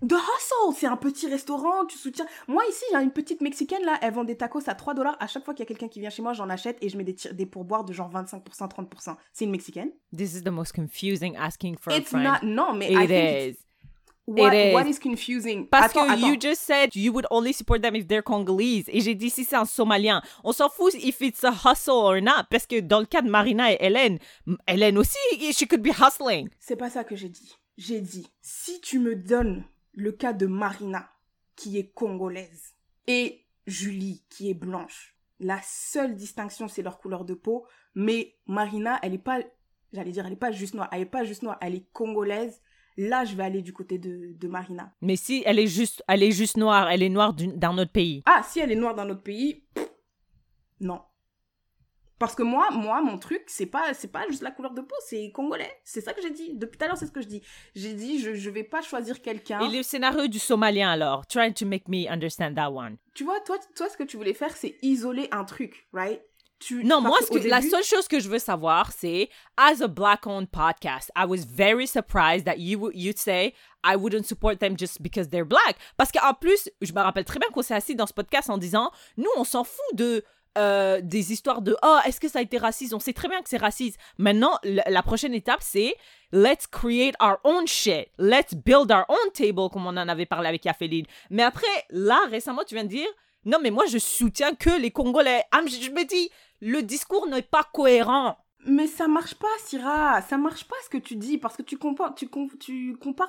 The 0.00 0.12
Hustle, 0.12 0.76
c'est 0.78 0.86
un 0.86 0.96
petit 0.96 1.26
restaurant, 1.26 1.84
tu 1.86 1.98
soutiens. 1.98 2.26
Moi 2.46 2.62
ici, 2.70 2.84
a 2.94 3.02
une 3.02 3.10
petite 3.10 3.40
mexicaine 3.40 3.84
là, 3.84 3.98
elle 4.00 4.14
vend 4.14 4.22
des 4.24 4.36
tacos 4.36 4.68
à 4.68 4.74
3 4.74 4.94
dollars. 4.94 5.16
À 5.18 5.26
chaque 5.26 5.44
fois 5.44 5.54
qu'il 5.54 5.64
y 5.64 5.66
a 5.66 5.68
quelqu'un 5.68 5.88
qui 5.88 5.98
vient 5.98 6.08
chez 6.10 6.22
moi, 6.22 6.32
j'en 6.34 6.48
achète 6.48 6.78
et 6.82 6.88
je 6.88 6.96
mets 6.96 7.04
des, 7.04 7.16
des 7.32 7.46
pourboires 7.46 7.84
de 7.84 7.92
genre 7.92 8.10
25%, 8.10 8.42
30%. 8.44 9.16
C'est 9.32 9.44
une 9.44 9.50
mexicaine. 9.50 9.90
This 10.16 10.34
is 10.34 10.42
the 10.42 10.50
most 10.50 10.72
confusing 10.72 11.36
asking 11.36 11.76
for 11.78 11.92
It's 11.92 12.06
a 12.14 12.18
friend. 12.18 12.24
not, 12.24 12.46
non, 12.46 12.74
mais 12.74 12.92
It 12.92 13.10
is. 13.10 13.65
What, 14.26 14.54
is. 14.54 14.74
what 14.74 14.86
is 14.88 14.98
confusing? 14.98 15.68
Parce 15.68 15.92
que 15.92 16.26
you 16.26 16.36
just 16.40 16.62
said 16.62 16.96
you 16.96 17.12
would 17.12 17.26
only 17.30 17.52
support 17.52 17.80
them 17.80 17.94
if 17.94 18.08
they're 18.08 18.22
Congolese. 18.22 18.88
Et 18.88 19.00
j'ai 19.00 19.14
dit 19.14 19.30
si 19.30 19.44
c'est 19.44 19.56
un 19.56 19.64
Somalien. 19.64 20.20
On 20.42 20.52
s'en 20.52 20.68
fout 20.68 20.94
if 20.94 21.20
it's 21.20 21.44
a 21.44 21.52
hustle 21.52 21.92
or 21.92 22.20
not. 22.20 22.44
Parce 22.50 22.66
que 22.66 22.80
dans 22.80 22.98
le 22.98 23.06
cas 23.06 23.22
de 23.22 23.30
Marina 23.30 23.72
et 23.72 23.78
Hélène, 23.80 24.18
Hélène 24.66 24.98
aussi, 24.98 25.18
she 25.52 25.66
could 25.68 25.82
be 25.82 25.92
hustling. 25.92 26.48
C'est 26.58 26.76
pas 26.76 26.90
ça 26.90 27.04
que 27.04 27.14
j'ai 27.14 27.28
dit. 27.28 27.54
J'ai 27.78 28.00
dit, 28.00 28.26
si 28.40 28.80
tu 28.80 28.98
me 28.98 29.14
donnes 29.14 29.64
le 29.92 30.10
cas 30.10 30.32
de 30.32 30.46
Marina, 30.46 31.08
qui 31.54 31.78
est 31.78 31.92
congolaise, 31.92 32.74
et 33.06 33.44
Julie, 33.66 34.24
qui 34.28 34.50
est 34.50 34.54
blanche. 34.54 35.14
La 35.38 35.60
seule 35.62 36.14
distinction, 36.16 36.68
c'est 36.68 36.82
leur 36.82 36.98
couleur 36.98 37.24
de 37.24 37.34
peau, 37.34 37.66
mais 37.94 38.34
Marina, 38.46 38.98
elle 39.02 39.14
est 39.14 39.18
pas, 39.18 39.40
j'allais 39.92 40.10
dire, 40.10 40.26
elle 40.26 40.32
est 40.32 40.36
pas 40.36 40.52
juste 40.52 40.74
noire, 40.74 40.88
elle 40.92 41.02
est 41.02 41.06
pas 41.06 41.24
juste 41.24 41.42
noire, 41.42 41.58
elle 41.60 41.74
est 41.74 41.86
congolaise. 41.92 42.60
Là, 42.96 43.24
je 43.24 43.34
vais 43.36 43.44
aller 43.44 43.62
du 43.62 43.72
côté 43.72 43.98
de, 43.98 44.32
de 44.38 44.48
Marina. 44.48 44.92
Mais 45.02 45.16
si 45.16 45.42
elle 45.44 45.58
est 45.58 45.66
juste, 45.66 46.02
elle 46.08 46.22
est 46.22 46.30
juste 46.32 46.56
noire, 46.56 46.88
elle 46.90 47.02
est 47.02 47.10
noire 47.10 47.34
d'un 47.34 47.76
autre 47.78 47.92
pays. 47.92 48.22
Ah, 48.26 48.42
si 48.42 48.58
elle 48.60 48.72
est 48.72 48.76
noire 48.76 48.94
d'un 48.94 49.08
autre 49.10 49.22
pays, 49.22 49.64
non. 50.80 51.00
Parce 52.18 52.34
que 52.34 52.42
moi, 52.42 52.70
moi, 52.70 53.02
mon 53.02 53.18
truc, 53.18 53.42
c'est 53.46 53.66
pas, 53.66 53.92
c'est 53.92 54.10
pas 54.10 54.26
juste 54.28 54.40
la 54.42 54.50
couleur 54.50 54.72
de 54.72 54.80
peau, 54.80 54.94
c'est 55.04 55.30
congolais. 55.32 55.70
C'est 55.84 56.00
ça 56.00 56.14
que 56.14 56.22
j'ai 56.22 56.30
dit. 56.30 56.54
Depuis 56.54 56.78
tout 56.78 56.84
à 56.84 56.88
l'heure, 56.88 56.96
c'est 56.96 57.06
ce 57.06 57.12
que 57.12 57.20
je 57.20 57.26
dis. 57.26 57.42
J'ai 57.74 57.92
dit, 57.92 58.18
je, 58.20 58.32
je 58.32 58.48
vais 58.48 58.64
pas 58.64 58.80
choisir 58.80 59.20
quelqu'un. 59.20 59.60
Et 59.60 59.76
le 59.76 59.82
scénario 59.82 60.26
du 60.26 60.38
Somalien, 60.38 60.90
alors? 60.90 61.26
Trying 61.26 61.52
to 61.52 61.66
make 61.66 61.88
me 61.88 62.08
understand 62.10 62.54
that 62.54 62.70
one. 62.70 62.96
Tu 63.14 63.24
vois, 63.24 63.38
toi, 63.40 63.58
toi, 63.74 63.90
ce 63.90 63.98
que 63.98 64.04
tu 64.04 64.16
voulais 64.16 64.32
faire, 64.32 64.56
c'est 64.56 64.78
isoler 64.80 65.28
un 65.30 65.44
truc, 65.44 65.88
right? 65.92 66.22
Tu, 66.58 66.84
non, 66.84 67.02
moi, 67.02 67.18
ce 67.20 67.30
que, 67.30 67.46
la 67.46 67.60
seule 67.60 67.84
chose 67.84 68.08
que 68.08 68.18
je 68.18 68.30
veux 68.30 68.38
savoir, 68.38 68.90
c'est, 68.90 69.28
as 69.58 69.82
a 69.82 69.88
black-owned 69.88 70.48
podcast, 70.50 71.10
I 71.14 71.26
was 71.26 71.44
very 71.44 71.86
surprised 71.86 72.46
that 72.46 72.58
you 72.58 72.90
you'd 72.94 73.18
say 73.18 73.52
I 73.84 73.96
wouldn't 73.96 74.24
support 74.24 74.58
them 74.58 74.76
just 74.76 75.02
because 75.02 75.28
they're 75.28 75.44
black. 75.44 75.76
Parce 75.98 76.10
qu'en 76.10 76.32
plus, 76.32 76.70
je 76.80 76.92
me 76.92 77.00
rappelle 77.00 77.24
très 77.26 77.38
bien 77.38 77.48
qu'on 77.50 77.62
s'est 77.62 77.74
assis 77.74 77.94
dans 77.94 78.06
ce 78.06 78.14
podcast 78.14 78.48
en 78.48 78.56
disant, 78.56 78.90
nous, 79.18 79.30
on 79.36 79.44
s'en 79.44 79.64
fout 79.64 79.84
de 79.94 80.24
euh, 80.56 81.00
des 81.02 81.32
histoires 81.32 81.60
de 81.60 81.76
oh 81.82 81.98
est-ce 82.06 82.18
que 82.18 82.28
ça 82.28 82.38
a 82.38 82.42
été 82.42 82.56
raciste? 82.56 82.94
On 82.94 82.98
sait 82.98 83.12
très 83.12 83.28
bien 83.28 83.42
que 83.42 83.48
c'est 83.50 83.58
raciste. 83.58 83.98
Maintenant 84.16 84.58
la, 84.64 84.84
la 84.88 85.02
prochaine 85.02 85.34
étape 85.34 85.60
c'est 85.60 85.94
let's 86.32 86.66
create 86.66 87.14
our 87.20 87.36
own 87.44 87.66
shit. 87.66 88.08
Let's 88.18 88.54
build 88.54 88.90
our 88.90 89.04
own 89.10 89.32
table 89.34 89.68
comme 89.70 89.86
on 89.86 89.90
en 89.90 90.08
avait 90.08 90.24
parlé 90.24 90.48
avec 90.48 90.64
Yafeline 90.64 91.04
mais 91.28 91.42
après 91.42 91.66
là 91.90 92.18
récemment 92.30 92.62
tu 92.66 92.74
viens 92.74 92.84
de 92.84 92.88
dire 92.88 93.08
non 93.44 93.58
mais 93.62 93.70
moi 93.70 93.84
je 93.86 93.98
soutiens 93.98 94.54
que 94.54 94.80
les 94.80 94.90
Congolais. 94.90 95.44
Ah, 95.52 95.60
je 95.66 95.76
je 95.76 95.90
me 95.90 96.04
dis 96.06 96.30
le 96.60 96.82
discours 96.82 97.26
n'est 97.26 97.42
pas 97.42 97.64
cohérent 97.72 98.36
Mais 98.66 98.86
ça 98.86 99.06
marche 99.08 99.34
pas, 99.34 99.46
Syrah. 99.64 100.22
Ça 100.22 100.38
marche 100.38 100.66
pas 100.66 100.76
ce 100.84 100.90
que 100.90 100.98
tu 100.98 101.16
dis 101.16 101.38
parce 101.38 101.56
que 101.56 101.62
tu 101.62 101.78
compares, 101.78 102.14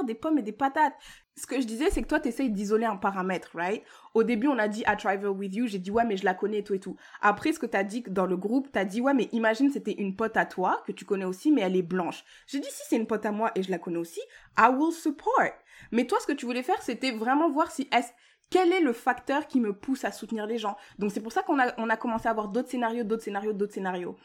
des 0.06 0.16
pommes 0.16 0.38
et 0.40 0.44
des 0.44 0.52
patates. 0.52 0.94
Ce 1.36 1.46
que 1.46 1.62
je 1.62 1.68
disais, 1.68 1.92
c'est 1.92 2.02
que 2.02 2.08
toi, 2.08 2.20
tu 2.20 2.30
essayes 2.30 2.50
d'isoler 2.50 2.86
un 2.86 2.96
paramètre, 2.96 3.52
right? 3.54 3.84
Au 4.16 4.24
début, 4.24 4.48
on 4.48 4.58
a 4.58 4.68
dit 4.68 4.84
I 4.88 4.98
travel 4.98 5.28
with 5.28 5.54
you. 5.54 5.68
J'ai 5.68 5.78
dit 5.78 5.92
ouais, 5.92 6.06
mais 6.06 6.18
je 6.18 6.26
la 6.26 6.34
connais 6.34 6.60
et 6.60 6.64
tout 6.64 6.74
et 6.74 6.80
tout. 6.80 6.96
Après, 7.22 7.54
ce 7.54 7.60
que 7.60 7.68
tu 7.68 7.78
as 7.78 7.84
dit 7.84 8.04
dans 8.08 8.26
le 8.26 8.38
groupe, 8.38 8.72
tu 8.72 8.80
as 8.80 8.86
dit 8.86 9.02
ouais, 9.02 9.14
mais 9.14 9.30
imagine 9.34 9.70
c'était 9.70 9.92
une 9.92 10.16
pote 10.16 10.38
à 10.38 10.46
toi 10.46 10.82
que 10.88 10.92
tu 10.92 11.06
connais 11.06 11.26
aussi, 11.26 11.52
mais 11.52 11.62
elle 11.62 11.76
est 11.76 11.84
blanche. 11.84 12.24
J'ai 12.48 12.60
dit 12.60 12.70
si 12.72 12.82
c'est 12.90 12.96
une 12.96 13.06
pote 13.08 13.26
à 13.26 13.32
moi 13.32 13.52
et 13.54 13.62
je 13.62 13.70
la 13.70 13.78
connais 13.78 13.98
aussi, 13.98 14.22
I 14.58 14.70
will 14.76 14.92
support. 14.92 15.52
Mais 15.92 16.08
toi, 16.08 16.18
ce 16.20 16.26
que 16.26 16.34
tu 16.34 16.48
voulais 16.48 16.64
faire, 16.64 16.82
c'était 16.82 17.12
vraiment 17.12 17.52
voir 17.52 17.70
si 17.70 17.88
est 17.92 18.14
quel 18.50 18.72
est 18.72 18.82
le 18.82 18.94
facteur 18.94 19.48
qui 19.48 19.60
me 19.60 19.74
pousse 19.74 20.06
à 20.06 20.12
soutenir 20.12 20.46
les 20.46 20.58
gens? 20.58 20.78
Donc 21.00 21.12
c'est 21.12 21.22
pour 21.22 21.32
ça 21.32 21.44
qu'on 21.44 21.60
a, 21.60 21.74
on 21.78 21.90
a 21.90 21.98
commencé 21.98 22.28
à 22.28 22.32
avoir 22.32 22.48
d'autres 22.48 22.70
scénarios, 22.70 23.04
d'autres 23.04 23.24
scénarios, 23.24 23.54
d'autres 23.54 23.74
scénarios. 23.74 24.16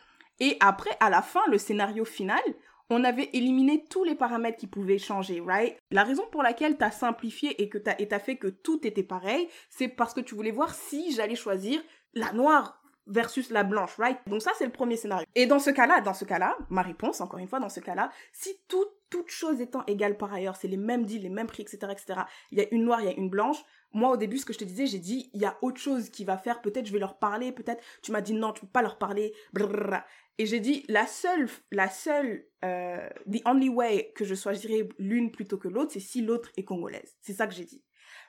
Et 0.41 0.57
après, 0.61 0.91
à 1.01 1.11
la 1.11 1.23
fin, 1.23 1.43
le 1.51 1.59
scénario 1.59 2.05
final, 2.05 2.43
on 2.91 3.05
avait 3.05 3.31
éliminé 3.33 3.85
tous 3.89 4.05
les 4.05 4.15
paramètres 4.15 4.59
qui 4.59 4.67
pouvaient 4.67 4.99
changer, 4.99 5.41
right? 5.41 5.79
La 5.91 6.05
raison 6.05 6.25
pour 6.31 6.43
laquelle 6.43 6.77
tu 6.77 6.85
as 6.85 6.91
simplifié 6.91 7.63
et 7.63 7.69
que 7.69 7.79
tu 7.79 7.91
as, 7.91 8.19
fait 8.19 8.37
que 8.37 8.49
tout 8.49 8.87
était 8.87 9.03
pareil, 9.03 9.49
c'est 9.71 9.89
parce 9.89 10.15
que 10.15 10.21
tu 10.21 10.35
voulais 10.35 10.51
voir 10.51 10.75
si 10.75 11.13
j'allais 11.13 11.37
choisir 11.37 11.81
la 12.15 12.33
noire 12.33 12.82
versus 13.07 13.51
la 13.51 13.65
blanche, 13.65 13.97
right? 13.99 14.19
Donc 14.27 14.43
ça, 14.43 14.53
c'est 14.57 14.65
le 14.65 14.73
premier 14.73 14.97
scénario. 14.97 15.27
Et 15.35 15.47
dans 15.47 15.59
ce 15.59 15.71
cas-là, 15.71 16.01
dans 16.01 16.15
ce 16.15 16.25
cas-là, 16.25 16.57
ma 16.71 16.83
réponse, 16.83 17.21
encore 17.21 17.39
une 17.39 17.49
fois, 17.49 17.61
dans 17.61 17.69
ce 17.69 17.81
cas-là, 17.81 18.11
si 18.33 18.51
tout, 18.69 18.85
toute 19.11 19.31
chose 19.31 19.61
étant 19.61 19.85
égale 19.87 20.17
par 20.17 20.33
ailleurs, 20.33 20.57
c'est 20.57 20.69
les 20.69 20.77
mêmes 20.77 21.05
deals, 21.05 21.23
les 21.23 21.29
mêmes 21.29 21.47
prix, 21.47 21.63
etc., 21.63 21.79
etc., 21.91 22.21
il 22.51 22.59
y 22.59 22.63
a 22.63 22.67
une 22.71 22.85
noire, 22.85 23.01
il 23.01 23.07
y 23.07 23.11
a 23.11 23.15
une 23.15 23.31
blanche, 23.31 23.59
moi, 23.95 24.11
au 24.11 24.17
début, 24.17 24.39
ce 24.39 24.47
que 24.47 24.53
je 24.53 24.59
te 24.59 24.65
disais, 24.65 24.87
j'ai 24.87 24.99
dit, 24.99 25.31
il 25.35 25.41
y 25.41 25.45
a 25.45 25.59
autre 25.61 25.81
chose 25.81 26.09
qui 26.09 26.25
va 26.25 26.39
faire, 26.39 26.63
peut-être 26.63 26.87
je 26.87 26.93
vais 26.93 26.99
leur 26.99 27.19
parler, 27.19 27.53
peut-être 27.53 27.83
tu 28.03 28.11
m'as 28.11 28.23
dit 28.23 28.33
non, 28.33 28.53
tu 28.53 28.63
peux 28.63 28.73
pas 28.73 28.83
leur 28.83 28.99
parler, 28.99 29.35
blablabla. 29.53 30.07
Et 30.39 30.47
j'ai 30.47 30.61
dit, 30.61 30.85
la 30.89 31.07
seule, 31.07 31.49
la 31.71 31.91
seule, 31.91 32.47
euh, 32.65 33.09
the 33.31 33.43
only 33.45 33.69
way 33.69 34.13
que 34.15 34.25
je 34.25 34.35
choisirais 34.35 34.89
l'une 34.99 35.31
plutôt 35.31 35.59
que 35.59 35.69
l'autre, 35.69 35.93
c'est 35.93 36.01
si 36.01 36.23
l'autre 36.23 36.51
est 36.57 36.65
congolaise. 36.65 37.17
C'est 37.21 37.35
ça 37.35 37.47
que 37.47 37.55
j'ai 37.55 37.65
dit. 37.65 37.83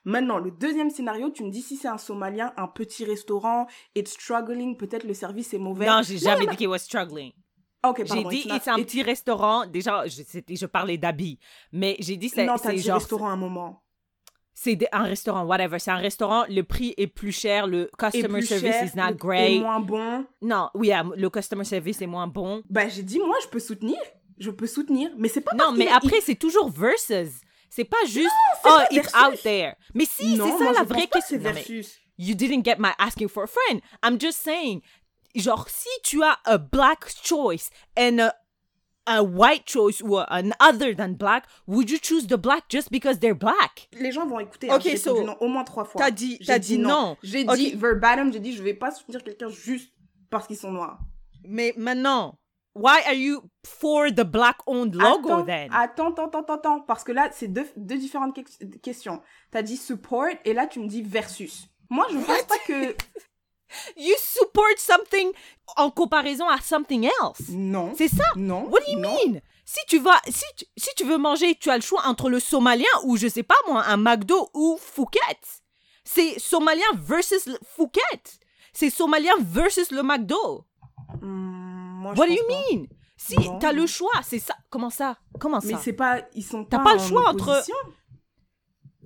Maintenant, 0.06 0.38
le 0.38 0.51
deuxième 0.51 0.89
scénario, 0.89 1.30
tu 1.30 1.43
me 1.43 1.49
dis 1.49 1.62
si 1.62 1.78
c'est 1.78 1.88
un 1.88 1.97
Somalien, 1.97 2.54
un 2.58 2.68
petit 2.68 3.06
restaurant, 3.06 3.68
it's 3.95 4.12
struggling, 4.12 4.76
peut-être 4.76 5.06
le 5.06 5.14
service 5.14 5.54
est 5.54 5.58
mauvais. 5.58 5.86
non 5.86 6.01
j'ai 6.04 6.18
jamais 6.18 6.45
dit 6.47 6.56
qu'il 6.58 6.68
was 6.68 6.80
struggling 6.80 7.32
Ok, 7.86 8.04
j'ai 8.06 8.24
dit 8.24 8.49
c'est 8.62 8.70
un 8.70 8.76
petit 8.78 9.04
restaurant 9.04 9.66
déjà 9.66 10.06
je, 10.08 10.66
parlais 10.66 10.97
d'habits 10.97 11.38
mais 11.72 11.97
j'ai 11.99 12.16
dit 12.18 12.30
c'est 12.30 12.45
Non, 12.45 12.56
t'as 12.58 12.72
dit 12.72 12.82
genre 12.82 12.97
restaurant 12.97 13.30
à 13.30 13.34
un 13.34 13.38
moment. 13.38 13.84
c'est 14.54 14.78
un 14.91 15.04
restaurant, 15.04 15.45
whatever. 15.45 15.80
C'est 15.80 15.91
un 15.91 15.97
restaurant, 15.97 16.45
le 16.47 16.62
prix 16.62 16.93
est 16.97 17.08
plus 17.08 17.32
cher, 17.32 17.68
le 17.68 17.89
customer 17.97 18.41
service 18.41 18.72
cher, 18.72 18.86
is 18.86 18.97
not 18.97 19.16
great. 19.16 19.62
moins 19.62 19.80
bon. 19.80 20.26
Non, 20.41 20.70
oui, 20.76 20.91
ah, 20.91 21.04
le 21.16 21.30
customer 21.30 21.64
service 21.64 22.01
est 22.01 22.08
moins 22.08 22.28
bon. 22.28 22.62
Bah, 22.70 22.88
j'ai 22.88 23.04
dit, 23.04 23.20
moi, 23.20 23.36
je 23.43 23.47
peux 23.47 23.60
soutenir. 23.60 23.97
Je 24.38 24.51
peux 24.51 24.68
soutenir. 24.68 25.12
Mais 25.18 25.28
c'est 25.28 25.41
pas 25.41 25.56
Non, 25.56 25.72
mais 25.72 25.88
après, 25.88 26.22
c'est 26.22 26.36
toujours 26.36 26.70
versus. 26.70 27.41
C'est 27.76 27.86
pas 27.86 28.06
juste, 28.06 28.30
oh, 28.66 28.70
pas 28.70 28.86
it's 28.92 29.12
versus. 29.12 29.16
out 29.16 29.42
there. 29.42 29.76
Mais 29.96 30.06
si, 30.06 30.38
c'est 30.38 30.38
ça 30.38 30.58
moi, 30.60 30.74
la 30.74 30.84
vraie 30.84 31.08
que 31.08 31.14
question. 31.14 31.40
mais 31.40 31.54
versus. 31.54 31.98
you 32.20 32.36
didn't 32.36 32.64
get 32.64 32.78
my 32.78 32.92
asking 33.00 33.30
for 33.30 33.46
a 33.46 33.48
friend. 33.48 33.82
I'm 34.04 34.20
just 34.20 34.44
saying, 34.44 34.84
genre, 35.36 35.66
si 35.68 35.90
tu 36.04 36.22
as 36.22 36.38
a 36.46 36.60
black 36.60 37.12
choice 37.24 37.72
and 37.98 38.20
a, 38.20 38.36
a 39.08 39.24
white 39.24 39.66
choice 39.66 40.04
or 40.04 40.24
an 40.30 40.54
other 40.60 40.94
than 40.94 41.16
black, 41.16 41.48
would 41.66 41.90
you 41.90 41.98
choose 41.98 42.28
the 42.28 42.38
black 42.38 42.70
just 42.70 42.92
because 42.92 43.18
they're 43.18 43.34
black? 43.34 43.88
Les 43.94 44.12
gens 44.12 44.28
vont 44.28 44.40
écouter. 44.40 44.70
Ok, 44.70 44.86
hein, 44.86 44.96
so, 44.96 45.24
non 45.24 45.36
au 45.40 45.48
moins 45.48 45.64
trois 45.64 45.84
fois. 45.86 46.00
t'as 46.00 46.12
dit- 46.12 46.38
t'as 46.46 46.60
dit 46.60 46.78
non. 46.78 47.18
J'ai 47.24 47.44
dit 47.44 47.74
verbatim, 47.76 48.32
j'ai 48.32 48.40
dit 48.40 48.54
je 48.56 48.62
vais 48.62 48.76
pas 48.76 48.92
soutenir 48.92 49.24
quelqu'un 49.24 49.50
juste 49.50 49.92
parce 50.30 50.46
qu'ils 50.46 50.58
sont 50.58 50.72
noirs. 50.72 51.00
Mais 51.44 51.74
maintenant, 51.76 52.38
why 52.76 53.02
are 53.06 53.14
you 53.16 53.44
for 53.66 54.10
the 54.12 54.24
black-owned 54.24 54.96
logo 54.96 55.28
attends, 55.30 55.46
then? 55.46 55.70
Attends, 55.74 56.14
attends, 56.14 56.30
attends, 56.40 56.54
attends, 56.56 56.80
parce 56.82 57.04
que 57.04 57.12
là 57.12 57.30
c'est 57.34 57.48
deux, 57.48 57.68
deux 57.78 57.98
différentes 57.98 58.36
que- 58.36 58.78
questions. 58.80 59.22
T'as 59.52 59.62
dit 59.62 59.78
support 59.78 60.28
et 60.46 60.54
là 60.54 60.68
tu 60.68 60.80
me 60.80 60.88
dis 60.88 61.02
versus. 61.02 61.68
Moi 61.90 62.06
je 62.12 62.18
pense 62.18 62.44
pas 62.44 62.58
que 62.68 62.96
You 63.98 64.14
support 64.20 64.78
something 64.78 65.32
en 65.78 65.90
comparaison 65.90 66.48
à 66.48 66.60
something 66.62 67.06
else. 67.24 67.50
non. 67.50 67.94
C'est 67.98 68.08
ça? 68.08 68.26
Non. 68.36 68.68
What 68.70 68.82
do 68.82 68.92
you 68.92 69.00
non. 69.00 69.10
mean? 69.10 69.42
Si 69.66 69.80
tu 69.88 69.98
vas, 69.98 70.22
si 70.28 70.44
tu, 70.58 70.66
si 70.78 70.90
tu 70.96 71.06
veux 71.06 71.18
manger, 71.18 71.56
tu 71.56 71.70
as 71.72 71.78
le 71.78 71.82
choix 71.82 72.02
entre 72.06 72.30
le 72.30 72.40
somalien 72.40 72.86
ou 73.06 73.18
je 73.18 73.28
sais 73.28 73.42
pas 73.44 73.56
moi, 73.68 73.84
un 73.88 73.98
McDo 73.98 74.50
ou 74.54 74.78
Phuket. 74.80 75.40
C'est 76.04 76.38
somalien 76.38 76.86
versus 76.96 77.50
Phuket. 77.76 78.40
C'est 78.74 78.90
somalien 78.92 79.34
versus 79.40 79.90
le 79.90 80.04
McDo. 80.04 80.66
Hmm, 81.22 81.62
moi, 82.04 82.14
What 82.16 82.28
do 82.28 82.34
you 82.34 82.43
pas. 82.47 82.54
mean? 82.72 82.88
Si 83.16 83.36
t'as 83.60 83.72
le 83.72 83.88
choix, 83.88 84.12
c'est 84.24 84.39
ça. 84.39 84.56
Comment 84.70 84.89
ça? 84.89 85.18
Comment 85.39 85.62
ça? 85.62 85.68
Mais 85.68 85.76
c'est 85.82 85.93
pas, 85.93 86.22
ils 86.34 86.43
sont 86.43 86.66
T'as 86.66 86.80
pas, 86.80 86.84
pas 86.84 86.93
le 86.95 86.99
choix 86.99 87.30
entre-. 87.30 87.64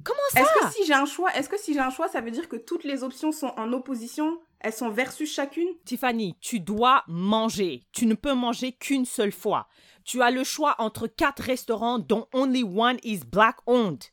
Comment 0.04 0.20
ça? 0.32 0.42
Est-ce 0.42 0.54
que 0.68 0.74
si 0.74 0.86
j'ai 0.86 0.94
un 0.94 1.06
choix, 1.06 1.34
est-ce 1.36 1.50
que 1.50 1.58
si 1.60 1.74
j'ai 1.74 1.80
un 1.80 1.90
choix, 1.90 2.08
ça 2.08 2.22
veut 2.22 2.32
dire 2.32 2.48
que 2.48 2.56
toutes 2.56 2.84
les 2.84 3.04
options 3.04 3.32
sont 3.32 3.54
en 3.58 3.72
opposition? 3.74 4.40
Elles 4.60 4.74
sont 4.74 4.90
versus 4.90 5.32
chacune? 5.32 5.68
Tiffany, 5.86 6.36
tu 6.40 6.60
dois 6.60 7.04
manger. 7.08 7.84
Tu 7.92 8.06
ne 8.08 8.16
peux 8.16 8.34
manger 8.34 8.72
qu'une 8.72 9.06
seule 9.06 9.32
fois. 9.32 9.68
Tu 10.04 10.22
as 10.22 10.32
le 10.32 10.44
choix 10.44 10.76
entre 10.80 11.08
quatre 11.08 11.44
restaurants 11.44 12.00
dont 12.00 12.28
only 12.34 12.64
one 12.64 12.98
is 13.04 13.20
black 13.20 13.58
owned. 13.68 14.04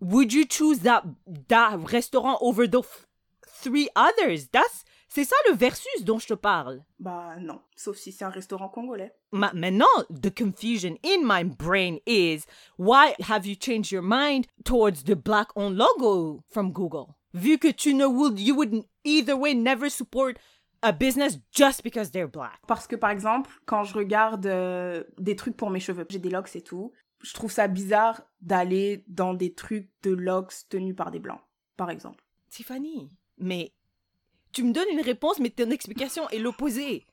Would 0.00 0.32
you 0.32 0.44
choose 0.48 0.80
that, 0.80 1.02
that 1.48 1.78
restaurant 1.90 2.38
over 2.40 2.66
the 2.66 2.82
three 3.62 3.88
others? 3.96 4.48
That's, 4.52 4.84
c'est 5.14 5.24
ça 5.24 5.36
le 5.48 5.54
versus 5.54 6.04
dont 6.04 6.18
je 6.18 6.26
te 6.26 6.34
parle. 6.34 6.82
Bah 6.98 7.36
non, 7.38 7.60
sauf 7.76 7.96
si 7.96 8.10
c'est 8.10 8.24
un 8.24 8.30
restaurant 8.30 8.68
congolais. 8.68 9.14
Ma- 9.30 9.52
maintenant, 9.52 9.86
the 10.10 10.34
confusion 10.34 10.96
in 11.04 11.22
my 11.22 11.44
brain 11.44 11.98
is 12.04 12.46
why 12.78 13.14
have 13.28 13.46
you 13.46 13.54
changed 13.54 13.92
your 13.92 14.02
mind 14.02 14.46
towards 14.64 15.04
the 15.04 15.14
black 15.14 15.48
owned 15.54 15.76
logo 15.76 16.42
from 16.50 16.72
Google? 16.72 17.14
Vu 17.32 17.58
que 17.58 17.70
tu 17.70 17.94
ne 17.94 18.06
would, 18.06 18.40
you 18.40 18.56
would 18.56 18.84
either 19.04 19.36
way 19.36 19.54
never 19.54 19.88
support 19.88 20.36
a 20.82 20.92
business 20.92 21.38
just 21.52 21.84
because 21.84 22.10
they're 22.10 22.26
black. 22.28 22.58
Parce 22.66 22.88
que 22.88 22.96
par 22.96 23.10
exemple, 23.10 23.50
quand 23.66 23.84
je 23.84 23.94
regarde 23.94 24.46
euh, 24.46 25.04
des 25.18 25.36
trucs 25.36 25.56
pour 25.56 25.70
mes 25.70 25.80
cheveux, 25.80 26.06
j'ai 26.10 26.18
des 26.18 26.30
locks 26.30 26.56
et 26.56 26.60
tout, 26.60 26.92
je 27.22 27.32
trouve 27.34 27.52
ça 27.52 27.68
bizarre 27.68 28.22
d'aller 28.40 29.04
dans 29.06 29.32
des 29.32 29.54
trucs 29.54 29.88
de 30.02 30.10
locks 30.10 30.54
tenus 30.68 30.96
par 30.96 31.12
des 31.12 31.20
blancs, 31.20 31.40
par 31.76 31.90
exemple. 31.90 32.24
Tiffany, 32.50 33.10
mais 33.38 33.72
tu 34.54 34.62
me 34.62 34.72
donnes 34.72 34.88
une 34.92 35.00
réponse, 35.02 35.38
mais 35.40 35.50
ton 35.50 35.70
explication 35.70 36.28
est 36.30 36.38
l'opposé. 36.38 37.04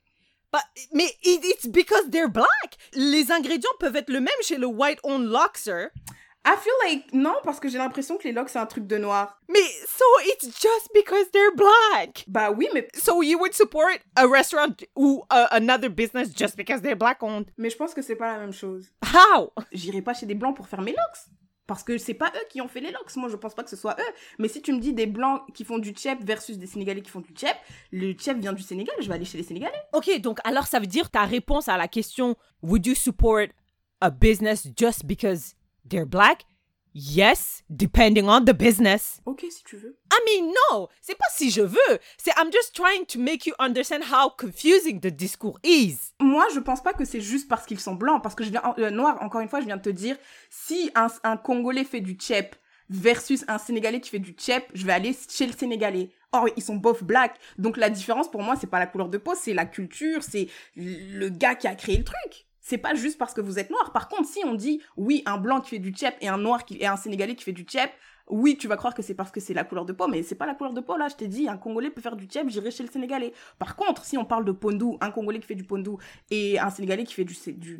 Mais 0.93 1.09
it- 1.23 1.45
it's 1.45 1.67
because 1.67 2.09
they're 2.11 2.29
black. 2.29 2.77
Les 2.93 3.31
ingrédients 3.31 3.69
peuvent 3.79 3.95
être 3.95 4.09
le 4.09 4.19
même 4.19 4.33
chez 4.41 4.57
le 4.57 4.67
white-owned 4.67 5.27
Luxor, 5.31 5.87
I 6.43 6.55
feel 6.59 6.73
like 6.83 7.13
non 7.13 7.35
parce 7.43 7.59
que 7.59 7.69
j'ai 7.69 7.77
l'impression 7.77 8.17
que 8.17 8.23
les 8.23 8.31
locks 8.31 8.49
c'est 8.49 8.57
un 8.57 8.65
truc 8.65 8.87
de 8.87 8.97
noir. 8.97 9.39
mais 9.47 9.61
so 9.87 10.03
it's 10.25 10.45
just 10.59 10.89
because 10.93 11.29
they're 11.31 11.53
black. 11.55 12.25
Bah 12.27 12.49
oui, 12.51 12.67
mais 12.73 12.87
So 12.95 13.21
you 13.21 13.37
would 13.39 13.53
support 13.53 13.91
a 14.15 14.25
restaurant 14.27 14.75
ou 14.95 15.23
uh, 15.31 15.45
another 15.51 15.87
business 15.89 16.29
just 16.35 16.57
because 16.57 16.81
they're 16.81 16.95
black-owned? 16.97 17.45
mais 17.57 17.69
je 17.69 17.77
pense 17.77 17.93
que 17.93 18.01
c'est 18.01 18.15
pas 18.15 18.33
la 18.33 18.39
même 18.39 18.53
chose. 18.53 18.87
How? 19.13 19.51
J'irai 19.71 20.01
pas 20.01 20.15
chez 20.15 20.25
des 20.25 20.33
blancs 20.35 20.55
pour 20.55 20.67
faire 20.67 20.81
mes 20.81 20.91
locks. 20.93 21.27
Parce 21.67 21.83
que 21.83 21.97
c'est 21.97 22.13
pas 22.13 22.31
eux 22.35 22.45
qui 22.49 22.61
ont 22.61 22.67
fait 22.67 22.81
les 22.81 22.91
locks. 22.91 23.15
Moi, 23.15 23.29
je 23.29 23.35
pense 23.35 23.53
pas 23.53 23.63
que 23.63 23.69
ce 23.69 23.75
soit 23.75 23.95
eux. 23.99 24.13
Mais 24.39 24.47
si 24.47 24.61
tu 24.61 24.73
me 24.73 24.79
dis 24.79 24.93
des 24.93 25.05
blancs 25.05 25.41
qui 25.53 25.63
font 25.63 25.77
du 25.77 25.91
tchep 25.91 26.19
versus 26.23 26.57
des 26.57 26.67
sénégalais 26.67 27.01
qui 27.01 27.11
font 27.11 27.21
du 27.21 27.31
tchep, 27.31 27.55
le 27.91 28.13
tchep 28.13 28.37
vient 28.37 28.53
du 28.53 28.63
Sénégal, 28.63 28.95
je 28.99 29.07
vais 29.07 29.15
aller 29.15 29.25
chez 29.25 29.37
les 29.37 29.43
sénégalais. 29.43 29.81
Ok, 29.93 30.19
donc 30.19 30.39
alors 30.43 30.67
ça 30.67 30.79
veut 30.79 30.87
dire 30.87 31.09
ta 31.09 31.23
réponse 31.23 31.67
à 31.67 31.77
la 31.77 31.87
question 31.87 32.35
Would 32.61 32.85
you 32.85 32.95
support 32.95 33.47
a 34.01 34.09
business 34.09 34.67
just 34.75 35.05
because 35.05 35.55
they're 35.87 36.05
black? 36.05 36.45
Yes, 36.93 37.63
depending 37.69 38.27
on 38.27 38.43
the 38.43 38.53
business. 38.53 39.21
Ok, 39.25 39.45
si 39.49 39.63
tu 39.63 39.77
veux. 39.77 39.97
I 40.11 40.17
mean, 40.25 40.53
no, 40.71 40.89
c'est 41.01 41.17
pas 41.17 41.27
si 41.33 41.49
je 41.49 41.61
veux. 41.61 41.99
C'est 42.17 42.31
I'm 42.37 42.51
just 42.51 42.75
trying 42.75 43.05
to 43.05 43.19
make 43.19 43.45
you 43.45 43.53
understand 43.59 44.01
how 44.11 44.29
confusing 44.29 44.99
the 44.99 45.07
discours 45.07 45.57
is. 45.63 46.13
Moi, 46.19 46.45
je 46.53 46.59
pense 46.59 46.83
pas 46.83 46.93
que 46.93 47.05
c'est 47.05 47.21
juste 47.21 47.47
parce 47.47 47.65
qu'ils 47.65 47.79
sont 47.79 47.95
blancs. 47.95 48.21
Parce 48.21 48.35
que 48.35 48.43
je 48.43 48.49
viens, 48.49 48.61
euh, 48.77 48.89
noir, 48.89 49.17
encore 49.21 49.39
une 49.39 49.47
fois, 49.47 49.61
je 49.61 49.67
viens 49.67 49.77
de 49.77 49.81
te 49.81 49.89
dire, 49.89 50.17
si 50.49 50.91
un, 50.95 51.07
un 51.23 51.37
Congolais 51.37 51.85
fait 51.85 52.01
du 52.01 52.13
tchep 52.15 52.57
versus 52.89 53.45
un 53.47 53.57
Sénégalais 53.57 54.01
qui 54.01 54.09
fait 54.09 54.19
du 54.19 54.31
tchep, 54.31 54.69
je 54.73 54.85
vais 54.85 54.91
aller 54.91 55.15
chez 55.29 55.47
le 55.47 55.53
Sénégalais. 55.53 56.09
Or, 56.33 56.49
ils 56.57 56.63
sont 56.63 56.75
both 56.75 57.03
black. 57.05 57.35
Donc, 57.57 57.77
la 57.77 57.89
différence 57.89 58.29
pour 58.29 58.41
moi, 58.41 58.55
c'est 58.59 58.67
pas 58.67 58.79
la 58.79 58.87
couleur 58.87 59.07
de 59.07 59.17
peau, 59.17 59.33
c'est 59.33 59.53
la 59.53 59.65
culture, 59.65 60.23
c'est 60.23 60.49
le 60.75 61.29
gars 61.29 61.55
qui 61.55 61.67
a 61.67 61.75
créé 61.75 61.97
le 61.97 62.03
truc. 62.03 62.47
C'est 62.61 62.77
pas 62.77 62.93
juste 62.93 63.17
parce 63.17 63.33
que 63.33 63.41
vous 63.41 63.59
êtes 63.59 63.69
noir. 63.69 63.91
Par 63.91 64.07
contre, 64.07 64.29
si 64.29 64.39
on 64.45 64.53
dit 64.53 64.81
oui, 64.95 65.23
un 65.25 65.37
blanc 65.37 65.61
qui 65.61 65.71
fait 65.71 65.79
du 65.79 65.91
tchèp 65.91 66.15
et 66.21 66.27
un 66.27 66.37
noir 66.37 66.63
qui 66.63 66.77
et 66.77 66.87
un 66.87 66.95
sénégalais 66.95 67.35
qui 67.35 67.43
fait 67.43 67.51
du 67.51 67.63
tchèp, 67.63 67.91
oui, 68.27 68.57
tu 68.57 68.67
vas 68.67 68.77
croire 68.77 68.93
que 68.93 69.01
c'est 69.01 69.15
parce 69.15 69.31
que 69.31 69.39
c'est 69.39 69.53
la 69.53 69.63
couleur 69.63 69.85
de 69.85 69.93
peau, 69.93 70.07
mais 70.07 70.23
c'est 70.23 70.35
pas 70.35 70.45
la 70.45 70.55
couleur 70.55 70.73
de 70.73 70.79
peau 70.79 70.95
là. 70.95 71.09
Je 71.09 71.15
t'ai 71.15 71.27
dit, 71.27 71.49
un 71.49 71.57
Congolais 71.57 71.89
peut 71.89 72.01
faire 72.01 72.15
du 72.15 72.25
tchèp, 72.25 72.47
j'irai 72.49 72.71
chez 72.71 72.83
le 72.83 72.89
Sénégalais. 72.89 73.33
Par 73.59 73.75
contre, 73.75 74.05
si 74.05 74.17
on 74.17 74.25
parle 74.25 74.45
de 74.45 74.51
pondou, 74.51 74.97
un 75.01 75.11
Congolais 75.11 75.39
qui 75.39 75.47
fait 75.47 75.55
du 75.55 75.65
pondou 75.65 75.97
et 76.29 76.59
un 76.59 76.69
Sénégalais 76.69 77.03
qui 77.03 77.13
fait 77.13 77.25
du 77.25 77.33
du, 77.33 77.79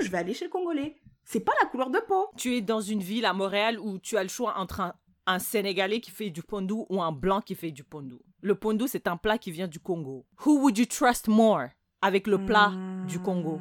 je 0.00 0.10
vais 0.10 0.18
aller 0.18 0.34
chez 0.34 0.46
le 0.46 0.50
Congolais. 0.50 0.96
C'est 1.24 1.40
pas 1.40 1.52
la 1.62 1.68
couleur 1.68 1.90
de 1.90 1.98
peau. 2.00 2.28
Tu 2.36 2.56
es 2.56 2.60
dans 2.60 2.80
une 2.80 3.00
ville 3.00 3.26
à 3.26 3.32
Montréal 3.32 3.78
où 3.78 3.98
tu 3.98 4.16
as 4.16 4.22
le 4.22 4.28
choix 4.28 4.58
entre 4.58 4.80
un, 4.80 4.94
un 5.26 5.38
Sénégalais 5.38 6.00
qui 6.00 6.10
fait 6.10 6.30
du 6.30 6.42
pondou 6.42 6.86
ou 6.88 7.00
un 7.02 7.12
blanc 7.12 7.40
qui 7.40 7.54
fait 7.54 7.70
du 7.70 7.84
pondou. 7.84 8.20
Le 8.40 8.54
pondou, 8.56 8.86
c'est 8.88 9.06
un 9.06 9.16
plat 9.16 9.38
qui 9.38 9.52
vient 9.52 9.68
du 9.68 9.78
Congo. 9.78 10.26
Who 10.44 10.58
would 10.60 10.78
you 10.78 10.86
trust 10.86 11.28
more 11.28 11.66
avec 12.00 12.26
le 12.26 12.44
plat 12.44 12.72
du 13.06 13.20
Congo? 13.20 13.60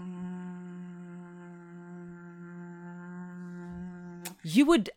You 4.44 4.66
would 4.66 4.90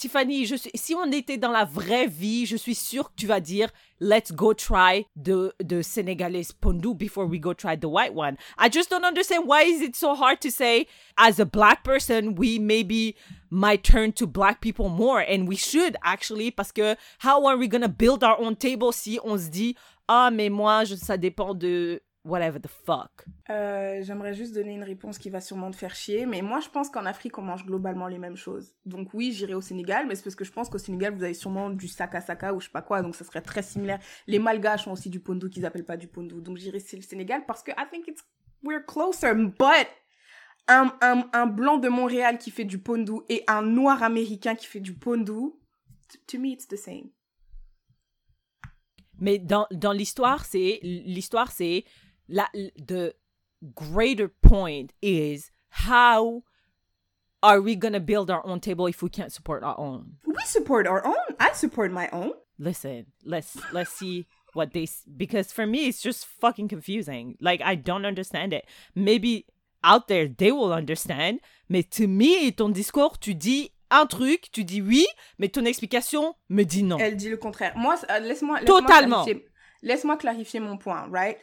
Tiffany, 0.00 0.46
je 0.46 0.56
suis, 0.56 0.70
si 0.74 0.94
on 0.94 1.12
était 1.12 1.36
dans 1.36 1.52
la 1.52 1.66
vraie 1.66 2.06
vie, 2.06 2.46
je 2.46 2.56
suis 2.56 2.74
sûre 2.74 3.10
que 3.10 3.16
tu 3.16 3.26
vas 3.26 3.38
dire 3.38 3.68
let's 4.00 4.32
go 4.32 4.54
try 4.54 5.04
the 5.14 5.52
the 5.62 5.82
Senegalese 5.82 6.52
pondu 6.52 6.94
before 6.96 7.26
we 7.26 7.38
go 7.38 7.52
try 7.52 7.76
the 7.76 7.86
white 7.86 8.14
one. 8.14 8.38
I 8.56 8.70
just 8.70 8.88
don't 8.88 9.04
understand 9.04 9.46
why 9.46 9.64
is 9.64 9.82
it 9.82 9.94
so 9.94 10.14
hard 10.14 10.40
to 10.40 10.50
say 10.50 10.86
as 11.18 11.38
a 11.38 11.44
black 11.44 11.84
person 11.84 12.34
we 12.34 12.58
maybe 12.58 13.14
might 13.50 13.84
turn 13.84 14.12
to 14.12 14.26
black 14.26 14.62
people 14.62 14.88
more 14.88 15.20
and 15.20 15.46
we 15.46 15.56
should 15.56 15.98
actually 16.02 16.50
parce 16.50 16.72
que 16.72 16.96
how 17.18 17.44
are 17.46 17.58
we 17.58 17.68
gonna 17.68 17.86
build 17.86 18.24
our 18.24 18.40
own 18.40 18.56
table 18.56 18.92
si 18.92 19.18
on 19.22 19.36
se 19.36 19.50
dit 19.50 19.76
ah 20.08 20.30
mais 20.30 20.48
moi 20.48 20.84
je, 20.84 20.94
ça 20.94 21.18
dépend 21.18 21.52
de 21.52 22.00
whatever 22.24 22.60
the 22.60 22.68
fuck. 22.68 23.24
Euh, 23.48 24.02
J'aimerais 24.02 24.34
juste 24.34 24.54
donner 24.54 24.74
une 24.74 24.82
réponse 24.84 25.18
qui 25.18 25.30
va 25.30 25.40
sûrement 25.40 25.70
te 25.70 25.76
faire 25.76 25.94
chier, 25.94 26.26
mais 26.26 26.42
moi 26.42 26.60
je 26.60 26.68
pense 26.68 26.90
qu'en 26.90 27.06
Afrique 27.06 27.38
on 27.38 27.42
mange 27.42 27.64
globalement 27.64 28.08
les 28.08 28.18
mêmes 28.18 28.36
choses. 28.36 28.74
Donc 28.84 29.14
oui, 29.14 29.32
j'irai 29.32 29.54
au 29.54 29.60
Sénégal, 29.60 30.06
mais 30.06 30.14
c'est 30.14 30.24
parce 30.24 30.36
que 30.36 30.44
je 30.44 30.52
pense 30.52 30.68
qu'au 30.68 30.78
Sénégal 30.78 31.14
vous 31.14 31.22
avez 31.24 31.34
sûrement 31.34 31.70
du 31.70 31.88
saka 31.88 32.20
saka 32.20 32.52
ou 32.54 32.60
je 32.60 32.66
sais 32.66 32.72
pas 32.72 32.82
quoi, 32.82 33.02
donc 33.02 33.14
ça 33.14 33.24
serait 33.24 33.40
très 33.40 33.62
similaire. 33.62 34.00
Les 34.26 34.38
Malgaches 34.38 34.86
ont 34.86 34.92
aussi 34.92 35.08
du 35.10 35.20
pondou 35.20 35.48
qu'ils 35.48 35.64
appellent 35.64 35.84
pas 35.86 35.96
du 35.96 36.08
pondou, 36.08 36.40
donc 36.40 36.58
j'irai 36.58 36.78
au 36.78 37.02
Sénégal 37.02 37.44
parce 37.46 37.62
que 37.62 37.70
I 37.72 37.84
think 37.90 38.06
it's 38.08 38.22
we're 38.62 38.84
closer, 38.84 39.34
but 39.34 39.88
un, 40.68 40.92
un, 41.00 41.28
un 41.32 41.46
blanc 41.46 41.78
de 41.78 41.88
Montréal 41.88 42.38
qui 42.38 42.50
fait 42.50 42.64
du 42.64 42.78
pondou 42.78 43.24
et 43.28 43.42
un 43.48 43.62
noir 43.62 44.02
américain 44.02 44.54
qui 44.54 44.66
fait 44.66 44.80
du 44.80 44.94
pondou, 44.94 45.58
to 46.26 46.38
me 46.38 46.48
it's 46.48 46.68
the 46.68 46.76
same. 46.76 47.10
Mais 49.18 49.38
dans, 49.38 49.66
dans 49.70 49.92
l'histoire, 49.92 50.44
c'est 50.44 50.78
l'histoire 50.82 51.50
c'est 51.52 51.84
la, 52.30 52.46
the 52.54 53.14
greater 53.74 54.28
point 54.28 54.92
is 55.02 55.50
how 55.68 56.42
are 57.42 57.60
we 57.60 57.74
going 57.74 57.92
to 57.92 58.00
build 58.00 58.30
our 58.30 58.44
own 58.46 58.60
table 58.60 58.86
if 58.86 59.02
we 59.02 59.08
can't 59.08 59.32
support 59.32 59.62
our 59.62 59.78
own? 59.78 60.16
We 60.26 60.42
support 60.44 60.86
our 60.86 61.06
own. 61.06 61.36
I 61.38 61.52
support 61.52 61.92
my 61.92 62.08
own. 62.10 62.32
Listen, 62.58 63.06
let's 63.24 63.56
let's 63.72 63.90
see 63.92 64.26
what 64.52 64.72
they 64.72 64.86
because 65.16 65.50
for 65.50 65.66
me 65.66 65.86
it's 65.86 66.02
just 66.02 66.26
fucking 66.26 66.68
confusing. 66.68 67.36
Like 67.40 67.62
I 67.62 67.74
don't 67.74 68.04
understand 68.04 68.52
it. 68.52 68.66
Maybe 68.94 69.46
out 69.82 70.08
there 70.08 70.28
they 70.28 70.52
will 70.52 70.72
understand, 70.72 71.40
mais 71.68 71.84
to 71.92 72.06
me 72.06 72.52
ton 72.52 72.72
discours 72.72 73.18
tu 73.18 73.34
dis 73.34 73.70
un 73.90 74.06
truc, 74.06 74.50
tu 74.52 74.62
dis 74.62 74.82
oui, 74.82 75.06
mais 75.38 75.48
ton 75.48 75.64
explication 75.64 76.34
me 76.48 76.64
dit 76.64 76.82
non. 76.82 76.98
Elle 76.98 77.16
dit 77.16 77.30
le 77.30 77.38
contraire. 77.38 77.72
Moi, 77.76 77.96
euh, 78.10 78.20
laisse-moi 78.20 78.60
Totalement. 78.60 79.26
Laisse-moi 79.82 80.16
clarifier 80.16 80.60
mon 80.60 80.76
point, 80.76 81.08
right? 81.10 81.38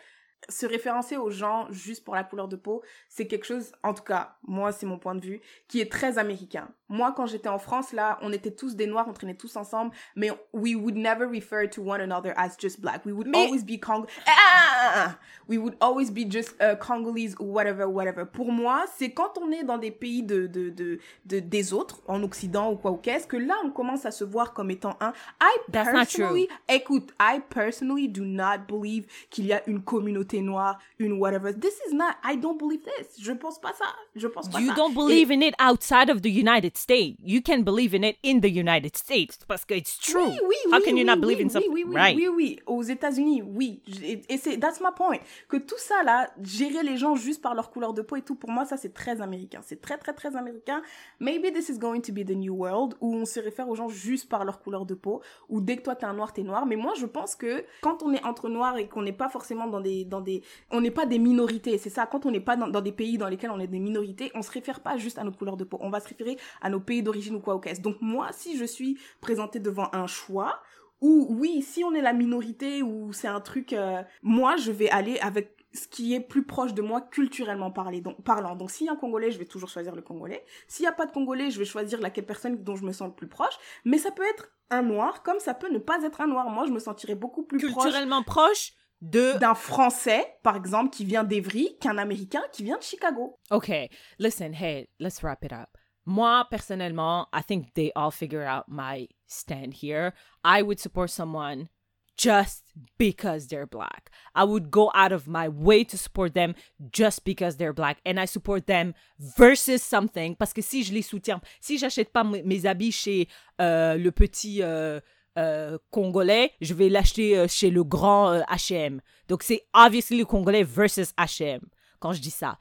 Se 0.49 0.65
référencer 0.65 1.17
aux 1.17 1.29
gens 1.29 1.67
juste 1.71 2.03
pour 2.03 2.15
la 2.15 2.23
couleur 2.23 2.47
de 2.47 2.55
peau, 2.55 2.83
c'est 3.09 3.27
quelque 3.27 3.45
chose, 3.45 3.71
en 3.83 3.93
tout 3.93 4.03
cas, 4.03 4.37
moi, 4.43 4.71
c'est 4.71 4.85
mon 4.85 4.99
point 4.99 5.15
de 5.15 5.25
vue, 5.25 5.41
qui 5.67 5.81
est 5.81 5.91
très 5.91 6.17
américain. 6.17 6.69
Moi, 6.89 7.13
quand 7.15 7.25
j'étais 7.25 7.49
en 7.49 7.59
France, 7.59 7.91
là, 7.91 8.17
on 8.21 8.31
était 8.31 8.51
tous 8.51 8.75
des 8.75 8.87
noirs, 8.87 9.05
on 9.09 9.13
traînait 9.13 9.35
tous 9.35 9.55
ensemble, 9.57 9.91
mais 10.15 10.31
we 10.53 10.75
would 10.75 10.95
never 10.95 11.25
refer 11.25 11.67
to 11.69 11.81
one 11.81 11.99
another 11.99 12.33
as 12.37 12.55
just 12.57 12.79
black. 12.79 13.05
We 13.05 13.13
would 13.13 13.27
always 13.35 13.63
be 13.63 13.77
Cong... 13.77 14.05
Ah, 14.25 14.31
ah, 14.31 14.93
ah, 14.95 15.19
we 15.49 15.57
would 15.57 15.75
always 15.81 16.09
be 16.09 16.25
just 16.29 16.55
uh, 16.61 16.75
Congolese 16.75 17.35
ou 17.39 17.45
whatever, 17.45 17.87
whatever. 17.89 18.25
Pour 18.25 18.51
moi, 18.51 18.85
c'est 18.95 19.11
quand 19.11 19.37
on 19.37 19.51
est 19.51 19.63
dans 19.63 19.77
des 19.77 19.91
pays 19.91 20.23
de, 20.23 20.47
de, 20.47 20.69
de, 20.69 20.99
de 21.25 21.39
des 21.39 21.73
autres, 21.73 22.01
en 22.07 22.23
Occident 22.23 22.71
ou 22.71 22.77
quoi 22.77 22.91
ou 22.91 22.97
qu'est-ce, 22.97 23.27
que 23.27 23.37
là, 23.37 23.55
on 23.65 23.71
commence 23.71 24.05
à 24.05 24.11
se 24.11 24.23
voir 24.23 24.53
comme 24.53 24.71
étant 24.71 24.95
un. 25.01 25.11
I 25.41 25.57
personally, 25.71 26.47
écoute, 26.69 27.13
I 27.19 27.41
personally 27.49 28.07
do 28.07 28.23
not 28.23 28.59
believe 28.67 29.05
qu'il 29.29 29.45
y 29.45 29.53
a 29.53 29.67
une 29.67 29.81
communauté 29.81 30.41
noire, 30.41 30.79
une 30.99 31.13
whatever. 31.13 31.53
This 31.53 31.79
is 31.89 31.93
not, 31.93 32.15
I 32.23 32.37
don't 32.37 32.57
believe 32.57 32.83
this. 32.83 33.17
Je 33.19 33.33
pense 33.33 33.59
pas 33.59 33.73
ça. 33.73 33.85
Je 34.15 34.27
pense 34.27 34.47
pas 34.49 34.59
you 34.59 34.67
ça. 34.67 34.71
You 34.71 34.77
don't 34.77 34.93
believe 34.93 35.31
in 35.31 35.41
it 35.41 35.53
outside 35.59 36.09
of 36.09 36.21
the 36.21 36.29
United 36.29 36.76
States. 36.77 37.17
You 37.23 37.41
can 37.41 37.63
believe 37.63 37.93
in 37.93 38.03
it 38.03 38.17
in 38.23 38.39
the 38.39 38.49
United 38.49 38.95
States 38.95 39.39
parce 39.47 39.65
que 39.65 39.73
it's 39.73 39.97
true. 39.99 40.25
Oui, 40.25 40.37
oui, 40.47 40.55
How 40.71 40.77
oui, 40.77 40.83
can 40.83 40.93
oui, 40.93 40.99
you 40.99 41.05
not 41.05 41.17
believe 41.17 41.39
oui, 41.39 41.45
in 41.45 41.49
something? 41.49 41.71
Oui, 41.71 41.83
oui, 41.87 41.95
right. 41.95 42.15
oui, 42.15 42.27
oui, 42.27 42.59
aux 42.65 42.83
États-Unis, 42.83 43.41
oui. 43.41 43.81
Et 44.29 44.37
c'est, 44.37 44.57
that's 44.57 44.79
my 44.79 44.91
point. 44.95 45.17
Que 45.47 45.57
tout 45.57 45.77
ça 45.77 46.03
là, 46.03 46.29
gérer 46.41 46.83
les 46.83 46.97
gens 46.97 47.15
juste 47.15 47.41
par 47.41 47.55
leur 47.55 47.69
couleur 47.69 47.93
de 47.93 48.01
peau 48.01 48.15
et 48.15 48.21
tout, 48.21 48.35
pour 48.35 48.49
moi, 48.49 48.65
ça 48.65 48.77
c'est 48.77 48.93
très 48.93 49.21
américain. 49.21 49.61
C'est 49.65 49.81
très, 49.81 49.97
très, 49.97 50.13
très 50.13 50.35
américain. 50.35 50.81
Maybe 51.19 51.53
this 51.53 51.69
is 51.69 51.77
going 51.79 52.01
to 52.01 52.13
be 52.13 52.25
the 52.25 52.35
new 52.35 52.53
world 52.53 52.95
où 53.01 53.15
on 53.15 53.25
se 53.25 53.39
réfère 53.39 53.67
aux 53.69 53.75
gens 53.75 53.89
juste 53.89 54.29
par 54.29 54.45
leur 54.45 54.59
couleur 54.59 54.85
de 54.85 54.93
peau, 54.93 55.21
ou 55.49 55.61
dès 55.61 55.77
que 55.77 55.81
toi 55.81 55.95
t'es 55.95 56.05
un 56.05 56.13
noir, 56.13 56.33
t'es 56.33 56.43
noir. 56.43 56.65
Mais 56.65 56.75
moi, 56.75 56.93
je 56.97 57.05
pense 57.05 57.35
que 57.35 57.63
quand 57.81 58.03
on 58.03 58.13
est 58.13 58.23
entre 58.23 58.49
noirs 58.49 58.77
et 58.77 58.87
qu'on 58.87 59.01
n'est 59.01 59.13
pas 59.13 59.29
forcément 59.29 59.67
dans 59.67 59.81
des, 59.81 60.05
dans 60.05 60.21
des, 60.21 60.41
on 60.71 60.81
n'est 60.81 60.91
pas 60.91 61.05
des 61.05 61.19
minorités, 61.19 61.77
c'est 61.77 61.89
ça. 61.89 62.05
Quand 62.05 62.25
on 62.25 62.31
n'est 62.31 62.39
pas 62.39 62.55
dans, 62.55 62.67
dans, 62.67 62.81
des 62.81 62.91
pays 62.91 63.17
dans 63.17 63.27
lesquels 63.27 63.51
on 63.51 63.59
est 63.59 63.67
des 63.67 63.79
minorités, 63.79 64.31
on 64.35 64.41
se 64.41 64.51
réfère 64.51 64.79
pas 64.79 64.97
juste 64.97 65.17
à 65.17 65.23
notre 65.23 65.37
couleur 65.37 65.57
de 65.57 65.63
peau. 65.63 65.77
On 65.81 65.89
va 65.89 65.99
se 65.99 66.07
référer 66.07 66.37
à 66.61 66.66
nos 66.69 66.79
pays 66.79 67.03
d'origine 67.03 67.35
ou 67.35 67.39
quoi 67.39 67.55
ou 67.55 67.59
qu'est-ce. 67.59 67.81
Donc 67.81 67.97
moi, 68.01 68.29
si 68.31 68.57
je 68.57 68.65
suis 68.65 68.99
présentée 69.21 69.59
devant 69.59 69.89
un 69.93 70.07
choix, 70.07 70.61
ou 71.01 71.27
oui, 71.29 71.61
si 71.61 71.83
on 71.83 71.93
est 71.93 72.01
la 72.01 72.13
minorité 72.13 72.81
ou 72.81 73.13
c'est 73.13 73.27
un 73.27 73.39
truc, 73.39 73.73
euh, 73.73 74.01
moi 74.23 74.55
je 74.57 74.71
vais 74.71 74.89
aller 74.89 75.19
avec 75.19 75.55
ce 75.73 75.87
qui 75.87 76.15
est 76.15 76.19
plus 76.19 76.43
proche 76.43 76.73
de 76.73 76.81
moi 76.81 77.01
culturellement 77.01 77.71
parler, 77.71 78.01
donc, 78.01 78.23
parlant. 78.23 78.55
Donc 78.55 78.71
s'il 78.71 78.87
y 78.87 78.89
a 78.89 78.93
un 78.93 78.95
Congolais, 78.95 79.31
je 79.31 79.37
vais 79.37 79.45
toujours 79.45 79.69
choisir 79.69 79.95
le 79.95 80.01
Congolais. 80.01 80.43
S'il 80.67 80.83
n'y 80.83 80.89
a 80.89 80.93
pas 80.93 81.05
de 81.05 81.11
Congolais, 81.11 81.51
je 81.51 81.59
vais 81.59 81.65
choisir 81.65 81.99
laquelle 82.01 82.25
personne 82.25 82.63
dont 82.63 82.75
je 82.75 82.83
me 82.83 82.91
sens 82.91 83.09
le 83.09 83.13
plus 83.13 83.27
proche. 83.27 83.53
Mais 83.85 83.97
ça 83.97 84.11
peut 84.11 84.25
être 84.33 84.49
un 84.69 84.81
noir, 84.81 85.21
comme 85.23 85.39
ça 85.39 85.53
peut 85.53 85.71
ne 85.71 85.77
pas 85.77 86.01
être 86.03 86.21
un 86.21 86.27
noir. 86.27 86.49
Moi, 86.49 86.65
je 86.65 86.71
me 86.71 86.79
sentirais 86.79 87.15
beaucoup 87.15 87.43
plus 87.43 87.59
culturellement 87.59 88.23
proche, 88.23 88.73
de 89.01 89.37
d'un 89.37 89.53
français 89.53 90.25
par 90.41 90.55
exemple 90.55 90.89
qui 90.89 91.05
vient 91.05 91.23
d'Evry 91.23 91.77
qu'un 91.79 91.97
américain 91.97 92.41
qui 92.51 92.63
vient 92.63 92.77
de 92.77 92.83
Chicago. 92.83 93.37
Okay, 93.51 93.89
listen, 94.17 94.53
hey, 94.53 94.89
let's 94.99 95.21
wrap 95.21 95.43
it 95.43 95.53
up. 95.53 95.77
Moi, 96.07 96.45
personnellement, 96.49 97.27
I 97.33 97.41
think 97.41 97.73
they 97.73 97.91
all 97.93 98.11
figure 98.11 98.41
out 98.41 98.69
my 98.69 99.09
stand 99.27 99.73
here. 99.73 100.13
I 100.41 100.61
would 100.61 100.79
support 100.79 101.09
someone 101.09 101.67
just 102.15 102.63
because 102.97 103.47
they're 103.47 103.67
black. 103.67 104.09
I 104.33 104.45
would 104.45 104.71
go 104.71 104.89
out 104.95 105.11
of 105.11 105.27
my 105.27 105.49
way 105.49 105.83
to 105.83 105.97
support 105.97 106.33
them 106.33 106.55
just 106.93 107.25
because 107.25 107.57
they're 107.57 107.73
black. 107.73 107.97
And 108.05 108.21
I 108.21 108.25
support 108.25 108.67
them 108.67 108.93
versus 109.19 109.83
something. 109.83 110.37
Parce 110.37 110.53
que 110.53 110.61
si 110.61 110.81
je 110.83 110.93
les 110.93 111.01
soutiens, 111.01 111.41
si 111.59 111.77
j'achète 111.77 112.13
pas 112.13 112.23
mes 112.23 112.65
habits 112.65 112.93
chez 112.93 113.27
euh, 113.59 113.97
le 113.97 114.11
petit 114.11 114.63
euh, 114.63 115.01
euh, 115.37 115.77
congolais, 115.91 116.53
je 116.61 116.73
vais 116.73 116.87
l'acheter 116.87 117.37
euh, 117.37 117.49
chez 117.49 117.69
le 117.69 117.83
grand 117.83 118.31
euh, 118.31 118.41
H&M. 118.49 119.01
Donc 119.27 119.43
c'est 119.43 119.67
obviously 119.73 120.17
le 120.17 120.25
congolais 120.25 120.63
versus 120.63 121.11
H&M 121.17 121.59
quand 121.99 122.13
je 122.13 122.21
dis 122.21 122.31
ça. 122.31 122.57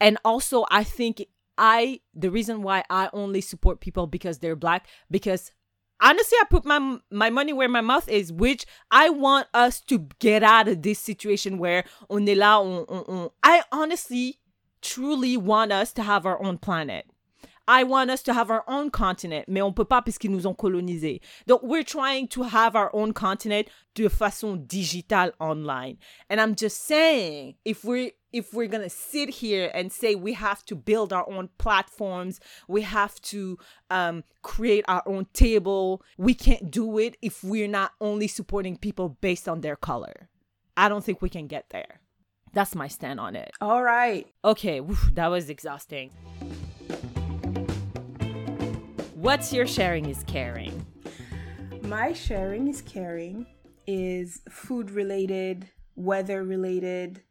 And 0.00 0.14
also 0.24 0.64
I 0.70 0.82
think 0.82 1.28
I 1.58 2.00
the 2.14 2.30
reason 2.30 2.62
why 2.62 2.84
I 2.88 3.10
only 3.12 3.40
support 3.40 3.80
people 3.80 4.06
because 4.06 4.38
they're 4.38 4.56
black 4.56 4.86
because 5.10 5.50
honestly 6.00 6.38
I 6.40 6.44
put 6.48 6.64
my 6.64 6.98
my 7.10 7.28
money 7.28 7.52
where 7.52 7.68
my 7.68 7.80
mouth 7.80 8.08
is 8.08 8.32
which 8.32 8.64
I 8.90 9.10
want 9.10 9.48
us 9.52 9.80
to 9.82 10.08
get 10.20 10.42
out 10.42 10.68
of 10.68 10.82
this 10.82 10.98
situation 10.98 11.58
where 11.58 11.84
on 12.08 12.26
est 12.26 12.36
là 12.36 12.60
on, 12.60 12.84
on, 12.88 13.04
on 13.08 13.30
I 13.42 13.62
honestly 13.72 14.38
truly 14.80 15.36
want 15.36 15.72
us 15.72 15.92
to 15.94 16.02
have 16.02 16.24
our 16.24 16.42
own 16.42 16.58
planet. 16.58 17.06
I 17.70 17.84
want 17.84 18.10
us 18.10 18.22
to 18.22 18.32
have 18.32 18.50
our 18.50 18.64
own 18.66 18.90
continent, 18.90 19.44
mais 19.46 19.60
on 19.60 19.74
peut 19.74 19.84
pas 19.84 20.00
puisqu'ils 20.00 20.30
nous 20.30 20.46
ont 20.46 20.54
colonisés. 20.54 21.20
Donc, 21.46 21.60
we're 21.62 21.84
trying 21.84 22.26
to 22.28 22.44
have 22.44 22.74
our 22.74 22.90
own 22.94 23.12
continent 23.12 23.68
de 23.94 24.08
façon 24.08 24.56
digitale 24.66 25.32
online. 25.38 25.98
And 26.30 26.40
I'm 26.40 26.54
just 26.54 26.86
saying, 26.86 27.56
if 27.66 27.84
we're 27.84 28.12
if 28.32 28.52
we're 28.52 28.68
gonna 28.68 28.90
sit 28.90 29.28
here 29.28 29.70
and 29.74 29.90
say 29.90 30.14
we 30.14 30.34
have 30.34 30.64
to 30.66 30.74
build 30.74 31.12
our 31.12 31.28
own 31.30 31.48
platforms, 31.58 32.40
we 32.66 32.82
have 32.82 33.20
to 33.22 33.58
um, 33.90 34.24
create 34.42 34.84
our 34.88 35.02
own 35.06 35.26
table, 35.32 36.02
we 36.16 36.34
can't 36.34 36.70
do 36.70 36.98
it 36.98 37.16
if 37.22 37.42
we're 37.42 37.68
not 37.68 37.92
only 38.00 38.28
supporting 38.28 38.76
people 38.76 39.16
based 39.20 39.48
on 39.48 39.60
their 39.60 39.76
color. 39.76 40.28
I 40.76 40.88
don't 40.88 41.04
think 41.04 41.22
we 41.22 41.28
can 41.28 41.46
get 41.46 41.70
there. 41.70 42.00
That's 42.52 42.74
my 42.74 42.88
stand 42.88 43.20
on 43.20 43.36
it. 43.36 43.50
All 43.60 43.82
right. 43.82 44.26
Okay, 44.44 44.80
that 45.12 45.28
was 45.28 45.50
exhausting. 45.50 46.10
What's 49.14 49.52
your 49.52 49.66
sharing 49.66 50.06
is 50.06 50.22
caring? 50.24 50.86
My 51.82 52.12
sharing 52.12 52.68
is 52.68 52.80
caring 52.82 53.46
is 53.86 54.42
food 54.48 54.90
related, 54.90 55.68
weather 55.96 56.44
related, 56.44 57.22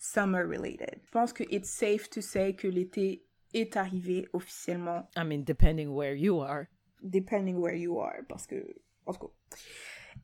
summer 0.00 0.46
related. 0.46 1.00
Je 1.04 1.10
pense 1.10 1.32
que 1.32 1.44
it's 1.50 1.70
safe 1.70 2.08
to 2.10 2.20
say 2.20 2.54
que 2.54 2.66
l'été 2.66 3.26
est 3.52 3.76
arrivé 3.76 4.28
officiellement. 4.32 5.08
I 5.16 5.24
mean, 5.24 5.44
depending 5.44 5.90
where 5.90 6.14
you 6.14 6.40
are. 6.40 6.66
Depending 7.02 7.56
where 7.56 7.76
you 7.76 8.00
are, 8.00 8.22
parce 8.28 8.46
que, 8.46 8.74
en 9.06 9.12
tout 9.12 9.28
cas. 9.28 9.56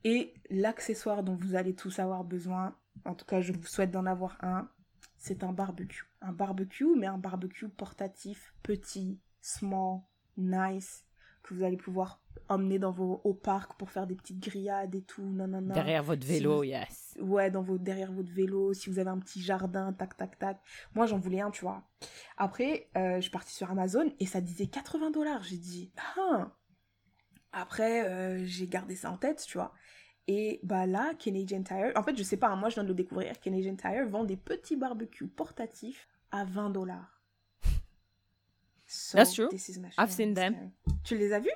Et 0.04 0.34
l'accessoire 0.50 1.22
dont 1.22 1.36
vous 1.36 1.54
allez 1.54 1.74
tous 1.74 1.98
avoir 1.98 2.24
besoin, 2.24 2.76
en 3.04 3.14
tout 3.14 3.24
cas, 3.24 3.40
je 3.40 3.52
vous 3.52 3.66
souhaite 3.66 3.90
d'en 3.90 4.06
avoir 4.06 4.36
un, 4.42 4.68
c'est 5.16 5.44
un 5.44 5.52
barbecue. 5.52 6.04
Un 6.20 6.32
barbecue, 6.32 6.96
mais 6.96 7.06
un 7.06 7.18
barbecue 7.18 7.68
portatif, 7.68 8.54
petit, 8.62 9.20
small, 9.40 10.00
nice, 10.36 11.05
que 11.46 11.54
vous 11.54 11.62
allez 11.62 11.76
pouvoir 11.76 12.20
emmener 12.48 12.78
dans 12.78 12.92
vos, 12.92 13.20
au 13.24 13.34
parc 13.34 13.76
pour 13.78 13.90
faire 13.90 14.06
des 14.06 14.14
petites 14.14 14.38
grillades 14.40 14.94
et 14.94 15.02
tout. 15.02 15.22
Non. 15.22 15.60
Derrière 15.62 16.02
votre 16.02 16.24
Si 16.24 16.32
vélo, 16.32 16.56
vous- 16.58 16.64
yes. 16.64 17.16
Ouais, 17.20 17.50
dans 17.50 17.62
vos, 17.62 17.78
derrière 17.78 18.12
votre 18.12 18.30
vélo, 18.32 18.72
si 18.72 18.90
vous 18.90 18.98
avez 18.98 19.10
un 19.10 19.18
petit 19.18 19.40
jardin, 19.42 19.92
tac, 19.92 20.16
tac, 20.16 20.38
tac. 20.38 20.60
Moi, 20.94 21.06
j'en 21.06 21.18
voulais 21.18 21.40
un, 21.40 21.50
tu 21.50 21.62
vois. 21.62 21.82
Après, 22.36 22.88
euh, 22.96 23.16
je 23.16 23.22
suis 23.22 23.30
partie 23.30 23.54
sur 23.54 23.70
Amazon 23.70 24.12
et 24.20 24.26
ça 24.26 24.40
disait 24.40 24.66
80 24.66 25.10
dollars. 25.10 25.42
J'ai 25.42 25.56
dit, 25.58 25.92
ah. 26.18 26.52
Après, 27.52 28.06
euh, 28.06 28.44
j'ai 28.44 28.68
gardé 28.68 28.94
ça 28.96 29.10
en 29.10 29.16
tête, 29.16 29.44
tu 29.46 29.56
vois. 29.58 29.72
Et 30.28 30.60
bah 30.62 30.86
là, 30.86 31.14
Canadian 31.14 31.62
Tire, 31.62 31.92
en 31.94 32.02
fait, 32.02 32.16
je 32.16 32.22
sais 32.22 32.36
pas, 32.36 32.48
hein, 32.48 32.56
moi 32.56 32.68
je 32.68 32.74
viens 32.74 32.82
de 32.82 32.88
le 32.88 32.94
découvrir. 32.94 33.38
Canadian 33.40 33.76
Tire 33.76 34.08
vend 34.08 34.24
des 34.24 34.36
petits 34.36 34.76
barbecues 34.76 35.28
portatifs 35.28 36.08
à 36.32 36.44
20 36.44 36.70
dollars. 36.70 37.15
So, 38.86 39.18
That's 39.18 39.34
true. 39.34 39.48
this 39.50 39.68
is 39.68 39.78
my 39.78 39.88
I've 39.98 40.12
seen 40.12 40.34
them. 40.34 40.72
Tu 41.04 41.16
les 41.16 41.32
as 41.32 41.40
vus? 41.40 41.50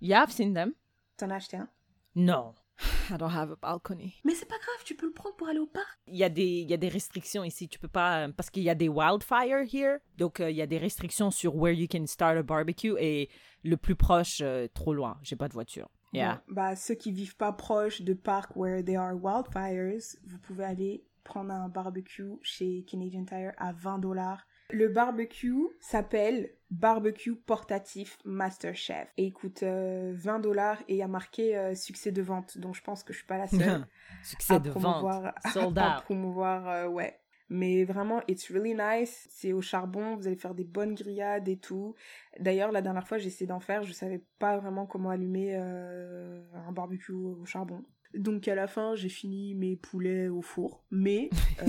Yeah, 0.00 0.22
I've 0.22 0.32
seen 0.32 0.54
them. 0.54 0.74
T'en 1.16 1.30
as 1.30 1.36
acheté 1.36 1.56
un? 1.56 1.68
No. 2.14 2.54
I 3.10 3.16
don't 3.16 3.30
have 3.34 3.50
a 3.50 3.56
balcony. 3.56 4.14
Mais 4.24 4.34
c'est 4.34 4.46
pas 4.46 4.58
grave, 4.58 4.84
tu 4.84 4.94
peux 4.94 5.06
le 5.06 5.12
prendre 5.12 5.34
pour 5.36 5.48
aller 5.48 5.58
au 5.58 5.66
parc. 5.66 5.98
Il 6.06 6.16
y, 6.16 6.24
a 6.24 6.28
des, 6.28 6.44
il 6.60 6.70
y 6.70 6.74
a 6.74 6.76
des 6.76 6.88
restrictions 6.88 7.42
ici. 7.42 7.68
Tu 7.68 7.78
peux 7.78 7.88
pas. 7.88 8.26
euh, 8.26 8.32
Parce 8.32 8.50
qu'il 8.50 8.62
y 8.62 8.70
a 8.70 8.74
des 8.74 8.88
wildfires 8.88 9.64
here. 9.72 9.98
Donc, 10.18 10.40
euh, 10.40 10.50
il 10.50 10.56
y 10.56 10.62
a 10.62 10.66
des 10.66 10.78
restrictions 10.78 11.30
sur 11.30 11.56
where 11.56 11.72
you 11.74 11.86
can 11.90 12.06
start 12.06 12.36
a 12.36 12.42
barbecue. 12.42 12.94
Et 12.98 13.28
le 13.64 13.76
plus 13.76 13.96
proche, 13.96 14.40
euh, 14.42 14.68
trop 14.74 14.92
loin. 14.94 15.18
J'ai 15.22 15.36
pas 15.36 15.48
de 15.48 15.54
voiture. 15.54 15.88
Yeah. 16.12 16.42
Bon, 16.48 16.54
bah, 16.54 16.76
ceux 16.76 16.94
qui 16.94 17.10
vivent 17.12 17.36
pas 17.36 17.52
proche 17.52 18.02
de 18.02 18.14
parcs 18.14 18.54
where 18.56 18.84
there 18.84 18.98
are 18.98 19.14
wildfires, 19.14 20.16
vous 20.26 20.38
pouvez 20.38 20.64
aller 20.64 21.04
prendre 21.24 21.52
un 21.52 21.68
barbecue 21.68 22.34
chez 22.42 22.84
Canadian 22.84 23.24
Tire 23.24 23.52
à 23.56 23.72
20 23.72 23.98
dollars. 23.98 24.46
Le 24.70 24.88
barbecue 24.88 25.54
s'appelle 25.80 26.50
Barbecue 26.70 27.36
Portatif 27.36 28.18
Master 28.24 28.74
Chef 28.74 29.08
et 29.16 29.24
il 29.26 29.32
coûte 29.32 29.62
euh, 29.62 30.12
20 30.16 30.40
dollars 30.40 30.80
et 30.88 30.94
il 30.94 30.96
y 30.96 31.02
a 31.02 31.08
marqué 31.08 31.56
euh, 31.56 31.74
succès 31.74 32.10
de 32.10 32.20
vente. 32.22 32.58
Donc 32.58 32.74
je 32.74 32.82
pense 32.82 33.04
que 33.04 33.12
je 33.12 33.18
suis 33.18 33.26
pas 33.26 33.38
la 33.38 33.46
seule 33.46 33.86
Succès 34.24 34.54
à 34.54 34.58
de 34.58 34.70
promouvoir, 34.70 35.22
vente. 35.22 35.34
À 35.78 35.96
out. 35.98 36.02
promouvoir, 36.04 36.68
euh, 36.68 36.88
ouais. 36.88 37.18
Mais 37.48 37.84
vraiment, 37.84 38.20
it's 38.26 38.50
really 38.50 38.74
nice. 38.74 39.28
C'est 39.30 39.52
au 39.52 39.60
charbon, 39.62 40.16
vous 40.16 40.26
allez 40.26 40.34
faire 40.34 40.54
des 40.56 40.64
bonnes 40.64 40.96
grillades 40.96 41.46
et 41.48 41.56
tout. 41.58 41.94
D'ailleurs, 42.40 42.72
la 42.72 42.82
dernière 42.82 43.06
fois, 43.06 43.18
j'ai 43.18 43.28
essayé 43.28 43.46
d'en 43.46 43.60
faire, 43.60 43.84
je 43.84 43.92
savais 43.92 44.20
pas 44.40 44.58
vraiment 44.58 44.84
comment 44.84 45.10
allumer 45.10 45.52
euh, 45.54 46.42
un 46.66 46.72
barbecue 46.72 47.12
au 47.12 47.44
charbon. 47.44 47.84
Donc 48.14 48.48
à 48.48 48.56
la 48.56 48.66
fin, 48.66 48.96
j'ai 48.96 49.08
fini 49.08 49.54
mes 49.54 49.76
poulets 49.76 50.26
au 50.26 50.42
four. 50.42 50.82
Mais, 50.90 51.30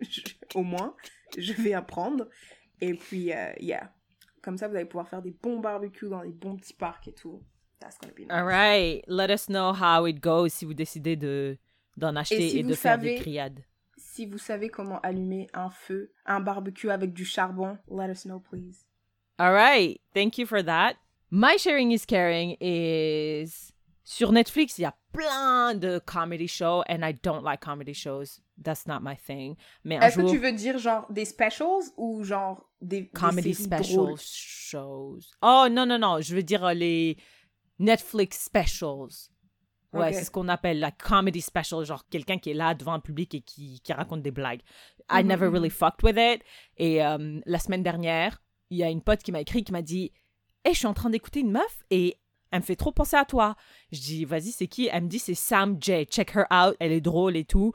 je- 0.00 0.20
au 0.54 0.62
moins, 0.62 0.94
je 1.38 1.52
vais 1.54 1.74
apprendre. 1.74 2.28
Et 2.80 2.94
puis, 2.94 3.32
euh, 3.32 3.52
yeah. 3.60 3.92
Comme 4.42 4.56
ça, 4.56 4.68
vous 4.68 4.76
allez 4.76 4.86
pouvoir 4.86 5.08
faire 5.08 5.22
des 5.22 5.32
bons 5.32 5.60
barbecues 5.60 6.08
dans 6.08 6.22
des 6.22 6.32
bons 6.32 6.56
petits 6.56 6.74
parcs 6.74 7.08
et 7.08 7.12
tout. 7.12 7.42
That's 7.78 7.98
gonna 7.98 8.12
be 8.12 8.20
nice. 8.20 8.30
All 8.30 8.44
right. 8.44 9.04
Let 9.06 9.30
us 9.30 9.46
know 9.46 9.72
how 9.72 10.06
it 10.06 10.20
goes 10.20 10.52
si 10.52 10.64
vous 10.64 10.74
décidez 10.74 11.16
de 11.16 11.58
d'en 11.96 12.16
acheter 12.16 12.46
et, 12.46 12.50
si 12.50 12.62
de 12.62 12.74
faire 12.74 12.98
des 12.98 13.16
criades. 13.16 13.60
Si 13.96 14.26
vous 14.26 14.38
savez 14.38 14.68
comment 14.68 15.00
allumer 15.00 15.48
un 15.52 15.70
feu, 15.70 16.12
un 16.24 16.40
barbecue 16.40 16.90
avec 16.90 17.12
du 17.12 17.24
charbon, 17.24 17.78
let 17.90 18.10
us 18.10 18.24
know, 18.24 18.40
please. 18.40 18.86
All 19.38 19.52
right. 19.52 20.00
Thank 20.14 20.38
you 20.38 20.46
for 20.46 20.62
that. 20.62 20.96
My 21.30 21.56
sharing 21.56 21.92
is 21.92 22.04
caring 22.04 22.56
is 22.60 23.69
sur 24.04 24.32
Netflix, 24.32 24.78
il 24.78 24.82
y 24.82 24.84
a 24.86 24.96
plein 25.12 25.74
de 25.74 25.98
comedy 26.04 26.48
shows 26.48 26.82
and 26.88 27.02
I 27.02 27.12
don't 27.22 27.42
like 27.44 27.60
comedy 27.60 27.94
shows. 27.94 28.40
That's 28.62 28.86
not 28.86 29.00
my 29.02 29.16
thing. 29.16 29.56
Mais 29.84 29.96
Est-ce 29.96 30.16
que 30.16 30.22
jour, 30.22 30.30
tu 30.32 30.38
veux 30.38 30.52
dire 30.52 30.78
genre 30.78 31.06
des 31.10 31.24
specials 31.24 31.92
ou 31.96 32.22
genre 32.24 32.68
des, 32.80 33.02
des 33.02 33.08
comedy 33.08 33.54
séries 33.54 33.64
special 33.64 33.96
drôles? 33.96 34.18
shows. 34.20 35.20
Oh 35.42 35.66
non 35.70 35.86
non 35.86 35.98
non, 35.98 36.20
je 36.20 36.34
veux 36.34 36.42
dire 36.42 36.64
euh, 36.64 36.74
les 36.74 37.16
Netflix 37.78 38.44
specials. 38.44 39.30
Ouais, 39.92 40.12
c'est 40.12 40.24
ce 40.24 40.30
qu'on 40.30 40.46
appelle 40.48 40.78
la 40.78 40.92
comedy 40.92 41.40
special, 41.40 41.84
genre 41.84 42.04
quelqu'un 42.08 42.38
qui 42.38 42.50
est 42.50 42.54
là 42.54 42.74
devant 42.74 42.92
un 42.92 43.00
public 43.00 43.34
et 43.34 43.40
qui, 43.40 43.80
qui 43.80 43.92
raconte 43.92 44.22
des 44.22 44.30
blagues. 44.30 44.60
I 45.10 45.22
Mhm, 45.22 45.26
never 45.26 45.46
mhm. 45.48 45.54
really 45.54 45.70
fucked 45.70 46.04
with 46.04 46.16
it. 46.16 46.42
Et 46.76 47.04
euh, 47.04 47.40
la 47.44 47.58
semaine 47.58 47.82
dernière, 47.82 48.40
il 48.70 48.78
y 48.78 48.84
a 48.84 48.88
une 48.88 49.02
pote 49.02 49.20
qui 49.24 49.32
m'a 49.32 49.40
écrit 49.40 49.64
qui 49.64 49.72
m'a 49.72 49.82
dit 49.82 50.12
Hey, 50.64 50.74
je 50.74 50.78
suis 50.78 50.86
en 50.86 50.94
train 50.94 51.10
d'écouter 51.10 51.40
une 51.40 51.50
meuf 51.50 51.82
et 51.90 52.18
elle 52.50 52.60
me 52.60 52.64
fait 52.64 52.76
trop 52.76 52.92
penser 52.92 53.16
à 53.16 53.24
toi. 53.24 53.56
Je 53.92 54.00
dis 54.00 54.24
Vas-y, 54.24 54.50
c'est 54.50 54.66
qui? 54.66 54.88
Elle 54.92 55.04
me 55.04 55.08
dit 55.08 55.18
C'est 55.18 55.34
Sam 55.34 55.76
J. 55.80 56.04
Check 56.06 56.34
her 56.34 56.46
out, 56.50 56.76
elle 56.80 56.92
est 56.92 57.00
drôle 57.00 57.36
et 57.36 57.44
tout. 57.44 57.72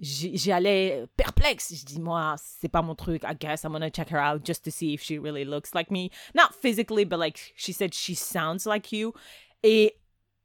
J'y 0.00 0.52
allais 0.52 1.04
perplexe. 1.16 1.74
Je 1.74 1.84
dis 1.84 2.00
Moi, 2.00 2.34
c'est 2.38 2.68
pas 2.68 2.82
mon 2.82 2.94
truc. 2.94 3.22
I 3.24 3.34
guess 3.38 3.64
I'm 3.64 3.72
gonna 3.72 3.90
check 3.90 4.10
her 4.10 4.20
out 4.20 4.44
just 4.44 4.64
to 4.64 4.70
see 4.70 4.94
if 4.94 5.02
she 5.02 5.18
really 5.18 5.44
looks 5.44 5.74
like 5.74 5.90
me. 5.90 6.10
Not 6.34 6.54
physically, 6.60 7.04
but 7.04 7.18
like 7.18 7.38
she 7.56 7.72
said 7.72 7.94
she 7.94 8.14
sounds 8.14 8.66
like 8.66 8.92
you. 8.92 9.12
Et 9.62 9.96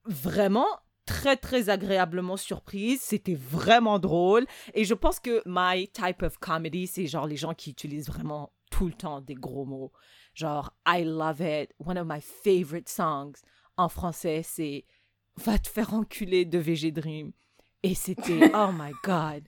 vraiment 0.06 0.68
très 1.06 1.36
très 1.36 1.70
agréablement 1.70 2.38
surprise, 2.38 3.02
c'était 3.02 3.36
vraiment 3.36 4.00
drôle 4.00 4.46
et 4.74 4.86
je 4.86 4.94
pense 4.94 5.20
que 5.20 5.42
my 5.46 5.88
type 5.90 6.22
of 6.22 6.38
comedy 6.40 6.88
c'est 6.88 7.08
genre 7.08 7.28
les 7.28 7.36
gens 7.36 7.54
qui 7.54 7.72
utilisent 7.72 8.08
vraiment 8.08 8.54
tout 8.72 8.88
le 8.88 8.94
temps 8.94 9.22
des 9.22 9.36
gros 9.36 9.66
mots. 9.66 9.92
Genre 10.34 10.74
I 10.88 11.04
love 11.04 11.42
it, 11.42 11.74
one 11.78 11.98
of 11.98 12.08
my 12.08 12.22
favorite 12.22 12.90
songs 12.90 13.44
en 13.78 13.90
français 13.90 14.42
c'est 14.44 14.86
va 15.38 15.58
te 15.58 15.68
faire 15.70 15.94
enculer 15.94 16.46
de 16.46 16.60
VG 16.60 16.92
Dream 16.92 17.32
et 17.82 17.96
c'était 17.96 18.52
oh 18.56 18.72
my 18.74 18.92
god. 19.04 19.44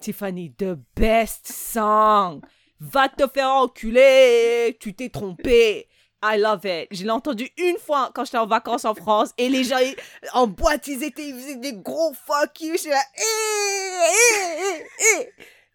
Tiffany 0.00 0.52
the 0.52 0.76
best 0.96 1.46
song. 1.50 2.40
Va 2.80 3.08
te 3.08 3.26
faire 3.28 3.50
enculer, 3.50 4.76
tu 4.80 4.94
t'es 4.94 5.08
trompé. 5.08 5.88
I 6.22 6.38
love 6.38 6.64
it. 6.64 6.88
Je 6.90 7.04
l'ai 7.04 7.10
entendu 7.10 7.48
une 7.58 7.76
fois 7.78 8.10
quand 8.14 8.24
j'étais 8.24 8.38
en 8.38 8.46
vacances 8.46 8.84
en 8.84 8.94
France 8.94 9.32
et 9.38 9.48
les 9.48 9.62
gens 9.64 9.78
ils- 9.78 9.96
en 10.32 10.46
boîte, 10.46 10.86
ils 10.88 11.02
étaient, 11.04 11.28
ils 11.28 11.34
faisaient 11.34 11.56
des 11.56 11.74
gros 11.74 12.12
fuck 12.14 12.60
you. 12.60 12.72
J'étais 12.76 12.90
là, 12.90 13.02
eh, 13.18 13.22
eh, 14.10 14.82
eh, 14.82 15.20
eh. 15.20 15.28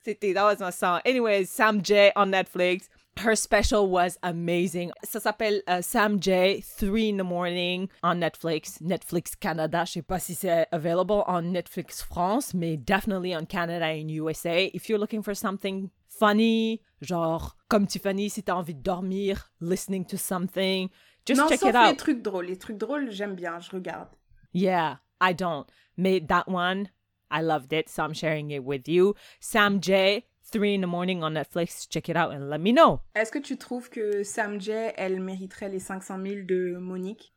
C'était, 0.04 0.34
that 0.34 0.44
was 0.46 0.58
my 0.66 0.72
song. 0.72 1.00
Anyways, 1.06 1.46
Sam 1.46 1.82
J 1.84 2.10
on 2.16 2.28
Netflix. 2.28 2.90
Her 3.24 3.36
special 3.36 3.90
was 3.90 4.18
amazing. 4.24 4.92
Ça 5.04 5.20
s'appelle 5.20 5.62
euh, 5.68 5.82
Sam 5.82 6.22
J, 6.22 6.64
3 6.80 7.12
in 7.12 7.18
the 7.18 7.24
morning 7.24 7.90
on 8.02 8.16
Netflix. 8.20 8.80
Netflix 8.82 9.36
Canada. 9.36 9.84
Je 9.86 9.94
sais 9.94 10.02
pas 10.02 10.20
si 10.20 10.36
c'est 10.36 10.68
available 10.72 11.24
on 11.28 11.42
Netflix 11.52 12.02
France, 12.02 12.54
mais 12.54 12.78
definitely 12.78 13.36
on 13.36 13.46
Canada 13.46 13.86
and 13.88 14.10
USA. 14.10 14.70
If 14.74 14.88
you're 14.88 15.00
looking 15.00 15.22
for 15.22 15.36
something 15.36 15.90
funny, 16.08 16.82
genre 17.02 17.56
comme 17.70 17.88
Tiffany, 17.88 18.30
si 18.30 18.42
t'as 18.44 18.54
envie 18.56 18.76
de 18.76 18.82
dormir, 18.82 19.52
listening 19.60 20.06
to 20.06 20.18
something, 20.18 20.90
just 21.26 21.40
non, 21.42 21.50
check 21.50 21.60
sauf 21.60 21.70
it 21.70 21.76
out. 21.76 21.92
les 21.92 21.98
trucs 21.98 22.22
drôles. 22.22 22.46
Les 22.46 22.58
trucs 22.58 22.78
drôles, 22.78 23.12
j'aime 23.12 23.36
bien, 23.36 23.60
je 23.60 23.70
regarde. 23.72 24.08
Yeah, 24.54 25.00
I 25.22 25.34
don't. 25.34 25.66
Mais 25.98 26.22
that 26.22 26.48
one, 26.48 26.90
I 27.30 27.42
loved 27.42 27.74
it, 27.74 27.90
so 27.90 28.04
I'm 28.04 28.14
sharing 28.14 28.52
it 28.52 28.64
with 28.64 28.88
you. 28.88 29.14
Sam 29.42 29.82
J, 29.82 30.26
3 30.50 30.76
in 30.76 30.82
the 30.82 30.88
morning 30.88 31.24
on 31.24 31.32
Netflix. 31.32 31.88
Check 31.90 32.10
it 32.10 32.16
out 32.16 32.32
and 32.32 32.50
let 32.50 32.60
me 32.60 32.74
know. 32.74 33.00
Est-ce 33.16 33.32
que 33.32 33.40
tu 33.40 33.58
trouves 33.58 33.90
que 33.90 34.24
Sam 34.24 34.60
J, 34.60 34.72
elle 34.98 35.20
mériterait 35.20 35.70
les 35.70 35.80
500 35.80 36.18
000 36.24 36.36
de 36.46 36.78
Monique? 36.78 37.34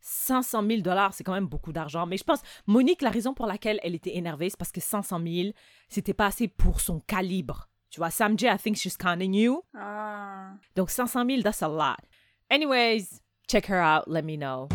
500 0.00 0.62
000 0.68 0.82
dollars, 0.82 1.14
c'est 1.14 1.24
quand 1.24 1.32
même 1.32 1.46
beaucoup 1.46 1.72
d'argent. 1.72 2.06
Mais 2.06 2.16
je 2.16 2.24
pense, 2.24 2.40
Monique, 2.66 3.02
la 3.02 3.10
raison 3.10 3.34
pour 3.34 3.46
laquelle 3.46 3.80
elle 3.82 3.94
était 3.94 4.16
énervée, 4.16 4.50
c'est 4.50 4.58
parce 4.58 4.72
que 4.72 4.80
500 4.80 5.20
000, 5.26 5.50
c'était 5.88 6.14
pas 6.14 6.26
assez 6.26 6.46
pour 6.48 6.80
son 6.80 7.00
calibre. 7.00 7.68
Tu 7.90 7.98
vois, 7.98 8.10
Sam 8.10 8.38
J, 8.38 8.46
I 8.46 8.56
think 8.56 8.76
she's 8.76 8.96
counting 8.96 9.34
you. 9.34 9.62
Ah. 9.74 10.52
Donc 10.76 10.90
500 10.90 11.24
000, 11.28 11.42
that's 11.42 11.62
a 11.62 11.68
lot. 11.68 11.98
Anyways, 12.50 13.20
check 13.48 13.68
her 13.68 13.80
out, 13.80 14.04
let 14.06 14.22
me 14.22 14.36
know. 14.36 14.68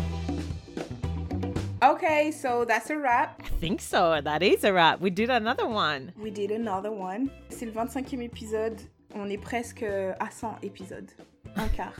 Okay, 1.82 2.30
so 2.30 2.64
that's 2.64 2.90
a 2.90 2.96
wrap. 2.96 3.40
I 3.44 3.48
think 3.60 3.80
so. 3.80 4.20
That 4.22 4.42
is 4.42 4.62
a 4.64 4.72
wrap. 4.72 5.00
We 5.00 5.10
did 5.10 5.30
another 5.30 5.66
one. 5.66 6.12
We 6.16 6.30
did 6.30 6.52
another 6.52 6.92
one. 6.92 7.28
C'est 7.48 7.66
le 7.66 7.72
25e 7.72 8.22
épisode. 8.22 8.80
On 9.16 9.28
est 9.28 9.36
presque 9.40 9.82
à 9.82 10.30
100 10.30 10.58
épisodes. 10.62 11.10
Un 11.56 11.66
quart 11.68 11.96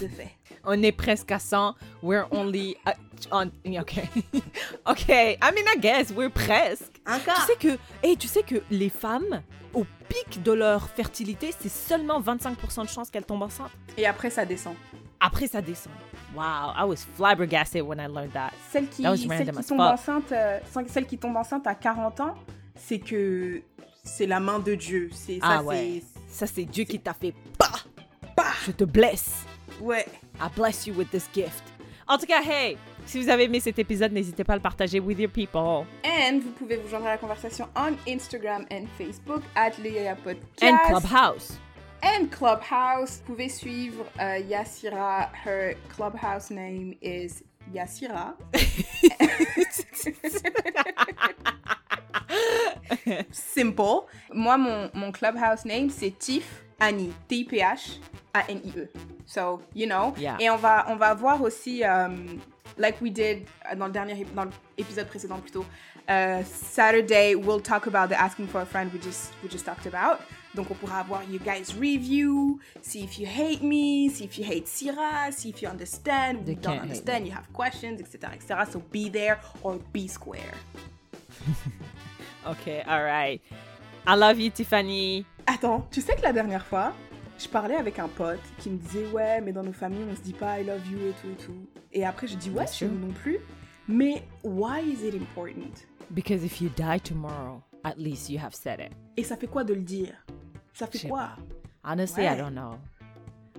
de 0.00 0.08
fait. 0.08 0.30
On 0.64 0.82
est 0.82 0.90
presque 0.90 1.30
à 1.32 1.38
100. 1.38 1.74
We're 2.02 2.26
only 2.30 2.76
at- 2.86 2.96
on. 3.30 3.50
Okay. 3.66 4.08
okay. 4.86 5.32
I 5.42 5.50
mean, 5.54 5.66
I 5.68 5.78
guess 5.78 6.10
we're 6.10 6.30
presque. 6.30 7.00
Un 7.06 7.18
Tu 7.18 7.24
quart 7.26 7.46
sais 7.46 7.56
que, 7.56 7.78
hey, 8.02 8.16
tu 8.16 8.26
sais 8.26 8.42
que 8.42 8.62
les 8.70 8.88
femmes, 8.88 9.42
au 9.74 9.84
pic 10.08 10.42
de 10.42 10.52
leur 10.52 10.88
fertilité, 10.88 11.50
c'est 11.60 11.68
seulement 11.68 12.20
25% 12.22 12.84
de 12.84 12.88
chance 12.88 13.10
qu'elles 13.10 13.26
tombent 13.26 13.42
enceintes. 13.42 13.70
Et 13.98 14.06
après, 14.06 14.30
ça 14.30 14.46
descend. 14.46 14.74
Après, 15.26 15.46
ça 15.46 15.62
descend. 15.62 15.94
Wow, 16.36 16.72
I 16.76 16.84
was 16.84 16.96
flabbergasted 17.16 17.82
when 17.82 17.98
I 18.00 18.06
learned 18.08 18.32
that. 18.32 18.50
Celle 18.70 18.86
qui, 18.88 19.02
That 19.02 19.10
was 19.12 19.16
celle 19.18 19.28
random 19.30 19.56
qui 19.56 19.64
tombe 19.68 19.80
enceinte, 19.80 20.32
euh, 20.32 20.58
celle 20.88 21.06
qui 21.06 21.16
tombe 21.18 21.36
enceinte 21.36 21.66
à 21.66 21.74
40 21.74 22.20
ans, 22.20 22.34
c'est 22.74 22.98
que 22.98 23.62
c'est 24.02 24.26
la 24.26 24.40
main 24.40 24.58
de 24.58 24.74
Dieu. 24.74 25.10
C'est 25.12 25.38
Ah 25.40 25.58
ça, 25.58 25.62
ouais. 25.62 26.02
c'est 26.28 26.46
Ça, 26.46 26.52
c'est 26.52 26.64
Dieu 26.64 26.84
qui 26.84 26.98
t'a 26.98 27.14
fait 27.14 27.32
pas. 27.58 27.70
bah 28.36 28.44
Je 28.66 28.72
te 28.72 28.84
blesse. 28.84 29.44
ouais. 29.80 30.06
I 30.40 30.48
bless 30.56 30.86
you 30.86 30.94
with 30.94 31.10
this 31.10 31.28
gift. 31.32 31.62
En 32.06 32.18
tout 32.18 32.26
cas, 32.26 32.42
hey, 32.42 32.76
si 33.06 33.22
vous 33.22 33.28
avez 33.30 33.44
aimé 33.44 33.60
cet 33.60 33.78
épisode, 33.78 34.12
n'hésitez 34.12 34.44
pas 34.44 34.54
à 34.54 34.56
le 34.56 34.62
partager 34.62 35.00
with 35.00 35.18
your 35.18 35.30
people. 35.30 35.86
And 36.04 36.40
vous 36.42 36.50
pouvez 36.50 36.76
vous 36.76 36.88
joindre 36.88 37.06
à 37.06 37.10
la 37.10 37.18
conversation 37.18 37.68
on 37.76 37.94
Instagram 38.06 38.66
and 38.70 38.84
Facebook 38.98 39.42
at 39.54 39.70
le 39.78 40.14
Podcast. 40.16 40.62
And 40.62 40.76
Clubhouse. 40.88 41.58
And 42.04 42.26
Clubhouse. 42.30 43.18
Vous 43.18 43.32
pouvez 43.32 43.48
suivre 43.48 44.04
euh, 44.20 44.38
Yassira. 44.38 45.30
Her 45.44 45.74
Clubhouse 45.88 46.50
name 46.50 46.94
is 47.02 47.42
Yassira. 47.72 48.36
Simple. 53.32 54.06
Moi, 54.32 54.56
mon, 54.58 54.90
mon 54.94 55.12
Clubhouse 55.12 55.64
name, 55.64 55.90
c'est 55.90 56.10
Tiff 56.18 56.64
Annie. 56.78 57.12
T-I-P-H 57.28 58.00
A-N-I-E. 58.34 58.88
So, 59.26 59.60
you 59.74 59.86
know. 59.86 60.12
Yeah. 60.18 60.36
Et 60.40 60.50
on 60.50 60.56
va, 60.56 60.86
on 60.88 60.96
va 60.96 61.14
voir 61.14 61.40
aussi, 61.40 61.82
um, 61.84 62.40
like 62.76 63.00
we 63.00 63.10
did 63.10 63.46
dans 63.76 63.86
le 63.86 63.92
dernier 63.92 64.26
dans 64.34 64.46
l'épisode 64.76 65.06
précédent 65.06 65.38
plutôt. 65.38 65.64
euh, 66.08 66.42
Saturday, 66.44 67.34
we'll 67.34 67.60
talk 67.60 67.86
about 67.86 68.08
the 68.08 68.20
asking 68.20 68.46
for 68.46 68.60
a 68.60 68.66
friend 68.66 68.92
we 68.92 68.98
just, 68.98 69.32
we 69.42 69.48
just 69.48 69.64
talked 69.64 69.86
about. 69.86 70.20
Donc, 70.54 70.70
on 70.70 70.74
pourra 70.74 71.00
avoir 71.00 71.22
you 71.24 71.38
guys 71.38 71.74
review, 71.78 72.60
see 72.80 73.02
if 73.02 73.18
you 73.18 73.26
hate 73.26 73.62
me, 73.62 74.08
see 74.08 74.24
if 74.24 74.38
you 74.38 74.44
hate 74.44 74.66
Syrah, 74.66 75.32
see 75.32 75.50
if 75.50 75.60
you 75.62 75.68
understand, 75.68 76.44
They 76.44 76.52
you 76.52 76.60
don't 76.60 76.80
understand, 76.80 77.26
you 77.26 77.32
have 77.32 77.52
questions, 77.52 78.00
etc., 78.00 78.34
etc. 78.34 78.66
So 78.70 78.80
be 78.92 79.08
there 79.08 79.40
or 79.62 79.78
be 79.92 80.06
square. 80.08 80.54
Ok, 82.46 82.68
alright. 82.86 83.40
I 84.06 84.14
love 84.16 84.38
you, 84.38 84.50
Tiffany. 84.50 85.24
Attends, 85.46 85.86
tu 85.90 86.02
sais 86.02 86.14
que 86.14 86.20
la 86.20 86.32
dernière 86.34 86.66
fois, 86.66 86.92
je 87.38 87.48
parlais 87.48 87.76
avec 87.76 87.98
un 87.98 88.08
pote 88.08 88.40
qui 88.58 88.68
me 88.68 88.76
disait 88.76 89.06
ouais, 89.12 89.40
mais 89.40 89.52
dans 89.52 89.62
nos 89.62 89.72
familles 89.72 90.04
on 90.10 90.14
se 90.14 90.20
dit 90.20 90.34
pas 90.34 90.60
I 90.60 90.64
love 90.64 90.86
you 90.90 90.98
et 91.08 91.12
tout 91.22 91.28
et 91.30 91.42
tout. 91.42 91.66
Et 91.92 92.04
après 92.04 92.26
je 92.26 92.36
dis 92.36 92.50
ouais, 92.50 92.66
chez 92.66 92.86
nous 92.86 92.98
non 92.98 93.12
plus. 93.12 93.38
Mais 93.88 94.24
why 94.42 94.80
is 94.82 95.06
it 95.06 95.14
important? 95.14 95.86
Because 96.10 96.44
if 96.44 96.60
you 96.60 96.68
die 96.76 96.98
tomorrow, 96.98 97.62
at 97.82 97.94
least 97.96 98.28
you 98.28 98.38
have 98.38 98.54
said 98.54 98.78
it. 98.80 98.92
Et 99.16 99.24
ça 99.24 99.36
fait 99.36 99.46
quoi 99.46 99.64
de 99.64 99.72
le 99.72 99.82
dire? 99.82 100.12
Ça 100.74 100.86
fait 100.86 101.08
quoi? 101.08 101.30
Honestly, 101.84 102.24
I 102.24 102.30
Ouais. 102.30 102.36
don't 102.36 102.54
know. 102.54 102.78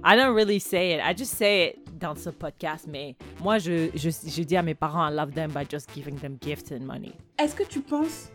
I 0.03 0.15
don't 0.15 0.35
really 0.35 0.59
say 0.59 0.93
it. 0.93 0.99
I 1.01 1.15
just 1.17 1.33
say 1.35 1.69
it 1.69 1.97
dans 1.99 2.15
ce 2.15 2.29
podcast, 2.29 2.85
mais 2.87 3.15
moi, 3.41 3.57
je, 3.57 3.89
je, 3.95 4.09
je 4.09 4.43
dis 4.43 4.55
à 4.57 4.61
mes 4.61 4.75
parents, 4.75 5.07
I 5.09 5.11
love 5.13 5.31
them 5.33 5.51
by 5.51 5.63
just 5.69 5.89
giving 5.95 6.17
them 6.19 6.37
gifts 6.41 6.71
and 6.71 6.81
money. 6.85 7.13
Est-ce 7.39 7.55
que 7.55 7.63
tu 7.63 7.79
penses 7.81 8.29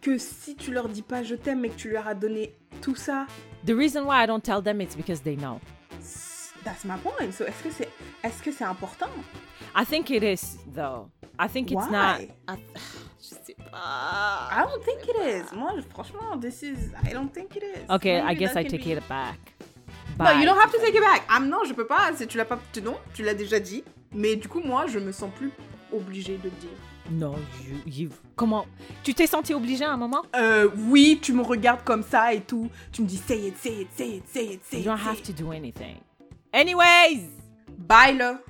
que 0.00 0.16
si 0.18 0.56
tu 0.56 0.72
leur 0.72 0.88
dis 0.88 1.02
pas 1.02 1.22
je 1.22 1.34
t'aime 1.34 1.60
mais 1.60 1.68
que 1.68 1.76
tu 1.76 1.90
leur 1.90 2.06
as 2.08 2.14
donné 2.14 2.54
tout 2.80 2.96
ça, 2.96 3.26
The 3.66 3.72
reason 3.72 4.04
why 4.06 4.22
I 4.22 4.26
don't 4.26 4.42
tell 4.42 4.62
them 4.62 4.80
is 4.80 4.96
because 4.96 5.20
they 5.22 5.36
know. 5.36 5.60
that's 6.64 6.84
my 6.84 6.96
point. 6.98 7.32
So 7.32 7.44
est-ce 7.44 7.62
que 7.62 7.70
c'est 7.70 7.88
est-ce 8.24 8.42
que 8.42 8.50
c'est 8.52 8.64
important? 8.64 9.10
I 9.74 9.84
think 9.84 10.10
it 10.10 10.22
is, 10.22 10.56
though. 10.74 11.10
I 11.38 11.48
think 11.48 11.70
it's 11.72 11.90
not. 11.90 12.20
Why? 12.20 12.30
I, 12.48 12.56
je 13.20 13.34
sais 13.44 13.56
pas. 13.70 14.48
I 14.50 14.64
don't 14.64 14.82
think 14.84 15.08
it 15.08 15.16
is. 15.16 15.52
Moi, 15.52 15.80
franchement, 15.94 16.36
this 16.40 16.62
is 16.62 16.92
I 17.04 17.12
don't 17.12 17.32
think 17.32 17.56
it 17.56 17.62
is. 17.62 17.90
Okay, 17.90 18.18
I 18.20 18.22
Maybe 18.28 18.40
guess 18.40 18.54
that 18.54 18.60
I 18.60 18.68
take 18.68 18.84
be- 18.84 18.92
it 18.92 19.08
back. 19.08 19.38
No, 20.18 20.24
Bye, 20.24 20.32
you 20.40 20.46
don't 20.46 20.58
have 20.58 20.72
to 20.72 20.78
take 20.78 20.94
it 20.94 21.00
back. 21.02 21.22
Ah 21.28 21.40
non, 21.40 21.64
je 21.66 21.74
peux 21.74 21.86
pas. 21.86 22.10
Tu 22.26 22.38
l'as 22.38 22.44
pas. 22.46 22.58
Non, 22.82 22.96
tu 23.14 23.22
l'as 23.22 23.34
déjà 23.34 23.60
dit. 23.60 23.84
Mais 24.12 24.36
du 24.36 24.48
coup, 24.48 24.60
moi, 24.60 24.86
je 24.86 24.98
me 24.98 25.12
sens 25.12 25.30
plus 25.36 25.50
obligée 25.92 26.38
de 26.38 26.44
le 26.44 26.50
dire. 26.50 26.70
Non, 27.10 27.34
you, 27.64 27.76
you- 27.86 28.10
Comment 28.34 28.66
Tu 29.04 29.14
t'es 29.14 29.26
senti 29.26 29.52
obligé 29.54 29.84
à 29.84 29.92
un 29.92 29.96
moment? 29.96 30.22
Euh, 30.34 30.68
oui, 30.88 31.18
tu 31.22 31.32
me 31.32 31.42
regardes 31.42 31.84
comme 31.84 32.02
ça 32.02 32.32
et 32.32 32.40
tout. 32.40 32.68
Tu 32.92 33.02
me 33.02 33.06
dis 33.06 33.16
say 33.18 33.38
it, 33.48 33.56
say 33.58 33.82
it, 33.82 33.88
say 33.96 34.16
it, 34.16 34.28
say 34.28 34.44
it, 34.54 34.60
say 34.64 34.76
You 34.78 34.82
it. 34.82 34.86
don't 34.86 34.98
say 34.98 35.04
have 35.10 35.22
to 35.22 35.32
do 35.32 35.52
anything. 35.52 35.98
Anyways! 36.52 37.28
Bye 37.78 38.16
là. 38.16 38.40